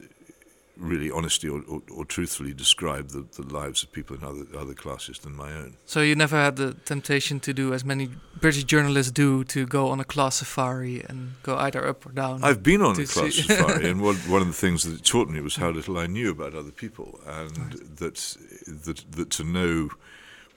Really, 0.78 1.10
honestly 1.10 1.50
or, 1.50 1.60
or, 1.68 1.82
or 1.94 2.04
truthfully 2.06 2.54
describe 2.54 3.08
the, 3.10 3.26
the 3.36 3.42
lives 3.42 3.82
of 3.82 3.92
people 3.92 4.16
in 4.16 4.24
other 4.24 4.46
other 4.58 4.74
classes 4.74 5.18
than 5.18 5.36
my 5.36 5.52
own. 5.52 5.76
so 5.84 6.00
you 6.00 6.14
never 6.16 6.36
had 6.36 6.56
the 6.56 6.72
temptation 6.86 7.40
to 7.40 7.52
do 7.52 7.74
as 7.74 7.84
many 7.84 8.08
British 8.40 8.64
journalists 8.64 9.12
do 9.12 9.44
to 9.44 9.66
go 9.66 9.88
on 9.90 10.00
a 10.00 10.04
class 10.04 10.36
safari 10.36 11.04
and 11.08 11.34
go 11.42 11.56
either 11.56 11.86
up 11.86 12.06
or 12.06 12.12
down. 12.12 12.42
I've 12.42 12.62
been 12.62 12.80
on 12.82 12.98
a 12.98 13.04
class 13.06 13.34
safari, 13.46 13.90
and 13.90 14.00
one, 14.00 14.16
one 14.30 14.40
of 14.40 14.48
the 14.48 14.54
things 14.66 14.82
that 14.84 14.94
it 14.98 15.04
taught 15.04 15.28
me 15.28 15.40
was 15.42 15.56
how 15.56 15.70
little 15.70 15.98
I 15.98 16.06
knew 16.06 16.30
about 16.30 16.54
other 16.54 16.72
people, 16.72 17.20
and 17.26 17.50
that 17.98 18.36
that 18.66 19.04
that 19.16 19.30
to 19.30 19.44
know 19.44 19.90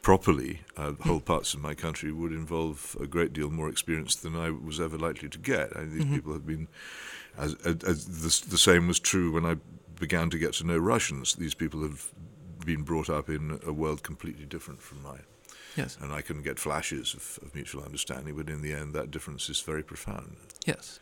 properly 0.01 0.61
uh, 0.77 0.93
whole 1.01 1.19
parts 1.19 1.53
of 1.53 1.59
my 1.61 1.73
country 1.73 2.11
would 2.11 2.31
involve 2.31 2.95
a 3.01 3.07
great 3.07 3.33
deal 3.33 3.49
more 3.49 3.69
experience 3.69 4.15
than 4.15 4.35
I 4.35 4.49
was 4.51 4.79
ever 4.79 4.97
likely 4.97 5.29
to 5.29 5.37
get. 5.39 5.75
I, 5.75 5.83
these 5.85 6.05
Mhm. 6.05 6.13
people 6.13 6.33
have 6.33 6.45
been, 6.45 6.67
as, 7.37 7.55
as, 7.65 7.83
as 7.83 8.05
the, 8.05 8.49
the 8.51 8.57
same 8.57 8.87
was 8.87 8.99
true 8.99 9.31
when 9.31 9.45
I 9.45 9.55
began 9.99 10.29
to 10.29 10.37
get 10.37 10.53
to 10.53 10.63
know 10.65 10.77
Russians. 10.77 11.33
These 11.35 11.53
people 11.53 11.81
have 11.81 12.09
been 12.65 12.83
brought 12.83 13.09
up 13.09 13.29
in 13.29 13.59
a 13.65 13.71
world 13.71 14.03
completely 14.03 14.45
different 14.45 14.81
from 14.81 15.03
mine, 15.03 15.23
yes, 15.75 15.97
and 16.01 16.11
I 16.11 16.21
can 16.21 16.41
get 16.41 16.59
flashes 16.59 17.13
of, 17.13 17.39
of 17.43 17.53
mutual 17.55 17.83
understanding, 17.83 18.35
but 18.35 18.49
in 18.49 18.61
the 18.61 18.73
end, 18.73 18.93
that 18.93 19.11
difference 19.11 19.49
is 19.49 19.61
very 19.61 19.83
profound. 19.83 20.35
yes. 20.65 20.99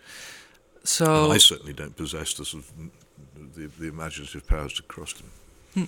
So 0.85 1.23
And 1.25 1.33
I 1.33 1.37
certainly 1.37 1.71
don't 1.71 1.95
possess 1.95 2.33
the 2.33 2.43
sort 2.43 2.65
of 2.65 2.73
the, 3.55 3.67
the 3.79 3.87
imaginative 3.87 4.45
powers 4.45 4.73
to 4.73 4.83
cross 4.83 5.13
them. 5.13 5.31
Hmm. 5.73 5.83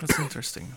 that's 0.00 0.18
interesting. 0.26 0.72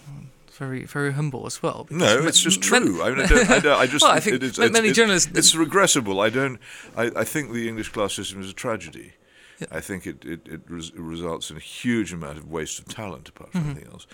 Very, 0.52 0.84
very 0.84 1.14
humble 1.14 1.46
as 1.46 1.64
well. 1.64 1.88
No, 1.90 2.20
it's 2.28 2.42
just 2.42 2.62
true. 2.62 3.02
I, 3.02 3.12
mean, 3.12 3.22
I, 3.22 3.26
don't, 3.28 3.50
I, 3.50 3.60
don't, 3.60 3.80
I 3.80 3.88
just 3.94 4.04
Well, 4.04 4.12
I 4.12 4.20
think 4.20 4.36
it 4.38 4.44
is, 4.44 4.58
ma- 4.60 4.66
it's, 4.66 4.74
many 4.74 4.90
it's, 4.90 4.98
journalists- 4.98 5.32
It's 5.34 5.56
regressible. 5.56 6.22
I 6.22 6.30
don't. 6.30 6.60
I, 6.98 7.12
I 7.16 7.24
think 7.24 7.54
the 7.54 7.70
English 7.70 7.90
class 7.90 8.14
system 8.14 8.42
is 8.42 8.50
a 8.50 8.54
tragedy. 8.54 9.14
Yeah. 9.60 9.68
I 9.72 9.82
think 9.82 10.06
it 10.06 10.26
it, 10.26 10.48
it 10.48 10.62
res, 10.70 10.92
results 10.94 11.50
in 11.52 11.58
a 11.58 11.62
huge 11.62 12.12
amount 12.14 12.38
of 12.38 12.46
waste 12.52 12.80
of 12.80 12.86
talent, 12.86 13.30
apart 13.30 13.52
from 13.52 13.62
Mhm. 13.64 13.70
anything 13.72 13.92
else, 13.94 14.08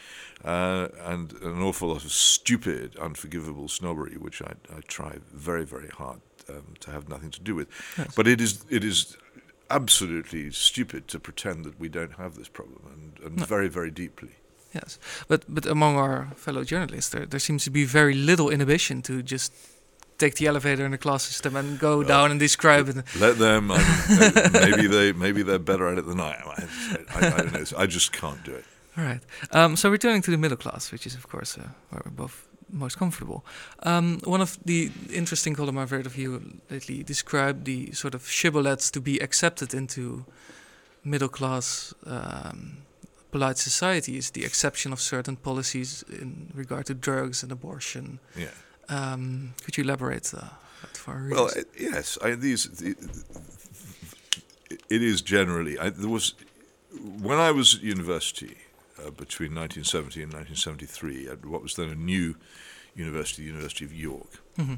uh, 0.45 0.87
and 1.11 1.33
an 1.41 1.61
awful 1.61 1.87
lot 1.89 2.03
of 2.05 2.11
stupid, 2.11 2.95
unforgivable 2.97 3.67
snobbery, 3.67 4.17
which 4.17 4.41
I, 4.41 4.53
I 4.77 4.81
try 4.87 5.17
very 5.33 5.65
very 5.65 5.89
hard 5.89 6.21
um, 6.49 6.73
to 6.81 6.91
have 6.91 7.07
nothing 7.09 7.31
to 7.31 7.41
do 7.41 7.55
with. 7.55 7.67
Yes. 7.97 8.13
But 8.15 8.27
it 8.27 8.39
is 8.41 8.65
it 8.69 8.83
is 8.83 9.17
absolutely 9.69 10.51
stupid 10.51 11.07
to 11.07 11.19
pretend 11.19 11.65
that 11.65 11.79
we 11.79 11.89
don't 11.89 12.13
have 12.17 12.35
this 12.35 12.49
problem, 12.49 12.81
and, 12.93 13.25
and 13.25 13.37
No. 13.37 13.45
very 13.45 13.69
very 13.69 13.91
deeply. 13.91 14.29
Yes, 14.73 14.99
but 15.27 15.43
but 15.47 15.65
among 15.65 15.95
our 15.97 16.27
fellow 16.35 16.63
journalists, 16.63 17.09
there 17.11 17.25
there 17.25 17.39
seems 17.39 17.63
to 17.63 17.71
be 17.71 17.83
very 17.85 18.13
little 18.13 18.49
inhibition 18.53 19.01
to 19.01 19.21
just 19.23 19.53
take 20.25 20.35
the 20.35 20.47
elevator 20.51 20.85
in 20.85 20.91
the 20.91 20.97
class 21.05 21.23
system 21.31 21.55
and 21.55 21.67
go 21.79 21.93
Well, 21.97 22.07
down 22.07 22.31
and 22.31 22.39
describe 22.39 22.85
it. 22.91 22.95
Let 23.19 23.35
them. 23.37 23.71
I 23.71 23.77
mean, 23.77 24.31
maybe 24.67 24.87
they 24.95 25.07
maybe 25.25 25.41
they're 25.47 25.65
better 25.71 25.85
at 25.91 25.97
it 26.01 26.05
than 26.11 26.19
I 26.19 26.33
am. 26.41 26.47
I, 26.55 26.57
I, 27.15 27.19
I 27.35 27.37
don't 27.43 27.53
know. 27.53 27.65
I 27.83 27.85
just 27.97 28.09
can't 28.21 28.41
do 28.49 28.53
it. 28.61 28.65
All 28.97 29.03
right. 29.09 29.23
Um, 29.59 29.75
so 29.75 29.89
returning 29.89 30.21
to 30.23 30.31
the 30.31 30.37
middle 30.37 30.57
class, 30.65 30.91
which 30.93 31.05
is 31.09 31.15
of 31.15 31.25
course 31.33 31.51
uh, 31.57 31.67
where 31.89 32.01
we're 32.05 32.17
both 32.25 32.35
most 32.85 32.97
comfortable. 32.97 33.39
Um, 33.91 34.19
one 34.35 34.41
of 34.41 34.57
the 34.65 34.91
interesting 35.21 35.55
column 35.55 35.77
I've 35.77 35.91
read 35.97 36.05
of 36.05 36.15
you 36.17 36.27
lately 36.69 37.03
described 37.03 37.65
the 37.65 37.91
sort 37.93 38.13
of 38.15 38.21
shibboleths 38.23 38.91
to 38.91 39.01
be 39.01 39.19
accepted 39.27 39.73
into 39.73 40.25
middle 41.03 41.29
class 41.29 41.93
um, 42.05 42.77
polite 43.31 43.57
society 43.57 44.13
is 44.17 44.31
the 44.31 44.43
exception 44.45 44.93
of 44.93 44.99
certain 44.99 45.35
policies 45.35 46.03
in 46.21 46.51
regard 46.55 46.85
to 46.85 46.93
drugs 46.93 47.43
and 47.43 47.51
abortion. 47.51 48.19
Yeah. 48.37 48.53
Um, 48.91 49.53
could 49.63 49.77
you 49.77 49.83
elaborate 49.83 50.33
uh, 50.33 50.41
that 50.81 50.97
for 50.97 51.27
Well, 51.31 51.45
readers? 51.47 51.65
yes. 51.79 52.17
I, 52.21 52.35
these. 52.35 52.65
The, 52.65 52.95
it 54.89 55.01
is 55.01 55.21
generally. 55.21 55.77
I, 55.79 55.89
there 55.89 56.09
was 56.09 56.33
when 57.21 57.37
I 57.39 57.51
was 57.51 57.75
at 57.75 57.81
university 57.83 58.57
uh, 58.99 59.11
between 59.11 59.55
1970 59.55 60.23
and 60.23 60.33
1973 60.33 61.27
at 61.29 61.45
what 61.45 61.61
was 61.61 61.75
then 61.75 61.89
a 61.89 61.95
new 61.95 62.35
university, 62.95 63.43
the 63.43 63.47
University 63.49 63.85
of 63.85 63.93
York. 63.93 64.41
Mhm. 64.57 64.77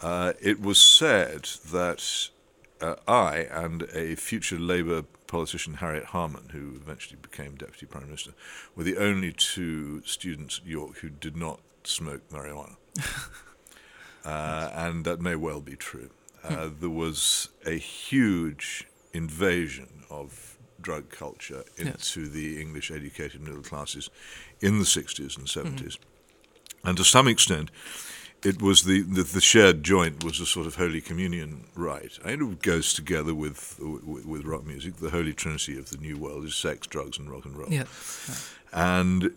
Uh, 0.00 0.32
it 0.40 0.60
was 0.60 0.78
said 0.78 1.44
that 1.70 2.28
uh, 2.80 2.96
I 3.06 3.36
and 3.50 3.82
a 3.94 4.16
future 4.16 4.58
Labour 4.58 5.02
politician, 5.26 5.74
Harriet 5.74 6.06
Harman, 6.06 6.48
who 6.52 6.74
eventually 6.76 7.18
became 7.20 7.54
Deputy 7.56 7.86
Prime 7.86 8.04
Minister, 8.06 8.32
were 8.74 8.84
the 8.84 8.96
only 8.98 9.32
two 9.32 10.02
students 10.04 10.58
at 10.62 10.66
York 10.66 10.98
who 10.98 11.10
did 11.10 11.36
not 11.36 11.60
smoke 11.84 12.22
marijuana. 12.30 12.76
uh, 14.24 14.70
and 14.74 15.04
that 15.04 15.20
may 15.20 15.36
well 15.36 15.60
be 15.60 15.76
true. 15.76 16.10
Uh, 16.42 16.68
there 16.78 16.90
was 16.90 17.48
a 17.66 17.78
huge 17.78 18.86
invasion 19.12 20.04
of 20.10 20.58
drug 20.80 21.08
culture 21.08 21.64
Yes. 21.78 21.86
into 22.16 22.28
the 22.28 22.60
English 22.60 22.90
educated 22.90 23.40
middle 23.40 23.62
classes 23.62 24.10
in 24.60 24.78
the 24.78 24.84
60s 24.84 25.38
and 25.38 25.46
70s. 25.46 25.96
And 26.84 26.96
to 26.98 27.04
some 27.04 27.26
extent, 27.28 27.70
it 28.42 28.60
was 28.60 28.82
the, 28.82 29.00
the 29.00 29.22
the 29.22 29.40
shared 29.40 29.82
joint 29.82 30.22
was 30.22 30.38
a 30.38 30.44
sort 30.44 30.66
of 30.66 30.74
holy 30.76 31.00
communion 31.00 31.64
rite. 31.74 32.18
And 32.22 32.42
it 32.52 32.60
goes 32.62 32.92
together 32.92 33.34
with, 33.34 33.78
with 33.80 34.26
with 34.26 34.44
rock 34.44 34.66
music. 34.66 34.96
The 34.96 35.08
holy 35.08 35.32
trinity 35.32 35.78
of 35.78 35.88
the 35.88 35.96
new 35.96 36.18
world 36.18 36.44
is 36.44 36.54
sex, 36.54 36.86
drugs, 36.86 37.16
and 37.18 37.30
rock 37.30 37.46
and 37.46 37.56
roll. 37.56 37.70
yeah. 37.72 37.84
And 38.70 39.30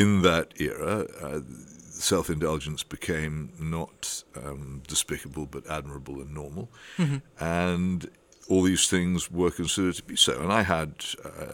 in 0.00 0.22
that 0.22 0.52
era, 0.60 1.06
uh, 1.22 1.40
self 1.90 2.28
indulgence 2.28 2.82
became 2.82 3.52
not 3.58 4.22
um, 4.44 4.82
despicable 4.86 5.46
but 5.46 5.62
admirable 5.78 6.20
and 6.20 6.32
normal. 6.34 6.68
Mhm. 6.98 7.22
And 7.40 8.10
all 8.48 8.62
these 8.62 8.88
things 8.88 9.30
were 9.30 9.50
considered 9.50 9.94
to 9.96 10.02
be 10.04 10.16
so. 10.16 10.40
And 10.40 10.52
I 10.52 10.62
had 10.62 11.04
uh, 11.24 11.52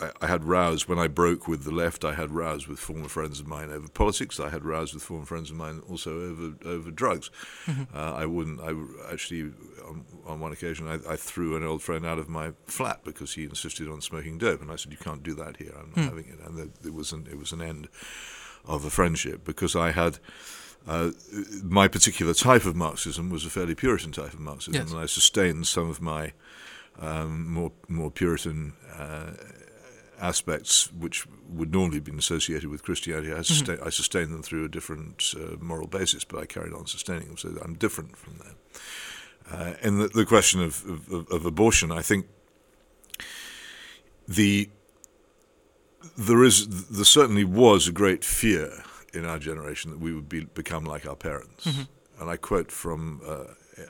I, 0.00 0.10
I, 0.24 0.26
had 0.28 0.44
rows 0.44 0.86
when 0.86 0.98
I 0.98 1.08
broke 1.08 1.48
with 1.48 1.64
the 1.64 1.72
left. 1.72 2.04
I 2.04 2.14
had 2.14 2.30
rows 2.30 2.68
with 2.68 2.78
former 2.78 3.08
friends 3.08 3.40
of 3.40 3.46
mine 3.46 3.70
over 3.70 3.88
politics. 3.88 4.38
I 4.38 4.50
had 4.50 4.64
rows 4.64 4.94
with 4.94 5.02
former 5.02 5.26
friends 5.26 5.50
of 5.50 5.56
mine 5.56 5.82
also 5.88 6.12
over 6.20 6.54
over 6.64 6.90
drugs. 6.90 7.30
Mm-hmm. 7.66 7.96
Uh, 7.96 8.12
I 8.12 8.26
wouldn't. 8.26 8.60
I 8.60 8.72
actually 9.12 9.52
on, 9.84 10.04
on 10.24 10.40
one 10.40 10.52
occasion 10.52 10.86
I, 10.86 11.12
I, 11.12 11.16
threw 11.16 11.56
an 11.56 11.64
old 11.64 11.82
friend 11.82 12.06
out 12.06 12.18
of 12.18 12.28
my 12.28 12.52
flat 12.66 13.02
because 13.04 13.34
he 13.34 13.44
insisted 13.44 13.88
on 13.88 14.00
smoking 14.00 14.38
dope, 14.38 14.62
and 14.62 14.70
I 14.70 14.76
said, 14.76 14.92
"You 14.92 14.98
can't 14.98 15.22
do 15.22 15.34
that 15.34 15.56
here. 15.56 15.72
I'm 15.76 15.90
not 15.90 15.96
mm. 15.96 16.08
having 16.08 16.26
it." 16.26 16.38
And 16.44 16.72
it 16.84 16.94
was 16.94 17.12
an 17.12 17.26
it 17.30 17.38
was 17.38 17.52
an 17.52 17.62
end 17.62 17.88
of 18.64 18.84
a 18.84 18.90
friendship 18.90 19.44
because 19.44 19.74
I 19.74 19.90
had. 19.90 20.18
Uh, 20.86 21.10
my 21.62 21.86
particular 21.86 22.34
type 22.34 22.64
of 22.64 22.74
Marxism 22.74 23.30
was 23.30 23.44
a 23.44 23.50
fairly 23.50 23.74
Puritan 23.74 24.12
type 24.12 24.32
of 24.32 24.40
Marxism, 24.40 24.74
yes. 24.74 24.90
and 24.90 25.00
I 25.00 25.06
sustained 25.06 25.66
some 25.66 25.88
of 25.88 26.00
my 26.00 26.32
um, 26.98 27.48
more 27.48 27.72
more 27.88 28.10
Puritan 28.10 28.72
uh, 28.98 29.32
aspects, 30.20 30.92
which 30.92 31.26
would 31.48 31.72
normally 31.72 31.96
have 31.96 32.04
been 32.04 32.18
associated 32.18 32.68
with 32.68 32.82
Christianity. 32.82 33.32
I, 33.32 33.42
sustain, 33.42 33.76
mm-hmm. 33.76 33.86
I 33.86 33.90
sustained 33.90 34.32
them 34.32 34.42
through 34.42 34.64
a 34.64 34.68
different 34.68 35.34
uh, 35.36 35.56
moral 35.60 35.88
basis, 35.88 36.24
but 36.24 36.40
I 36.40 36.46
carried 36.46 36.72
on 36.72 36.86
sustaining 36.86 37.28
them, 37.28 37.36
so 37.36 37.56
I'm 37.62 37.74
different 37.74 38.16
from 38.16 38.38
them. 38.38 38.56
Uh, 39.50 39.74
and 39.82 40.00
the, 40.00 40.08
the 40.08 40.24
question 40.24 40.62
of, 40.62 40.84
of, 41.10 41.30
of 41.30 41.46
abortion, 41.46 41.90
I 41.90 42.02
think 42.02 42.26
the 44.26 44.68
there 46.16 46.42
is 46.42 46.88
there 46.88 47.04
certainly 47.04 47.44
was 47.44 47.88
a 47.88 47.92
great 47.92 48.24
fear 48.24 48.84
in 49.12 49.24
our 49.26 49.38
generation 49.38 49.90
that 49.90 50.00
we 50.00 50.12
would 50.12 50.28
be, 50.28 50.44
become 50.44 50.84
like 50.84 51.06
our 51.06 51.16
parents. 51.16 51.66
Mm-hmm. 51.66 51.82
And 52.20 52.30
I 52.30 52.36
quote 52.36 52.70
from 52.70 53.20
uh, 53.26 53.44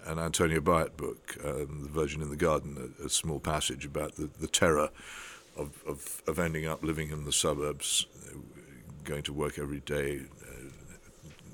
an 0.06 0.18
Antonia 0.18 0.60
Byatt 0.60 0.96
book, 0.96 1.36
um, 1.44 1.82
The 1.82 1.88
Virgin 1.88 2.22
in 2.22 2.30
the 2.30 2.36
Garden, 2.36 2.94
a, 3.00 3.06
a 3.06 3.08
small 3.08 3.40
passage 3.40 3.84
about 3.84 4.16
the, 4.16 4.28
the 4.40 4.46
terror 4.46 4.90
of, 5.56 5.82
of, 5.86 6.22
of, 6.26 6.38
ending 6.38 6.66
up 6.66 6.82
living 6.82 7.10
in 7.10 7.24
the 7.24 7.32
suburbs, 7.32 8.06
going 9.04 9.22
to 9.24 9.32
work 9.32 9.58
every 9.58 9.80
day, 9.80 10.20
uh, 10.48 10.68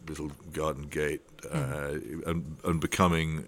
little 0.07 0.31
garden 0.53 0.85
gate, 0.85 1.23
uh, 1.51 1.57
mm-hmm. 1.57 2.29
and, 2.29 2.57
and 2.65 2.81
becoming 2.81 3.45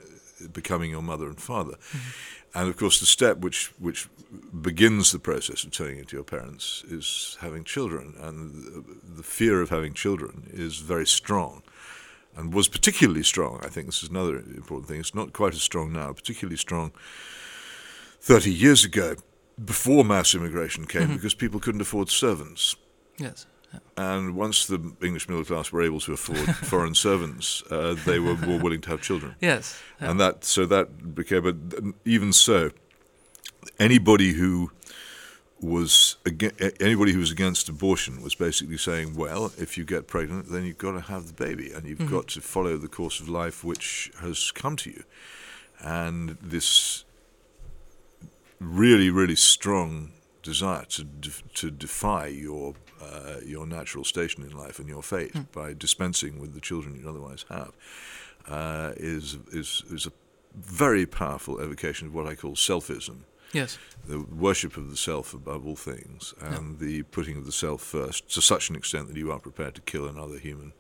becoming 0.53 0.91
your 0.91 1.03
mother 1.03 1.27
and 1.27 1.41
father. 1.41 1.73
Mm-hmm. 1.73 2.59
And 2.59 2.69
of 2.69 2.77
course, 2.77 2.99
the 2.99 3.07
step 3.07 3.39
which 3.39 3.73
which 3.79 4.09
begins 4.61 5.13
the 5.13 5.19
process 5.19 5.65
of 5.65 5.71
turning 5.71 5.99
into 5.99 6.17
your 6.17 6.25
parents 6.25 6.85
is 6.89 7.37
having 7.41 7.65
children, 7.65 8.15
and 8.19 8.53
the, 8.55 8.85
the 9.17 9.23
fear 9.23 9.61
of 9.63 9.71
having 9.71 9.95
children 9.95 10.49
is 10.53 10.79
very 10.79 11.07
strong, 11.07 11.63
and 12.37 12.53
was 12.53 12.69
particularly 12.69 13.23
strong. 13.23 13.61
I 13.63 13.69
think 13.69 13.87
this 13.87 14.03
is 14.03 14.09
another 14.11 14.37
important 14.37 14.89
thing. 14.89 15.01
It's 15.01 15.15
not 15.15 15.33
quite 15.33 15.55
as 15.55 15.63
strong 15.63 15.93
now, 15.93 16.13
particularly 16.13 16.57
strong 16.57 16.91
thirty 18.21 18.53
years 18.53 18.85
ago, 18.85 19.15
before 19.65 20.05
mass 20.05 20.35
immigration 20.35 20.87
came, 20.87 21.03
mm-hmm. 21.03 21.15
because 21.15 21.35
people 21.35 21.61
couldn't 21.61 21.81
afford 21.81 22.11
servants. 22.11 22.75
Yes. 23.19 23.47
And 23.97 24.35
once 24.35 24.67
the 24.67 24.95
English 25.03 25.29
middle 25.29 25.45
class 25.45 25.71
were 25.73 25.83
able 25.83 26.01
to 26.01 26.13
afford 26.13 26.57
foreign 26.57 26.95
servants, 26.95 27.63
uh, 27.71 27.97
they 28.07 28.19
were 28.19 28.37
more 28.37 28.59
willing 28.59 28.81
to 28.83 28.91
have 28.91 29.03
children. 29.03 29.35
Yes, 29.41 29.81
yeah. 30.01 30.11
and 30.11 30.21
that 30.21 30.45
so 30.45 30.67
that 30.67 31.15
became. 31.15 31.43
But 31.43 31.95
even 32.05 32.33
so, 32.33 32.71
anybody 33.79 34.33
who 34.33 34.73
was 35.61 36.17
anybody 36.81 37.13
who 37.13 37.19
was 37.19 37.31
against 37.31 37.69
abortion 37.69 38.23
was 38.23 38.35
basically 38.35 38.79
saying, 38.79 39.15
well, 39.15 39.53
if 39.59 39.77
you 39.77 39.85
get 39.85 40.07
pregnant, 40.07 40.51
then 40.51 40.65
you've 40.65 40.79
got 40.79 40.93
to 40.93 41.01
have 41.01 41.27
the 41.27 41.33
baby, 41.33 41.71
and 41.73 41.87
you've 41.87 41.99
mm-hmm. 41.99 42.15
got 42.15 42.29
to 42.29 42.41
follow 42.41 42.77
the 42.77 42.89
course 42.89 43.21
of 43.21 43.29
life 43.29 43.63
which 43.63 44.11
has 44.21 44.51
come 44.51 44.77
to 44.77 44.91
you, 44.91 45.05
and 45.81 46.39
this 46.41 47.05
really, 48.59 49.11
really 49.11 49.37
strong 49.37 50.13
desire 50.43 50.85
to 50.87 51.05
de- 51.05 51.31
to 51.55 51.71
defy 51.71 52.27
your 52.27 52.75
uh, 53.03 53.37
your 53.45 53.67
natural 53.67 54.05
station 54.05 54.43
in 54.43 54.57
life 54.57 54.79
and 54.79 54.89
your 54.89 55.03
fate 55.03 55.33
mm. 55.33 55.51
by 55.53 55.75
dispensing 55.75 56.39
with 56.39 56.55
the 56.55 56.61
children 56.61 56.97
you'd 56.97 57.07
otherwise 57.07 57.45
have 57.49 57.73
uh, 58.49 58.93
is 58.97 59.39
is 59.53 59.83
is 59.91 60.07
a 60.07 60.13
very 60.55 61.07
powerful 61.07 61.61
evocation 61.61 62.09
of 62.09 62.15
what 62.15 62.27
I 62.27 62.35
call 62.35 62.53
selfism. 62.53 63.21
Yes. 63.53 63.79
The 64.07 64.21
worship 64.21 64.77
of 64.77 64.91
the 64.91 64.97
self 64.97 65.35
above 65.35 65.67
all 65.67 65.77
things, 65.77 66.35
and 66.41 66.81
yeah. 66.81 66.87
the 66.87 67.03
putting 67.05 67.37
of 67.37 67.47
the 67.47 67.53
self 67.53 67.83
first 67.83 68.33
to 68.35 68.43
such 68.43 68.71
an 68.71 68.77
extent 68.77 69.09
that 69.09 69.17
you 69.17 69.33
are 69.33 69.39
prepared 69.39 69.75
to 69.77 69.81
kill 69.81 70.07
another 70.07 70.39
human 70.39 70.73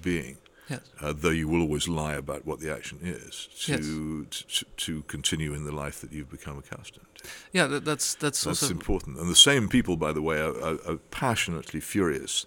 being. 0.00 0.38
Yes. 0.68 0.80
Uh, 1.00 1.12
though 1.14 1.30
you 1.30 1.48
will 1.48 1.60
always 1.60 1.88
lie 1.88 2.14
about 2.14 2.46
what 2.46 2.60
the 2.60 2.72
action 2.72 3.00
is 3.02 3.48
to, 3.66 4.26
yes. 4.30 4.42
to, 4.48 4.64
to 4.76 5.02
continue 5.02 5.54
in 5.54 5.64
the 5.64 5.72
life 5.72 6.00
that 6.00 6.12
you've 6.12 6.30
become 6.30 6.58
accustomed 6.58 7.06
to. 7.16 7.28
Yeah, 7.52 7.66
that, 7.66 7.84
that's 7.84 8.14
that's 8.14 8.44
that's 8.44 8.62
also 8.62 8.72
important. 8.72 9.18
And 9.18 9.28
the 9.28 9.36
same 9.36 9.68
people, 9.68 9.96
by 9.96 10.12
the 10.12 10.22
way, 10.22 10.38
are, 10.38 10.56
are, 10.62 10.78
are, 10.86 10.96
passionately 11.10 11.80
furious 11.80 12.46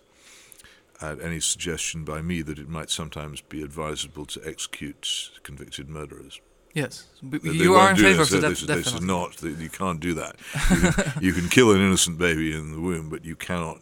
at 1.01 1.21
any 1.21 1.39
suggestion 1.41 2.05
by 2.05 2.21
me 2.21 2.41
that 2.41 2.57
it 2.57 2.69
might 2.69 2.89
sometimes 2.89 3.41
be 3.41 3.61
advisable 3.61 4.25
to 4.27 4.41
execute 4.45 5.31
convicted 5.43 5.89
murderers. 5.89 6.39
Yes, 6.73 7.07
you 7.21 7.75
are 7.75 7.91
in 7.91 7.95
favour 7.95 8.23
of 8.23 8.29
that. 8.31 8.41
This, 8.41 8.61
this 8.61 8.93
is 8.93 9.01
not. 9.01 9.41
You 9.41 9.69
can't 9.69 9.99
do 9.99 10.13
that. 10.15 10.35
You 10.69 10.91
can, 10.91 11.23
you 11.23 11.33
can 11.33 11.49
kill 11.49 11.71
an 11.71 11.79
innocent 11.79 12.17
baby 12.17 12.53
in 12.53 12.73
the 12.73 12.81
womb, 12.81 13.09
but 13.09 13.23
you 13.23 13.35
cannot 13.35 13.79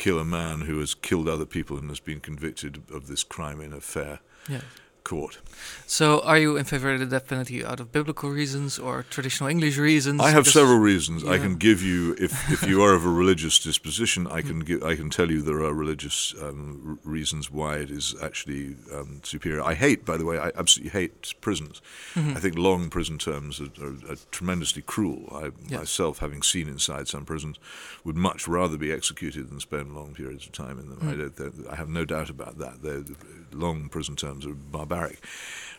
kill 0.00 0.18
a 0.18 0.24
man 0.24 0.62
who 0.62 0.78
has 0.80 0.94
killed 0.94 1.28
other 1.28 1.44
people 1.44 1.76
and 1.76 1.90
has 1.90 2.00
been 2.00 2.20
convicted 2.20 2.82
of 2.90 3.06
this 3.06 3.22
crime 3.22 3.60
in 3.60 3.74
a 3.74 3.80
fair 3.80 4.20
yeah 4.48 4.62
court. 5.04 5.38
So, 5.86 6.20
are 6.20 6.38
you 6.38 6.56
in 6.56 6.64
favor 6.64 6.92
of 6.92 7.00
the 7.00 7.06
death 7.06 7.26
penalty 7.26 7.64
out 7.64 7.80
of 7.80 7.92
biblical 7.92 8.30
reasons 8.30 8.78
or 8.78 9.04
traditional 9.10 9.50
English 9.50 9.76
reasons? 9.76 10.20
I 10.20 10.30
have 10.30 10.44
Just, 10.44 10.54
several 10.54 10.78
reasons. 10.78 11.22
Yeah. 11.22 11.32
I 11.32 11.38
can 11.38 11.56
give 11.56 11.82
you, 11.82 12.14
if, 12.18 12.50
if 12.62 12.68
you 12.68 12.82
are 12.82 12.94
of 12.94 13.04
a 13.04 13.08
religious 13.08 13.58
disposition, 13.58 14.26
I 14.26 14.40
can 14.42 14.60
give, 14.60 14.82
I 14.82 14.94
can 14.94 15.10
tell 15.10 15.30
you 15.30 15.42
there 15.42 15.62
are 15.62 15.74
religious 15.74 16.34
um, 16.40 16.98
reasons 17.04 17.50
why 17.50 17.76
it 17.76 17.90
is 17.90 18.14
actually 18.22 18.76
um, 18.92 19.20
superior. 19.24 19.62
I 19.62 19.74
hate, 19.74 20.04
by 20.04 20.16
the 20.16 20.24
way, 20.24 20.38
I 20.38 20.52
absolutely 20.56 20.90
hate 20.90 21.34
prisons. 21.40 21.82
Mm-hmm. 22.14 22.36
I 22.36 22.40
think 22.40 22.56
long 22.56 22.88
prison 22.88 23.18
terms 23.18 23.60
are, 23.60 23.70
are, 23.82 24.12
are 24.12 24.16
tremendously 24.30 24.82
cruel. 24.82 25.28
I 25.32 25.50
yeah. 25.68 25.78
myself, 25.78 26.18
having 26.20 26.42
seen 26.42 26.68
inside 26.68 27.08
some 27.08 27.24
prisons, 27.24 27.58
would 28.04 28.16
much 28.16 28.46
rather 28.46 28.78
be 28.78 28.92
executed 28.92 29.50
than 29.50 29.60
spend 29.60 29.94
long 29.94 30.14
periods 30.14 30.46
of 30.46 30.52
time 30.52 30.78
in 30.78 30.88
them. 30.88 31.00
Mm. 31.00 31.68
I, 31.68 31.72
I, 31.72 31.76
have 31.76 31.88
no 31.88 32.04
doubt 32.04 32.30
about 32.30 32.58
that. 32.58 32.82
They're, 32.82 33.04
long 33.52 33.88
prison 33.88 34.16
terms 34.16 34.46
are 34.46 34.54
barbaric. 34.90 35.24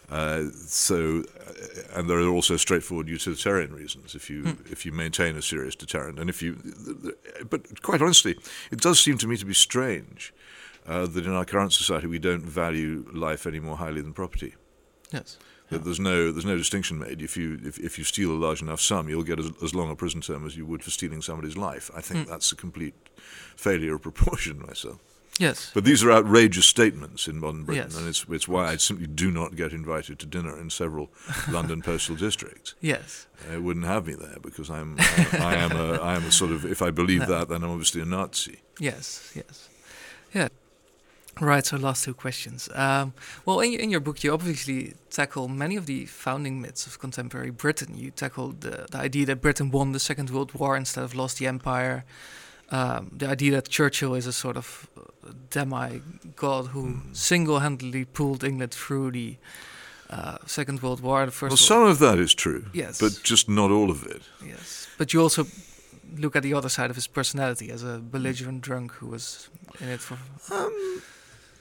Uh, 0.10 0.50
so, 0.66 1.24
uh, 1.40 1.98
and 1.98 2.10
there 2.10 2.20
are 2.20 2.28
also 2.28 2.58
straightforward 2.58 3.08
utilitarian 3.08 3.74
reasons 3.74 4.14
if 4.14 4.30
you 4.30 4.44
mm. 4.44 4.72
if 4.72 4.86
you 4.86 4.92
maintain 4.92 5.38
a 5.38 5.42
serious 5.42 5.74
deterrent, 5.74 6.20
and 6.20 6.30
if 6.30 6.42
you, 6.42 6.58
but 7.50 7.82
quite 7.82 8.02
honestly, 8.02 8.36
it 8.72 8.82
does 8.82 9.00
seem 9.00 9.18
to 9.18 9.28
me 9.28 9.38
to 9.38 9.46
be 9.46 9.54
strange 9.54 10.34
uh, 10.86 11.06
that 11.06 11.26
in 11.26 11.32
our 11.32 11.46
current 11.46 11.72
society 11.72 12.08
we 12.08 12.20
don't 12.20 12.44
value 12.44 13.06
life 13.14 13.48
any 13.48 13.60
more 13.60 13.78
highly 13.78 14.02
than 14.02 14.12
property. 14.12 14.56
Yes. 15.14 15.38
That 15.70 15.86
there's 15.86 16.02
no 16.02 16.34
there's 16.34 16.46
no 16.46 16.58
distinction 16.58 17.00
made. 17.00 17.22
If 17.22 17.38
you 17.38 17.58
if, 17.64 17.80
if 17.80 17.98
you 17.98 18.04
steal 18.04 18.32
a 18.32 18.40
large 18.46 18.62
enough 18.62 18.82
sum, 18.82 19.08
you'll 19.08 19.24
get 19.24 19.40
as, 19.40 19.50
as 19.64 19.74
long 19.74 19.90
a 19.90 19.96
prison 19.96 20.20
term 20.20 20.46
as 20.46 20.58
you 20.58 20.66
would 20.66 20.84
for 20.84 20.92
stealing 20.92 21.22
somebody's 21.22 21.56
life. 21.56 21.90
I 21.96 22.02
think 22.02 22.26
mm. 22.26 22.30
that's 22.30 22.52
a 22.52 22.58
complete 22.58 22.96
failure 23.56 23.96
of 23.96 24.02
proportion 24.02 24.60
myself. 24.68 25.00
Yes. 25.42 25.72
But 25.74 25.86
these 25.86 26.04
are 26.04 26.12
outrageous 26.12 26.68
statements 26.68 27.28
in 27.28 27.40
modern 27.40 27.64
Britain, 27.64 27.88
yes. 27.90 27.98
and 27.98 28.08
it's, 28.08 28.26
it's 28.30 28.48
why 28.48 28.68
I 28.68 28.76
simply 28.78 29.08
do 29.08 29.32
not 29.32 29.56
get 29.56 29.74
invited 29.74 30.20
to 30.20 30.28
dinner 30.28 30.56
in 30.60 30.70
several 30.70 31.10
London 31.50 31.82
postal 31.82 32.16
districts. 32.16 32.76
Yes. 32.80 33.26
They 33.50 33.58
wouldn't 33.58 33.88
have 33.88 34.06
me 34.06 34.14
there 34.14 34.38
because 34.40 34.70
I'm, 34.70 34.98
I, 35.00 35.28
I 35.40 35.56
am 35.56 35.72
a, 35.72 35.94
I 36.12 36.16
am 36.16 36.26
a 36.26 36.32
sort 36.32 36.52
of, 36.52 36.64
if 36.64 36.84
I 36.84 36.92
believe 36.92 37.22
no. 37.22 37.26
that, 37.26 37.50
then 37.50 37.64
I'm 37.64 37.72
obviously 37.72 38.02
a 38.02 38.06
Nazi. 38.06 38.62
Yes, 38.80 39.32
yes. 39.36 39.68
Yeah. 40.32 40.50
Right, 41.40 41.66
so 41.66 41.78
last 41.78 42.04
two 42.06 42.14
questions. 42.14 42.70
Um, 42.76 43.14
well, 43.44 43.62
in, 43.62 43.74
in 43.74 43.90
your 43.90 44.00
book, 44.00 44.24
you 44.24 44.32
obviously 44.32 44.94
tackle 45.10 45.48
many 45.48 45.76
of 45.76 45.88
the 45.88 46.06
founding 46.06 46.62
myths 46.62 46.86
of 46.86 47.00
contemporary 47.00 47.50
Britain. 47.50 47.98
You 47.98 48.12
tackle 48.12 48.50
the, 48.50 48.86
the 48.92 48.98
idea 49.00 49.26
that 49.26 49.42
Britain 49.42 49.72
won 49.72 49.92
the 49.92 50.00
Second 50.00 50.30
World 50.30 50.54
War 50.54 50.78
instead 50.78 51.04
of 51.04 51.16
lost 51.16 51.40
the 51.40 51.48
empire 51.48 52.04
um, 52.72 53.12
the 53.16 53.28
idea 53.28 53.52
that 53.52 53.70
Churchill 53.70 54.16
is 54.16 54.26
a 54.26 54.34
sort 54.34 54.58
of 54.58 54.90
demigod 55.50 56.68
who 56.68 56.86
mm. 56.86 57.16
single-handedly 57.16 58.06
pulled 58.06 58.44
England 58.44 58.72
through 58.72 59.12
the 59.12 59.38
uh, 60.10 60.38
Second 60.46 60.82
World 60.82 61.02
War. 61.02 61.26
The 61.26 61.32
first 61.32 61.52
well, 61.52 61.58
some 61.58 61.84
of 61.84 62.00
that 62.00 62.18
is 62.18 62.34
true, 62.34 62.66
yes, 62.74 63.00
but 63.00 63.20
just 63.24 63.50
not 63.50 63.72
all 63.72 63.92
of 63.92 64.06
it. 64.06 64.22
Yes, 64.46 64.88
but 64.98 65.14
you 65.14 65.22
also 65.22 65.46
look 66.18 66.36
at 66.36 66.44
the 66.44 66.54
other 66.54 66.70
side 66.70 66.90
of 66.90 66.96
his 66.96 67.08
personality 67.08 67.72
as 67.72 67.84
a 67.84 68.00
belligerent 68.00 68.62
drunk 68.62 68.92
who 68.94 69.08
was 69.08 69.50
in 69.80 69.90
it 69.90 70.00
for. 70.00 70.18
Um, 70.54 71.02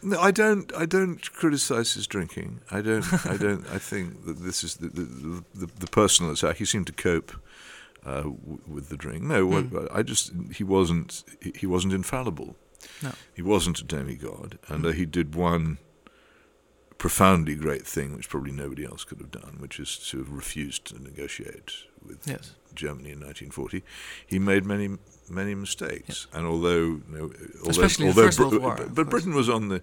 no, 0.02 0.20
I 0.20 0.30
don't. 0.30 0.72
I 0.74 0.86
don't 0.86 1.20
criticize 1.32 1.94
his 1.94 2.06
drinking. 2.06 2.60
I 2.70 2.80
don't. 2.80 3.04
I 3.26 3.36
don't. 3.36 3.64
I 3.70 3.78
think 3.78 4.24
that 4.26 4.38
this 4.38 4.64
is 4.64 4.76
the 4.76 4.88
the, 4.88 5.44
the, 5.54 5.66
the 5.78 5.86
personal 5.86 6.32
attack. 6.32 6.56
He 6.56 6.64
seemed 6.64 6.86
to 6.86 6.92
cope 6.92 7.32
uh, 8.04 8.22
w- 8.22 8.60
with 8.66 8.88
the 8.88 8.96
drink. 8.96 9.22
No, 9.22 9.46
mm. 9.46 9.88
I 9.92 10.02
just 10.02 10.32
he 10.54 10.64
wasn't 10.64 11.22
he 11.54 11.66
wasn't 11.66 11.92
infallible. 11.94 12.56
No. 13.02 13.12
He 13.34 13.42
wasn't 13.42 13.78
a 13.80 13.84
demigod, 13.84 14.58
and 14.68 14.84
uh, 14.86 14.90
he 14.90 15.04
did 15.06 15.34
one 15.34 15.78
profoundly 16.98 17.54
great 17.54 17.86
thing, 17.86 18.14
which 18.16 18.28
probably 18.28 18.52
nobody 18.52 18.84
else 18.84 19.04
could 19.04 19.18
have 19.18 19.30
done, 19.30 19.56
which 19.58 19.80
is 19.80 19.96
to 20.10 20.18
have 20.18 20.30
refused 20.30 20.84
to 20.86 21.02
negotiate 21.02 21.72
with 22.06 22.26
Yes. 22.26 22.52
Germany 22.74 23.10
in 23.10 23.20
1940. 23.20 23.82
He 24.26 24.38
made 24.38 24.64
many 24.64 24.96
many 25.28 25.54
mistakes, 25.54 26.26
and 26.32 26.46
although, 26.46 27.00
you 27.00 27.02
know, 27.08 27.30
although, 27.58 27.70
Especially 27.70 28.06
in 28.08 28.14
the 28.14 28.20
although 28.20 28.28
First 28.28 28.38
World 28.40 28.52
Br- 28.52 28.58
War, 28.60 28.76
but, 28.76 28.94
but. 28.94 29.10
Britain 29.10 29.34
was 29.34 29.48
on 29.48 29.68
the 29.68 29.82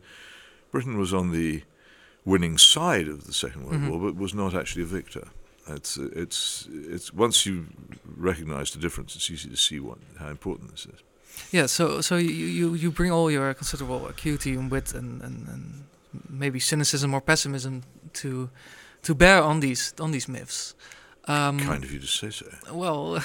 Britain 0.71 0.97
was 0.97 1.13
on 1.13 1.31
the 1.31 1.63
winning 2.25 2.57
side 2.57 3.07
of 3.07 3.25
the 3.25 3.33
Second 3.33 3.65
World 3.65 3.81
Mhm. 3.81 3.89
War, 3.89 3.99
but 4.11 4.15
was 4.15 4.33
not 4.33 4.53
actually 4.53 4.83
a 4.83 4.85
victor. 4.87 5.29
It's 5.69 5.97
it's 5.97 6.67
it's 6.71 7.13
once 7.13 7.45
you 7.45 7.65
recognise 8.17 8.71
the 8.71 8.79
difference, 8.79 9.15
it's 9.15 9.29
easy 9.29 9.49
to 9.49 9.57
see 9.57 9.79
what 9.79 9.97
how 10.19 10.29
important 10.29 10.71
this 10.71 10.85
is. 10.85 11.03
Yeah, 11.51 11.67
so 11.67 12.01
so 12.01 12.15
you, 12.17 12.29
you, 12.29 12.73
you 12.73 12.91
bring 12.91 13.11
all 13.11 13.29
your 13.29 13.53
considerable 13.53 14.07
acuity 14.07 14.53
and 14.53 14.71
wit 14.71 14.93
and, 14.93 15.21
and, 15.21 15.47
and 15.47 15.83
maybe 16.29 16.59
cynicism 16.59 17.13
or 17.13 17.21
pessimism 17.21 17.83
to 18.13 18.49
to 19.03 19.15
bear 19.15 19.43
on 19.43 19.59
these 19.59 19.93
on 19.99 20.11
these 20.11 20.27
myths. 20.27 20.75
Um, 21.27 21.59
kind 21.59 21.83
of 21.83 21.91
you 21.91 21.99
to 21.99 22.07
say 22.07 22.29
so. 22.29 22.45
Well, 22.71 23.21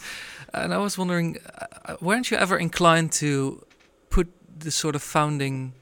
and 0.54 0.72
I 0.72 0.78
was 0.78 0.96
wondering, 0.96 1.38
uh, 1.84 1.96
weren't 2.00 2.30
you 2.30 2.38
ever 2.38 2.56
inclined 2.56 3.12
to 3.12 3.64
put 4.08 4.28
the 4.58 4.70
sort 4.70 4.94
of 4.94 5.02
founding 5.02 5.74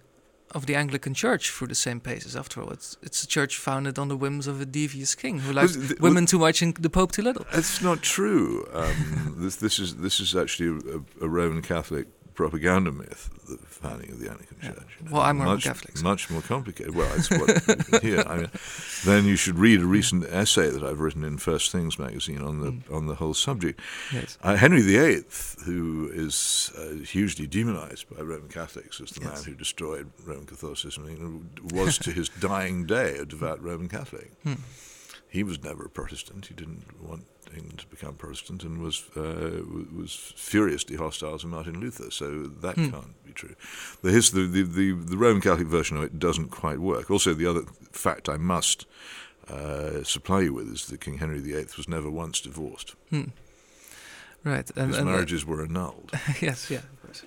of 0.53 0.67
the 0.67 0.75
Anglican 0.75 1.15
Church 1.15 1.51
through 1.51 1.69
the 1.69 1.75
same 1.75 2.01
paces? 2.01 2.37
After 2.37 2.61
all, 2.61 2.71
it's 2.71 2.97
it's 3.03 3.23
a 3.23 3.27
church 3.27 3.57
founded 3.57 3.99
on 3.99 4.09
the 4.09 4.17
whims 4.17 4.47
of 4.47 4.61
a 4.61 4.67
devious 4.67 5.15
king 5.15 5.41
who 5.41 5.55
Well, 5.55 5.69
women 6.01 6.27
too 6.27 6.39
much 6.39 6.63
and 6.63 6.75
the 6.77 6.91
Pope 6.91 7.13
too 7.13 7.23
little. 7.23 7.47
It's 7.53 7.83
not 7.83 8.03
true. 8.03 8.67
Um, 8.73 9.35
this, 9.39 9.57
this 9.57 9.79
is 9.79 9.97
this 9.97 10.21
is 10.21 10.35
actually 10.35 10.81
a, 10.91 11.25
a 11.25 11.29
Roman 11.29 11.63
Catholic 11.63 12.07
propaganda 12.35 12.93
myth, 12.93 13.31
the 13.49 13.57
founding 13.67 14.11
of 14.13 14.21
the 14.21 14.31
Anglican 14.31 14.57
Yeah. 14.63 14.71
Church. 14.73 14.99
Well, 15.11 15.23
I'm 15.23 15.39
Roman 15.39 15.55
much, 15.55 15.65
Catholic, 15.65 16.03
Much 16.03 16.31
more 16.31 16.43
complicated. 16.43 16.95
Well, 16.95 17.11
it's 17.15 17.31
what 17.31 18.03
here. 18.03 18.23
I 18.27 18.37
mean, 18.37 18.51
then 19.05 19.25
you 19.27 19.37
should 19.37 19.59
read 19.59 19.81
a 19.81 19.87
recent 19.87 20.25
essay 20.25 20.71
that 20.71 20.83
I've 20.83 21.01
written 21.01 21.25
in 21.25 21.39
First 21.39 21.73
Things 21.73 21.99
magazine 21.99 22.41
on 22.43 22.61
the 22.61 22.71
Mm. 22.73 22.93
on 22.95 23.07
the 23.07 23.15
whole 23.17 23.35
subject. 23.35 23.81
Yes. 24.13 24.39
Uh, 24.43 24.57
Henry 24.57 24.83
VIII, 24.83 25.25
who 25.65 26.11
is 26.13 26.71
uh, 26.79 27.03
hugely 27.05 27.47
demonized 27.47 28.09
by 28.15 28.23
Roman 28.23 28.49
Catholics 28.49 29.01
as 29.01 29.11
the 29.11 29.21
Yes. 29.23 29.35
man 29.35 29.45
who 29.45 29.55
destroyed 29.55 30.11
Roman 30.25 30.47
Catholicism, 30.47 31.05
in 31.05 31.11
England, 31.17 31.61
was 31.73 31.99
to 31.99 32.13
his 32.13 32.29
dying 32.29 32.87
day 32.87 33.19
a 33.19 33.25
devout 33.25 33.63
Roman 33.63 33.89
Catholic. 33.89 34.33
Hmm. 34.45 34.55
He 35.29 35.43
was 35.45 35.63
never 35.63 35.85
a 35.85 35.89
Protestant. 35.89 36.47
He 36.47 36.55
didn't 36.55 36.85
want 37.01 37.25
England 37.55 37.79
to 37.81 37.87
become 37.87 38.15
Protestant, 38.15 38.63
and 38.65 38.81
was 38.83 39.05
uh, 39.17 39.63
was 39.97 40.15
furiously 40.37 40.97
hostile 40.97 41.39
to 41.39 41.47
Martin 41.47 41.81
Luther. 41.81 42.11
So 42.11 42.45
that 42.63 42.77
Hmm. 42.77 42.91
can't 42.91 43.25
be 43.27 43.33
true. 43.33 43.55
The, 44.03 44.11
his, 44.13 44.31
the, 44.31 44.47
the 44.47 44.63
the 44.93 45.17
Roman 45.17 45.41
Catholic 45.43 45.69
version 45.69 45.97
of 45.97 46.03
it 46.05 46.19
doesn't 46.19 46.51
quite 46.51 46.79
work. 46.79 47.11
Also, 47.11 47.35
the 47.35 47.47
other 47.47 47.63
fact 47.93 48.29
I 48.29 48.37
must 48.37 48.87
uh, 49.49 50.03
supply 50.05 50.41
you 50.43 50.55
with 50.55 50.69
is 50.73 50.87
that 50.87 51.01
King 51.01 51.19
Henry 51.19 51.41
VIII 51.41 51.67
was 51.77 51.89
never 51.89 52.11
once 52.11 52.41
divorced. 52.41 52.95
Hmm. 53.11 53.31
Right. 54.45 54.71
And, 54.77 54.89
His 54.89 54.99
and, 54.99 55.09
uh, 55.09 55.13
marriages 55.13 55.45
were 55.45 55.63
annulled. 55.63 56.11
yes. 56.41 56.71
Yeah. 56.71 56.81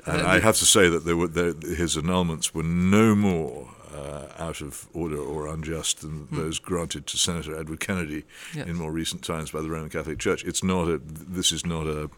And 0.06 0.22
Uh, 0.22 0.28
I 0.28 0.40
have 0.40 0.58
to 0.58 0.66
say 0.66 0.90
that 0.90 1.04
there 1.06 1.18
were 1.18 1.28
there, 1.28 1.54
his 1.76 1.96
annulments 1.98 2.54
were 2.56 2.64
no 2.64 3.14
more 3.16 3.70
uh, 3.94 4.28
out 4.38 4.62
of 4.62 4.88
order 4.94 5.18
or 5.18 5.48
unjust 5.48 6.02
than 6.02 6.26
Hmm. 6.28 6.36
those 6.38 6.60
granted 6.60 7.06
to 7.08 7.18
Senator 7.18 7.58
Edward 7.60 7.80
Kennedy 7.80 8.24
yes. 8.54 8.68
in 8.68 8.76
more 8.76 8.92
recent 8.92 9.24
times 9.24 9.52
by 9.52 9.62
the 9.62 9.70
Roman 9.70 9.90
Catholic 9.90 10.20
Church. 10.20 10.44
It's 10.44 10.64
not 10.64 10.88
a. 10.88 10.98
This 11.04 11.52
is 11.52 11.66
not 11.66 11.86
a. 11.88 12.10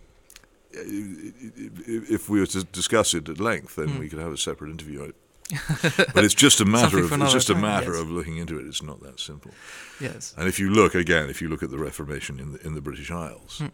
If 0.74 2.30
we 2.30 2.40
were 2.40 2.46
to 2.48 2.64
discuss 2.64 3.14
it 3.14 3.30
at 3.30 3.40
length, 3.40 3.76
then 3.76 3.90
Hmm. 3.90 4.00
we 4.00 4.10
could 4.10 4.20
have 4.20 4.32
a 4.34 4.38
separate 4.38 4.72
interview 4.72 5.04
on 5.04 5.10
it. 5.10 5.16
But 6.16 6.24
it's 6.26 6.34
just 6.34 6.60
a 6.60 6.66
matter 6.66 6.98
of 7.00 7.12
it's 7.12 7.34
just 7.34 7.50
a 7.52 7.56
matter 7.56 7.92
yes. 7.92 8.02
of 8.02 8.10
looking 8.10 8.38
into 8.38 8.58
it. 8.60 8.66
It's 8.66 8.82
not 8.82 9.02
that 9.04 9.20
simple. 9.20 9.52
yes. 10.00 10.34
And 10.38 10.48
if 10.48 10.60
you 10.60 10.70
look 10.70 10.96
again, 10.96 11.30
if 11.30 11.42
you 11.42 11.50
look 11.50 11.62
at 11.64 11.70
the 11.70 11.78
Reformation 11.78 12.40
in 12.40 12.54
the, 12.54 12.66
in 12.66 12.74
the 12.74 12.82
British 12.82 13.12
Isles, 13.12 13.60
Hmm. 13.60 13.68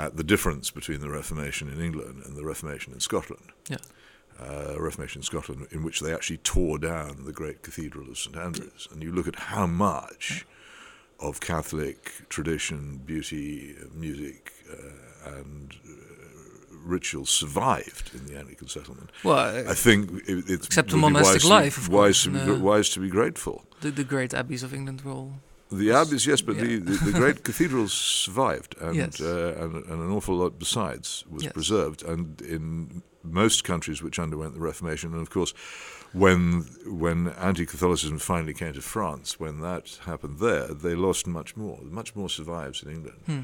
at 0.00 0.16
the 0.16 0.24
difference 0.24 0.70
between 0.70 1.00
the 1.00 1.10
Reformation 1.10 1.68
in 1.68 1.80
England 1.80 2.22
and 2.24 2.36
the 2.36 2.44
Reformation 2.44 2.92
in 2.94 3.00
Scotland, 3.00 3.52
Yeah. 3.68 3.78
Uh, 4.40 4.74
Reformation 4.78 5.20
in 5.20 5.24
Scotland, 5.24 5.66
in 5.70 5.82
which 5.82 6.00
they 6.00 6.14
actually 6.14 6.38
tore 6.38 6.78
down 6.78 7.24
the 7.24 7.32
great 7.32 7.62
cathedral 7.62 8.08
of 8.10 8.18
St 8.18 8.36
Andrews, 8.36 8.88
and 8.92 9.02
you 9.02 9.12
look 9.12 9.28
at 9.28 9.36
how 9.36 9.66
much 9.66 10.46
of 11.20 11.40
Catholic 11.40 12.12
tradition, 12.28 13.00
beauty, 13.04 13.74
uh, 13.80 13.86
music, 13.94 14.52
uh, 14.70 15.36
and 15.38 15.76
uh, 15.84 15.92
ritual 16.84 17.26
survived 17.26 18.12
in 18.14 18.26
the 18.26 18.38
Anglican 18.38 18.68
settlement. 18.68 19.10
Well, 19.24 19.68
I 19.68 19.74
think 19.74 20.10
it, 20.28 20.44
it's 20.48 20.66
Except 20.66 20.90
the 20.90 20.96
monastic 20.96 21.42
wise 21.42 21.50
life, 21.50 21.76
of 21.76 21.88
wise 21.88 22.24
course, 22.24 22.44
to 22.44 22.54
be, 22.56 22.60
wise 22.60 22.88
to 22.90 23.00
be 23.00 23.08
grateful. 23.08 23.64
the, 23.80 23.90
the 23.90 24.04
great 24.04 24.32
abbeys 24.32 24.62
of 24.62 24.72
England 24.72 25.02
were 25.02 25.12
all. 25.12 25.32
The 25.70 25.92
abbeys, 25.92 26.24
yes, 26.26 26.40
but 26.42 26.56
Yeah. 26.56 26.64
the, 26.64 26.76
the, 26.78 27.10
the 27.10 27.12
great 27.12 27.42
cathedrals 27.48 27.92
survived, 27.92 28.74
and, 28.80 28.96
Yes. 28.96 29.20
uh, 29.20 29.54
and 29.62 29.74
and 29.90 30.00
an 30.02 30.10
awful 30.10 30.36
lot 30.36 30.58
besides 30.58 31.24
was 31.30 31.42
Yes. 31.44 31.52
preserved. 31.52 32.02
And 32.02 32.40
in 32.42 33.02
most 33.22 33.64
countries 33.64 34.00
which 34.02 34.18
underwent 34.18 34.54
the 34.54 34.60
Reformation, 34.60 35.12
and 35.12 35.20
of 35.22 35.28
course, 35.30 35.52
when 36.12 36.62
when 36.86 37.28
anti-Catholicism 37.28 38.18
finally 38.18 38.54
came 38.54 38.72
to 38.72 38.80
France, 38.80 39.38
when 39.38 39.60
that 39.60 39.98
happened 40.06 40.38
there, 40.38 40.68
they 40.74 40.94
lost 40.94 41.26
much 41.26 41.54
more. 41.56 41.78
Much 41.82 42.16
more 42.16 42.30
survives 42.30 42.82
in 42.82 42.90
England 42.90 43.20
Hmm. 43.26 43.40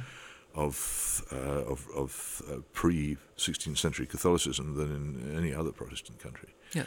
of 0.55 1.25
uh, 1.33 1.65
of, 1.73 1.87
of 1.95 2.43
uh, 2.51 2.61
pre 2.73 3.17
16th 3.37 3.79
century 3.79 4.07
Catholicism 4.07 4.75
than 4.77 4.91
in 4.99 5.37
any 5.37 5.53
other 5.55 5.73
Protestant 5.73 6.19
country. 6.23 6.55
Yes. 6.73 6.87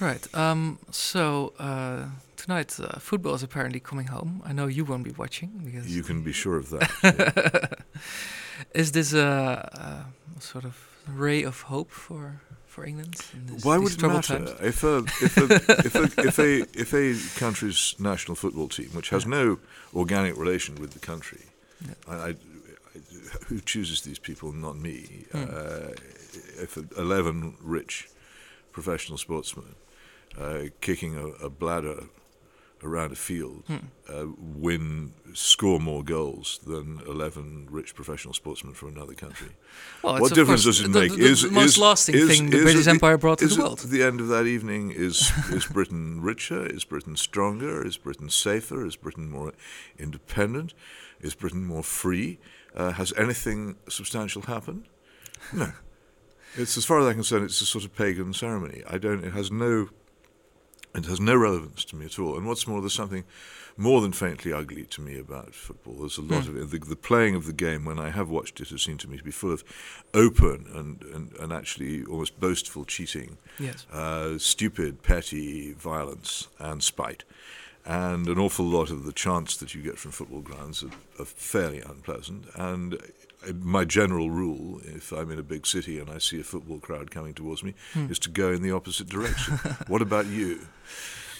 Right. 0.00 0.26
Um, 0.34 0.78
so 0.90 1.52
uh, 1.58 2.06
tonight, 2.36 2.78
uh, 2.80 2.98
football 2.98 3.34
is 3.34 3.42
apparently 3.42 3.80
coming 3.80 4.08
home. 4.08 4.42
I 4.44 4.52
know 4.52 4.66
you 4.66 4.84
won't 4.84 5.04
be 5.04 5.12
watching 5.12 5.50
because. 5.64 5.94
You 5.94 6.02
can 6.02 6.22
be 6.22 6.32
sure 6.32 6.56
of 6.56 6.70
that. 6.70 6.90
yeah. 7.02 8.64
is 8.74 8.92
this 8.92 9.12
a, 9.12 10.06
a 10.38 10.40
sort 10.40 10.64
of 10.64 10.76
ray 11.08 11.42
of 11.44 11.62
hope 11.62 11.90
for 11.90 12.40
for 12.66 12.84
England? 12.84 13.14
this- 13.46 13.64
Why 13.64 13.78
would 13.78 13.92
it 13.92 14.02
matter 14.02 14.38
times? 14.38 14.50
if 14.60 14.82
a 14.84 14.96
if 15.22 15.36
a, 15.36 15.44
if 15.86 15.94
a 15.94 16.02
if 16.28 16.38
a 16.38 16.50
if 16.80 16.92
a 16.94 17.38
country's 17.38 17.94
national 17.98 18.34
football 18.34 18.68
team, 18.68 18.88
which 18.94 19.10
has 19.10 19.24
Yeah. 19.24 19.30
no 19.30 19.58
organic 19.94 20.36
relation 20.36 20.74
with 20.74 20.90
the 20.92 20.98
country, 21.06 21.42
Yeah. 21.86 21.94
I, 22.08 22.14
I, 22.30 22.34
who 23.46 23.60
chooses 23.60 24.00
these 24.02 24.18
people? 24.18 24.52
Not 24.52 24.76
me. 24.76 25.24
Hmm. 25.32 25.44
Uh, 25.48 25.90
if 26.60 26.76
eleven 26.98 27.54
rich 27.62 28.08
professional 28.72 29.18
sportsmen 29.18 29.76
uh, 30.38 30.62
kicking 30.80 31.16
a, 31.16 31.26
a 31.46 31.50
bladder 31.50 32.04
around 32.82 33.12
a 33.12 33.16
field 33.16 33.62
Hmm. 33.66 33.76
uh, 34.12 34.26
win 34.38 35.14
score 35.32 35.80
more 35.80 36.02
goals 36.04 36.60
than 36.66 37.00
11 37.06 37.68
rich 37.70 37.94
professional 37.94 38.34
sportsmen 38.34 38.74
from 38.74 38.90
another 38.90 39.14
country 39.14 39.48
Well, 40.02 40.20
what 40.20 40.34
difference 40.34 40.64
course 40.64 40.78
does 40.78 40.80
it 40.86 40.92
the, 40.92 41.00
make? 41.00 41.10
The, 41.12 41.16
the, 41.16 41.24
is 41.24 41.42
the 41.42 41.50
most 41.50 41.64
is, 41.76 41.78
lasting 41.78 42.14
is, 42.16 42.28
thing 42.28 42.50
the 42.50 42.62
British 42.62 42.86
Empire 42.86 43.16
brought 43.16 43.38
to 43.38 43.46
the 43.46 43.54
at 43.54 43.58
world. 43.58 43.78
the 43.78 44.02
end 44.02 44.20
of 44.20 44.28
that 44.28 44.46
evening, 44.46 44.90
is 44.90 45.32
is 45.50 45.64
Britain 45.66 46.20
richer? 46.20 46.66
Is 46.66 46.84
Britain 46.84 47.16
stronger? 47.16 47.86
Is 47.86 47.96
Britain 47.96 48.28
safer? 48.28 48.84
Is 48.84 48.96
Britain 48.96 49.30
more 49.30 49.52
independent? 49.98 50.74
Is 51.20 51.34
Britain 51.34 51.64
more 51.64 51.82
free? 51.82 52.38
Uh, 52.76 52.92
has 52.92 53.12
anything 53.16 53.76
substantial 53.88 54.42
happened? 54.42 54.84
No. 55.52 55.72
It's 56.56 56.76
as 56.76 56.84
far 56.84 57.00
as 57.00 57.06
I'm 57.06 57.14
concerned, 57.14 57.44
it's 57.46 57.60
a 57.60 57.66
sort 57.66 57.84
of 57.84 57.96
pagan 57.96 58.32
ceremony. 58.32 58.82
I 58.88 58.96
don't. 58.98 59.24
It 59.24 59.32
has 59.32 59.50
no. 59.50 59.88
It 60.94 61.06
has 61.06 61.20
no 61.20 61.34
relevance 61.34 61.84
to 61.86 61.96
me 61.96 62.06
at 62.06 62.18
all. 62.18 62.36
And 62.36 62.46
what's 62.46 62.66
more, 62.68 62.80
there's 62.80 62.92
something 62.94 63.24
more 63.76 64.00
than 64.00 64.12
faintly 64.12 64.52
ugly 64.52 64.84
to 64.84 65.00
me 65.00 65.18
about 65.18 65.52
football. 65.52 65.94
There's 65.94 66.18
a 66.18 66.22
lot 66.22 66.44
Hmm. 66.44 66.56
of 66.56 66.72
it. 66.74 66.80
The, 66.82 66.88
the 66.88 66.94
playing 66.96 67.34
of 67.34 67.46
the 67.46 67.52
game, 67.52 67.84
when 67.84 67.98
I 67.98 68.10
have 68.10 68.28
watched 68.28 68.60
it, 68.60 68.68
has 68.68 68.82
seemed 68.82 69.00
to 69.00 69.08
me 69.10 69.18
to 69.18 69.24
be 69.24 69.32
full 69.32 69.50
of 69.52 69.64
open 70.14 70.66
and, 70.72 71.02
and, 71.12 71.32
and 71.40 71.52
actually 71.52 72.04
almost 72.04 72.38
boastful 72.38 72.84
cheating, 72.84 73.38
Yes. 73.58 73.86
uh, 73.92 74.38
stupid, 74.38 75.02
petty 75.02 75.72
violence 75.72 76.46
and 76.60 76.82
spite. 76.82 77.24
And 77.84 78.28
an 78.28 78.38
awful 78.38 78.64
lot 78.64 78.90
of 78.90 79.04
the 79.04 79.12
chants 79.12 79.56
that 79.58 79.74
you 79.74 79.82
get 79.82 79.98
from 79.98 80.12
football 80.12 80.40
grounds 80.40 80.82
are, 80.84 80.90
are 81.20 81.24
fairly 81.26 81.80
unpleasant. 81.80 82.46
And 82.54 82.98
my 83.60 83.84
general 83.84 84.30
rule, 84.30 84.80
if 84.84 85.12
I'm 85.12 85.30
in 85.30 85.38
a 85.38 85.42
big 85.42 85.66
city 85.66 85.98
and 85.98 86.08
I 86.10 86.18
see 86.18 86.40
a 86.40 86.44
football 86.44 86.78
crowd 86.78 87.10
coming 87.10 87.34
towards 87.34 87.62
me, 87.62 87.74
Hmm. 87.92 88.10
is 88.10 88.18
to 88.20 88.30
go 88.30 88.52
in 88.52 88.62
the 88.62 88.72
opposite 88.72 89.08
direction. 89.08 89.54
what 89.88 90.02
about 90.02 90.26
you? 90.26 90.60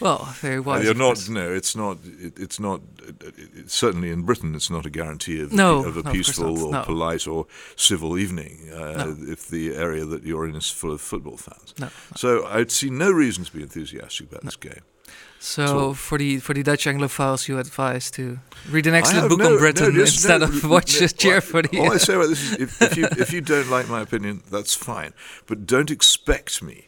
Well, 0.00 0.24
very 0.40 0.58
wise. 0.58 0.84
You're 0.84 0.94
not. 0.94 1.28
No, 1.28 1.52
it's 1.52 1.76
not. 1.76 1.98
It, 2.04 2.38
it's 2.38 2.58
not. 2.58 2.80
It, 3.06 3.22
it, 3.54 3.70
certainly 3.70 4.10
in 4.10 4.22
Britain, 4.22 4.54
it's 4.56 4.68
not 4.68 4.84
a 4.84 4.90
guarantee 4.90 5.40
of, 5.40 5.52
No, 5.52 5.84
of 5.84 5.96
a 5.96 6.00
of 6.00 6.04
course 6.06 6.16
peaceful 6.16 6.56
not. 6.56 6.62
or 6.66 6.72
No. 6.72 6.82
polite 6.82 7.26
or 7.28 7.46
civil 7.76 8.18
evening 8.18 8.70
uh, 8.74 9.04
No. 9.04 9.16
if 9.20 9.46
the 9.48 9.74
area 9.76 10.04
that 10.04 10.24
you're 10.24 10.48
in 10.48 10.56
is 10.56 10.68
full 10.68 10.90
of 10.92 11.00
football 11.00 11.36
fans. 11.36 11.74
No. 11.78 11.88
So 12.16 12.44
I'd 12.46 12.72
see 12.72 12.90
no 12.90 13.12
reason 13.12 13.44
to 13.44 13.52
be 13.52 13.62
enthusiastic 13.62 14.30
about 14.32 14.42
this 14.42 14.56
game. 14.56 14.82
So 15.44 15.66
So- 15.66 15.94
for 15.94 16.16
the 16.18 16.38
for 16.38 16.54
the 16.54 16.62
Dutch 16.62 16.84
Anglophiles, 16.86 17.48
you 17.48 17.58
advise 17.58 18.10
to 18.12 18.38
read 18.70 18.86
an 18.86 18.94
excellent 18.94 19.28
book 19.28 19.40
no- 19.40 19.52
on 19.52 19.58
Britain 19.58 19.94
no, 19.94 20.00
instead 20.00 20.40
no- 20.40 20.46
of 20.46 20.64
watch 20.74 20.98
no, 21.00 21.04
a 21.04 21.08
cheer 21.08 21.40
for 21.42 21.60
the. 21.62 21.78
All 21.80 21.92
I 21.92 21.98
say 21.98 22.14
about 22.14 22.28
this 22.30 22.42
is, 22.42 22.52
if, 22.64 22.70
if 22.82 22.96
you 22.96 23.04
if 23.24 23.30
you 23.34 23.42
don't 23.42 23.68
like 23.76 23.86
my 23.96 24.00
opinion, 24.00 24.42
that's 24.50 24.74
fine, 24.74 25.12
but 25.46 25.66
don't 25.66 25.90
expect 25.90 26.62
me 26.62 26.78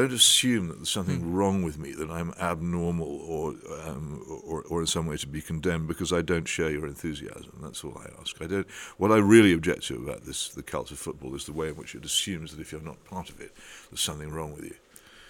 Don't 0.00 0.12
assume 0.12 0.64
that 0.68 0.76
there's 0.80 0.90
something 0.98 1.20
Hmm. 1.22 1.34
wrong 1.36 1.58
with 1.66 1.76
me, 1.84 1.90
that 2.00 2.10
I'm 2.18 2.30
abnormal 2.50 3.12
or, 3.34 3.44
um, 3.86 4.06
or 4.50 4.58
or 4.70 4.76
in 4.84 4.88
some 4.88 5.06
way 5.10 5.16
to 5.24 5.28
be 5.36 5.40
condemned 5.52 5.86
because 5.92 6.10
I 6.18 6.20
don't 6.30 6.48
share 6.56 6.70
your 6.76 6.86
enthusiasm. 6.94 7.54
That's 7.64 7.80
all 7.84 7.96
I 8.04 8.06
ask. 8.20 8.32
I 8.44 8.48
don't. 8.52 8.66
What 9.02 9.10
I 9.16 9.18
really 9.34 9.52
object 9.58 9.82
to 9.88 9.94
about 10.06 10.22
this, 10.28 10.38
the 10.60 10.64
cult 10.72 10.90
of 10.94 10.98
football, 11.06 11.32
is 11.38 11.44
the 11.44 11.56
way 11.60 11.68
in 11.70 11.76
which 11.80 11.94
it 11.98 12.04
assumes 12.04 12.48
that 12.50 12.60
if 12.64 12.68
you're 12.72 12.88
not 12.92 12.98
part 13.14 13.28
of 13.32 13.36
it, 13.46 13.52
there's 13.88 14.04
something 14.10 14.30
wrong 14.36 14.52
with 14.56 14.64
you. 14.70 14.76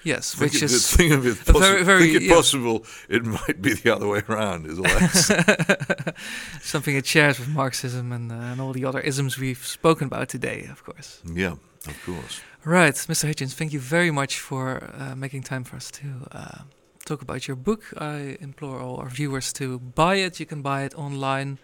Yes, 0.05 0.35
Think 0.35 0.53
which 0.53 0.63
it, 0.63 0.71
is 0.71 0.87
think 0.97 1.13
of 1.13 1.27
it 1.27 1.37
possi- 1.39 1.61
very- 1.61 1.83
very- 1.83 2.01
think 2.13 2.17
it 2.17 2.23
yeah. 2.25 2.35
possible 2.35 2.85
it 3.09 3.25
might 3.25 3.61
be 3.63 3.73
the 3.75 3.95
other 3.95 4.07
way 4.07 4.23
around. 4.29 4.67
Is 4.67 4.79
all 4.79 4.85
something 6.61 6.95
it 6.97 7.07
shares 7.07 7.39
with 7.39 7.49
Marxism 7.49 8.13
and, 8.13 8.31
uh, 8.31 8.35
and 8.35 8.61
all 8.61 8.73
the 8.73 8.85
other 8.85 9.01
isms 9.01 9.39
we've 9.39 9.65
spoken 9.67 10.07
about 10.07 10.29
today, 10.29 10.69
of 10.71 10.85
course. 10.85 11.21
yeah, 11.35 11.55
of 11.87 11.97
course. 12.05 12.41
Right, 12.65 12.95
Mr. 12.95 13.29
Hitchens, 13.29 13.53
thank 13.55 13.73
you 13.73 13.81
very 13.81 14.11
much 14.11 14.39
for 14.39 14.91
uh, 14.99 15.15
making 15.17 15.43
time 15.43 15.65
for 15.65 15.77
us 15.77 15.91
to 15.93 16.07
uh, 16.33 16.59
talk 17.05 17.21
about 17.23 17.47
your 17.47 17.57
book. 17.57 17.83
I 17.99 18.37
implore 18.41 18.81
all 18.81 18.97
our 18.97 19.09
viewers 19.11 19.53
to 19.55 19.79
buy 19.79 20.17
it. 20.17 20.41
You 20.41 20.47
can 20.47 20.63
buy 20.63 20.85
it 20.85 20.95
online 20.95 21.59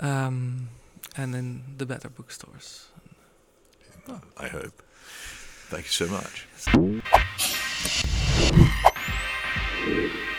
um, 0.00 0.68
and 1.16 1.34
in 1.34 1.62
the 1.78 1.86
better 1.86 2.08
bookstores. 2.10 2.88
I 4.36 4.48
hope. 4.48 4.82
Thank 5.70 5.84
you 5.86 5.90
so 5.90 6.06
much. 6.08 6.46
Thank 7.78 8.06
you. 10.14 10.35